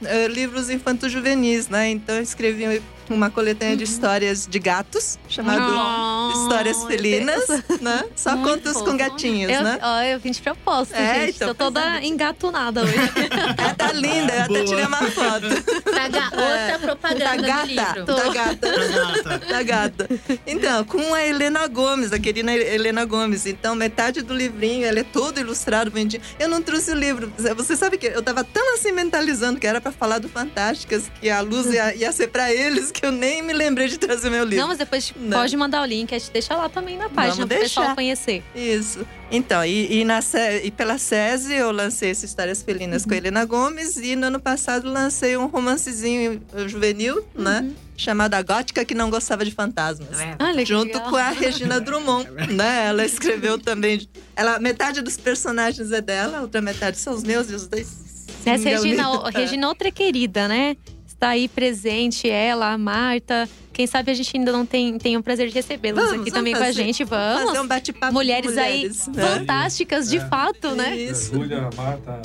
eh, 0.04 0.28
livros 0.28 0.70
infanto-juvenis, 0.70 1.68
né? 1.70 1.90
Então 1.90 2.16
eu 2.16 2.22
escrevi 2.22 2.82
uma 3.10 3.30
coletânea 3.30 3.76
de 3.78 3.84
histórias 3.84 4.48
de 4.48 4.60
gatos, 4.60 5.18
chamado 5.30 5.62
Oh, 5.76 6.42
Histórias 6.44 6.84
Felinas, 6.86 7.48
né? 7.82 8.04
Só 8.16 8.36
Muito 8.36 8.50
contos 8.50 8.74
fofo. 8.74 8.86
com 8.86 8.98
gatinhos, 8.98 9.52
Eu, 9.52 9.64
né? 9.64 9.80
ó, 9.82 10.02
eu 10.02 10.20
vim 10.20 10.32
de 10.32 10.42
propósito, 10.42 10.96
É, 10.96 11.26
gente. 11.28 11.36
então, 11.36 11.48
Tô 11.50 11.56
toda 11.66 12.00
é. 12.00 12.06
engatunada 12.06 12.84
hoje. 12.84 12.94
Ela 13.58 13.74
tá 13.76 13.92
linda, 13.92 14.34
eu 14.34 14.42
até 14.44 14.64
tirei 14.64 14.86
uma 14.86 14.98
foto. 15.12 15.82
Pra 15.84 16.08
ga- 16.08 16.26
outra 16.32 16.66
Tá 16.76 16.80
propaganda 16.80 17.36
do 17.38 17.44
gata, 17.48 17.66
livro. 17.66 18.06
tá 18.06 18.30
gata. 18.34 18.68
Gata. 18.72 19.46
da 19.48 19.64
gata. 19.64 20.10
Então, 20.48 20.84
com 20.86 21.14
a 21.14 21.24
Helena 21.24 21.68
Gomes, 21.68 22.12
a 22.14 22.20
querida 22.20 22.52
Helena 22.52 23.06
Gomes. 23.06 23.46
Então, 23.46 23.76
metade 23.76 24.22
do 24.22 24.34
livrinho, 24.34 24.86
ela 24.86 25.00
é 25.00 25.04
todo 25.04 25.40
ilustrado, 25.40 25.92
bonitinho. 25.92 26.22
Eu 26.40 26.48
não 26.50 26.62
trouxe 26.62 26.92
o 26.92 26.96
livro. 26.96 27.32
Você 27.56 27.76
sabe 27.76 27.98
que 27.98 28.08
eu 28.08 28.22
tava 28.24 28.44
tão 28.44 28.74
assim 28.76 28.92
mentalizando 28.92 29.60
que 29.60 29.68
era 29.68 29.80
pra 29.82 29.92
falar 29.92 30.20
do 30.20 30.28
Fantásticas, 30.30 31.04
que 31.22 31.30
a 31.30 31.42
luz 31.42 31.68
ia, 31.68 31.96
ia 31.96 32.12
ser 32.12 32.28
pra 32.28 32.52
eles, 32.54 32.92
que 32.96 33.06
eu 33.06 33.12
nem 33.12 33.42
me 33.42 33.52
lembrei 33.52 33.88
de 33.90 33.98
trazer 33.98 34.30
meu 34.30 34.44
livro. 34.46 34.62
Não, 34.62 34.70
mas 34.70 34.78
depois 34.78 35.14
Não. 35.20 35.38
pode 35.38 35.56
mandar 35.58 35.82
o 35.82 35.86
link, 35.86 36.16
a 36.16 36.18
gente 36.18 36.32
deixa 36.32 36.56
lá 36.56 36.70
também 36.70 36.98
na 36.98 37.10
página 37.10 37.36
Vamos 37.46 37.50
pro 37.50 37.60
pessoal 37.60 37.94
conhecer. 37.94 38.42
Isso. 38.56 39.06
Então, 39.30 39.66
e, 39.66 40.00
e 40.02 40.06
na, 40.06 40.20
e 40.64 40.72
pela 40.72 40.98
SESI 40.98 41.54
eu 41.56 41.72
lancei 41.72 42.12
essas 42.12 42.30
Histórias 42.30 42.62
Felinas 42.64 43.06
com 43.06 43.14
a 43.14 43.18
Helena 43.18 43.44
Gomes 43.44 43.98
e 43.98 44.16
no 44.16 44.28
ano 44.28 44.40
passado 44.40 44.90
lancei 44.90 45.36
um 45.36 45.48
romancezinho 45.48 46.42
juvenil, 46.68 47.26
né? 47.36 47.70
chamada 47.98 48.42
Gótica 48.42 48.84
que 48.84 48.94
não 48.94 49.10
gostava 49.10 49.44
de 49.46 49.52
fantasmas. 49.52 50.10
Olha 50.40 50.58
que 50.60 50.66
Junto 50.66 50.94
legal. 50.98 51.10
com 51.10 51.16
a 51.16 51.30
Regina 51.30 51.80
Drummond, 51.80 52.30
né? 52.52 52.88
Ela 52.88 53.06
escreveu 53.06 53.58
também. 53.58 54.08
Ela, 54.36 54.60
metade 54.60 55.02
dos 55.02 55.16
personagens 55.18 55.92
é 55.92 56.02
dela, 56.02 56.40
a 56.40 56.42
outra 56.42 56.62
metade 56.62 56.98
são 56.98 57.14
os 57.14 57.24
meus 57.24 57.50
e 57.50 57.56
os 57.56 57.68
dois. 57.68 58.06
Essa 58.46 58.70
Regina, 58.70 59.10
o- 59.12 59.24
Regina, 59.30 59.68
outra 59.70 59.90
querida, 59.92 60.48
né? 60.48 60.76
Está 61.16 61.30
aí 61.30 61.48
presente, 61.48 62.30
ela, 62.30 62.74
a 62.74 62.78
Marta. 62.78 63.50
Quem 63.74 63.88
sabe 63.88 64.12
a 64.12 64.14
gente 64.14 64.38
ainda 64.38 64.52
não 64.52 64.66
tem, 64.66 64.98
tem 64.98 65.18
o 65.18 65.24
prazer 65.24 65.48
de 65.50 65.54
recebê-los 65.54 66.02
aqui 66.04 66.16
vamos 66.18 66.32
também 66.32 66.54
com 66.54 66.60
a 66.62 66.66
fazer- 66.66 66.84
gente. 66.84 67.06
Fazer 67.06 67.44
Vamos. 67.46 67.60
um 67.60 67.68
bate-papo 67.68 68.08
com 68.08 68.14
mulheres, 68.14 68.52
mulheres, 68.52 69.08
aí 69.10 69.14
né? 69.16 69.24
fantásticas, 69.28 70.10
de 70.10 70.20
fato, 70.20 70.72
né? 70.76 70.96
Isso. 70.96 71.34
Júlia, 71.34 71.70
Marta. 71.76 72.22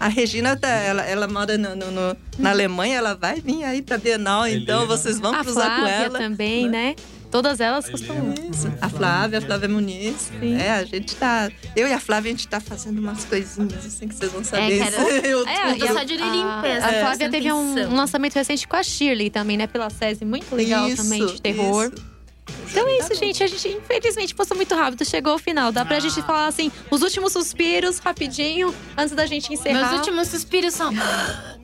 A 0.00 0.08
Regina, 0.08 0.56
tá, 0.56 0.68
ela, 0.68 1.02
ela 1.04 1.28
mora 1.28 1.56
no, 1.58 1.76
no- 1.76 1.90
no- 1.90 2.16
na 2.38 2.50
Alemanha, 2.50 2.96
ela 2.98 3.14
vai 3.14 3.40
vir 3.40 3.62
aí 3.64 3.82
pra 3.82 3.98
Bienal, 3.98 4.46
então 4.48 4.82
Helena. 4.82 4.86
vocês 4.96 5.20
vão 5.20 5.34
A 5.34 5.40
cruzar 5.44 5.80
com 5.80 5.86
ela. 5.86 6.18
também, 6.18 6.68
né? 6.68 6.94
Todas 7.34 7.58
elas 7.58 7.86
A 7.86 7.90
costumam. 7.90 8.32
Isso. 8.48 8.72
A 8.80 8.88
Flávia, 8.88 9.38
a 9.38 9.42
Flávia 9.42 9.68
Muniz. 9.68 10.30
Sim. 10.38 10.54
É, 10.56 10.70
a 10.70 10.84
gente 10.84 11.16
tá. 11.16 11.50
Eu 11.74 11.88
e 11.88 11.92
a 11.92 11.98
Flávia, 11.98 12.28
a 12.28 12.30
gente 12.32 12.46
tá 12.46 12.60
fazendo 12.60 13.00
umas 13.00 13.24
coisinhas 13.24 13.84
assim 13.84 14.06
que 14.06 14.14
vocês 14.14 14.30
vão 14.30 14.44
saber. 14.44 14.78
cara. 14.78 15.02
Eu- 15.26 15.44
É, 15.44 15.72
Eu 15.72 15.78
tô 15.80 15.86
só 15.94 16.04
de 16.04 16.14
em 16.14 16.18
pé, 16.62 16.78
a, 16.80 16.90
é. 16.92 17.00
Flávia 17.00 17.28
teve 17.28 17.50
um, 17.50 17.76
um 17.90 17.96
lançamento 17.96 18.36
recente 18.36 18.68
com 18.68 18.76
a 18.76 18.84
Shirley 18.84 19.30
também, 19.30 19.56
né? 19.56 19.66
Pela 19.66 19.90
SESI. 19.90 20.24
Muito 20.24 20.54
legal 20.54 20.88
Isso, 20.88 21.02
também, 21.02 21.26
de 21.26 21.42
terror. 21.42 21.90
isso. 21.92 22.13
Então 22.70 22.88
é 22.88 22.98
isso, 22.98 23.14
gente. 23.14 23.42
A 23.42 23.46
gente, 23.46 23.68
infelizmente, 23.68 24.34
passou 24.34 24.56
muito 24.56 24.74
rápido. 24.74 25.04
Chegou 25.04 25.32
ao 25.32 25.38
final. 25.38 25.70
Dá 25.70 25.84
pra 25.84 26.00
gente 26.00 26.20
falar, 26.22 26.46
assim, 26.48 26.70
os 26.90 27.02
últimos 27.02 27.32
suspiros, 27.32 27.98
rapidinho, 27.98 28.74
antes 28.96 29.14
da 29.14 29.26
gente 29.26 29.52
encerrar. 29.52 29.88
Meus 29.90 29.92
últimos 30.00 30.28
suspiros 30.28 30.74
são. 30.74 30.92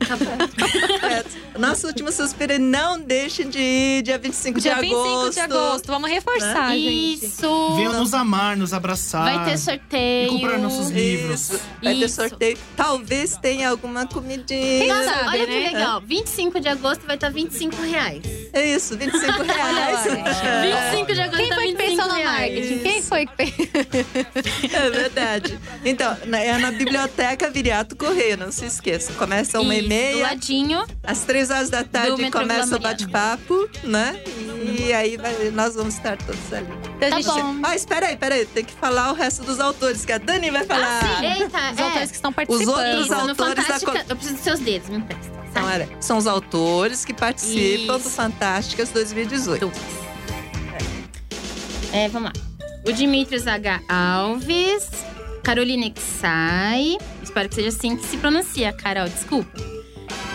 É, 1.01 1.59
nosso 1.59 1.87
último 1.87 2.11
suspiro 2.11 2.53
é 2.53 2.59
não 2.59 2.99
deixem 2.99 3.49
de 3.49 3.59
ir 3.59 4.01
dia 4.03 4.17
25 4.17 4.59
Dia 4.59 4.75
de 4.75 4.81
25 4.81 5.01
agosto. 5.01 5.33
de 5.33 5.39
agosto. 5.39 5.87
Vamos 5.87 6.09
reforçar, 6.09 6.71
gente. 6.73 7.25
Isso! 7.25 7.75
Venham 7.75 7.93
nos 7.93 8.13
amar, 8.13 8.55
nos 8.55 8.73
abraçar. 8.73 9.23
Vai 9.23 9.45
ter 9.45 9.53
E 9.53 9.57
sorteio. 9.57 10.29
comprar 10.29 10.57
nossos 10.57 10.89
livros. 10.89 11.41
Isso. 11.49 11.59
Vai 11.81 11.93
ter 11.95 12.05
Isso. 12.05 12.15
sorteio. 12.15 12.57
Talvez 12.75 13.35
tenha 13.37 13.69
alguma 13.69 14.05
comidinha. 14.07 14.93
Nossa, 14.93 15.09
sabe, 15.13 15.27
olha 15.29 15.47
né? 15.47 15.53
que 15.69 15.73
legal. 15.75 16.01
25 16.01 16.59
de 16.59 16.67
agosto 16.69 17.05
vai 17.05 17.15
estar 17.15 17.29
25 17.29 17.81
reais. 17.81 18.23
É 18.53 18.65
isso, 18.75 18.97
25 18.97 19.43
reais. 19.43 19.99
Olha, 20.75 20.91
25 20.91 21.13
de 21.13 21.21
agosto 21.21 21.37
Quem 21.37 21.49
tá 21.49 21.55
foi 21.55 21.63
que 21.65 21.77
25 21.77 21.95
pensou 22.01 22.17
no 22.17 22.23
marketing? 22.23 22.79
Quem 22.79 23.01
foi 23.01 23.25
que? 23.25 24.71
É 24.75 24.89
verdade. 24.89 25.59
Então, 25.83 26.17
é 26.33 26.57
na 26.57 26.71
Biblioteca 26.71 27.49
Viriato 27.49 27.95
Correia, 27.95 28.37
não 28.37 28.51
se 28.51 28.65
esqueça. 28.65 29.13
Começa 29.13 29.59
uma 29.59 29.73
e 29.75 29.79
Isso, 29.79 29.83
Do 29.83 29.89
meia. 29.89 30.23
ladinho. 30.27 30.85
Às 31.03 31.21
três 31.21 31.49
horas 31.49 31.69
da 31.69 31.83
tarde 31.83 32.29
começa 32.31 32.75
o 32.75 32.79
bate-papo, 32.79 33.69
né? 33.83 34.19
E 34.77 34.93
aí 34.93 35.17
vai- 35.17 35.49
nós 35.51 35.75
vamos 35.75 35.95
estar 35.95 36.17
todos 36.17 36.53
ali. 36.53 36.67
Então, 36.97 37.09
Tá 37.09 37.15
gente, 37.21 37.25
bom. 37.25 37.59
Ah, 37.63 37.75
espera 37.75 38.07
aí, 38.07 38.13
espera 38.13 38.35
aí. 38.35 38.45
Tem 38.45 38.63
que 38.63 38.73
falar 38.73 39.11
o 39.11 39.15
resto 39.15 39.43
dos 39.43 39.59
autores, 39.59 40.05
que 40.05 40.11
a 40.11 40.17
Dani 40.17 40.51
vai 40.51 40.63
falar. 40.65 41.23
Eita, 41.23 41.45
Os 41.73 41.79
é. 41.79 41.83
autores 41.83 42.09
que 42.09 42.15
estão 42.15 42.29
Os 42.29 42.35
participando. 42.35 42.67
outros 42.69 43.05
Isso, 43.05 43.13
autores 43.13 43.67
da 43.67 44.03
Eu 44.09 44.15
preciso 44.15 44.35
dos 44.35 44.43
seus 44.43 44.59
dedos, 44.59 44.89
me 44.89 44.97
empresta. 44.97 45.31
Então, 45.49 45.65
olha, 45.65 45.89
são 45.99 46.17
os 46.17 46.27
autores 46.27 47.03
que 47.03 47.13
participam 47.13 47.97
Isso. 47.97 48.03
do 48.03 48.09
Fantásticas 48.09 48.89
2018. 48.89 49.69
É, 51.93 52.07
vamos 52.07 52.31
lá. 52.33 52.45
O 52.87 52.91
Dimitrios 52.91 53.47
H. 53.47 53.81
Alves, 53.87 54.89
Carolina 55.43 55.91
Xai, 56.19 56.97
espero 57.21 57.49
que 57.49 57.55
seja 57.55 57.69
assim 57.69 57.95
que 57.95 58.05
se 58.05 58.17
pronuncia, 58.17 58.71
Carol, 58.73 59.07
desculpa. 59.07 59.51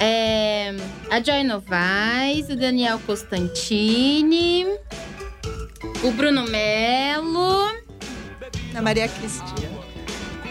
É, 0.00 0.74
a 1.10 1.20
Joy 1.20 1.42
Novaes, 1.44 2.48
o 2.50 2.56
Daniel 2.56 3.00
Costantini, 3.06 4.66
o 6.04 6.10
Bruno 6.12 6.44
Melo, 6.44 7.72
A 8.74 8.82
Maria 8.82 9.08
Cristina. 9.08 9.70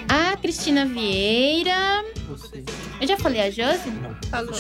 a 0.10 0.36
Cristina 0.38 0.86
Vieira. 0.86 2.04
Eu 3.00 3.08
já 3.08 3.18
falei 3.18 3.42
a 3.42 3.52
Josi? 3.52 3.92
Falou. 4.32 4.52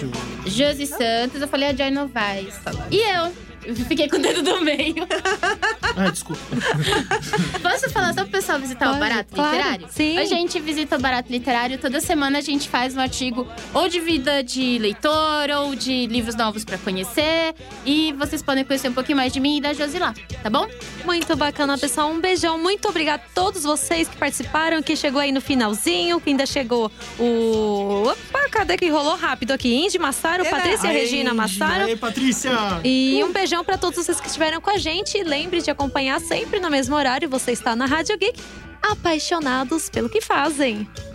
Josi 0.45 0.85
Santos, 0.85 1.41
eu 1.41 1.47
falei 1.47 1.69
a 1.69 1.73
Joy 1.73 1.89
Novaes. 1.89 2.53
E 2.91 2.97
eu? 2.97 3.33
Eu 3.65 3.75
fiquei 3.75 4.07
com 4.07 4.17
o 4.17 4.21
dedo 4.21 4.41
do 4.41 4.61
meio. 4.61 4.95
Ah, 5.97 6.09
desculpa. 6.09 6.41
Posso 7.61 7.89
falar 7.89 8.13
só 8.13 8.23
pro 8.23 8.31
pessoal 8.31 8.59
visitar 8.59 8.85
Pode, 8.87 8.97
o 8.97 8.99
Barato 8.99 9.33
claro, 9.33 9.55
Literário? 9.55 9.87
sim. 9.89 10.17
A 10.17 10.25
gente 10.25 10.59
visita 10.59 10.97
o 10.97 10.99
Barato 10.99 11.31
Literário. 11.31 11.77
Toda 11.77 12.01
semana 12.01 12.39
a 12.39 12.41
gente 12.41 12.67
faz 12.67 12.97
um 12.97 12.99
artigo 12.99 13.47
ou 13.73 13.87
de 13.87 14.01
vida 14.01 14.43
de 14.43 14.77
leitor 14.77 15.49
ou 15.57 15.73
de 15.73 16.05
livros 16.07 16.35
novos 16.35 16.65
pra 16.65 16.77
conhecer. 16.77 17.55
E 17.85 18.11
vocês 18.13 18.41
podem 18.41 18.65
conhecer 18.65 18.89
um 18.89 18.93
pouquinho 18.93 19.15
mais 19.17 19.31
de 19.31 19.39
mim 19.39 19.57
e 19.59 19.61
da 19.61 19.71
Josi 19.73 19.97
lá, 19.97 20.13
tá 20.43 20.49
bom? 20.49 20.67
Muito 21.05 21.33
bacana, 21.37 21.77
pessoal. 21.77 22.09
Um 22.11 22.19
beijão. 22.19 22.57
Muito 22.59 22.89
obrigada 22.89 23.23
a 23.25 23.33
todos 23.33 23.63
vocês 23.63 24.09
que 24.09 24.17
participaram, 24.17 24.83
que 24.83 24.97
chegou 24.97 25.21
aí 25.21 25.31
no 25.31 25.39
finalzinho, 25.39 26.19
que 26.19 26.29
ainda 26.29 26.45
chegou 26.45 26.91
o. 27.17 28.03
Opa, 28.11 28.49
cadê 28.49 28.75
que 28.75 28.89
rolou 28.89 29.15
rápido 29.15 29.51
aqui? 29.51 29.73
Indy 29.73 29.97
Massaro, 29.97 30.43
É, 30.45 30.49
Patrícia 30.49 30.89
Aí, 30.89 30.97
Regina 30.99 31.33
Massaro. 31.33 31.85
Aí, 31.85 31.95
Patrícia! 31.95 32.51
E 32.83 33.23
um 33.23 33.31
beijão 33.31 33.54
pra 33.63 33.77
todos 33.77 33.97
vocês 33.97 34.19
que 34.19 34.27
estiveram 34.27 34.59
com 34.59 34.69
a 34.69 34.77
gente. 34.77 35.17
E 35.17 35.23
lembre 35.23 35.61
de 35.61 35.71
acompanhar 35.71 36.19
sempre 36.19 36.59
no 36.59 36.69
mesmo 36.69 36.95
horário. 36.95 37.29
Você 37.29 37.51
está 37.51 37.75
na 37.75 37.85
Rádio 37.85 38.17
Geek, 38.17 38.41
apaixonados 38.81 39.89
pelo 39.89 40.09
que 40.09 40.21
fazem. 40.21 40.87